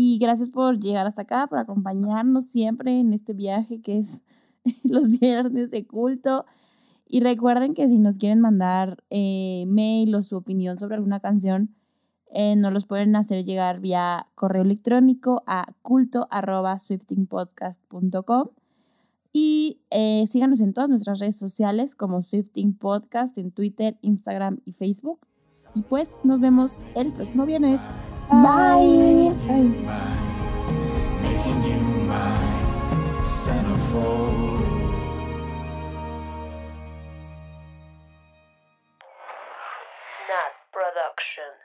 [0.00, 4.22] y gracias por llegar hasta acá, por acompañarnos siempre en este viaje que es
[4.84, 6.46] los viernes de culto.
[7.04, 11.74] Y recuerden que si nos quieren mandar eh, mail o su opinión sobre alguna canción,
[12.32, 18.44] eh, nos los pueden hacer llegar vía correo electrónico a culto.swiftingpodcast.com.
[19.32, 24.74] Y eh, síganos en todas nuestras redes sociales como Swifting Podcast en Twitter, Instagram y
[24.74, 25.18] Facebook.
[25.74, 27.82] Y pues nos vemos el próximo viernes.
[28.30, 29.32] Bye.
[29.48, 30.18] Bye.
[33.48, 34.60] centerfold.
[40.28, 41.57] Not production.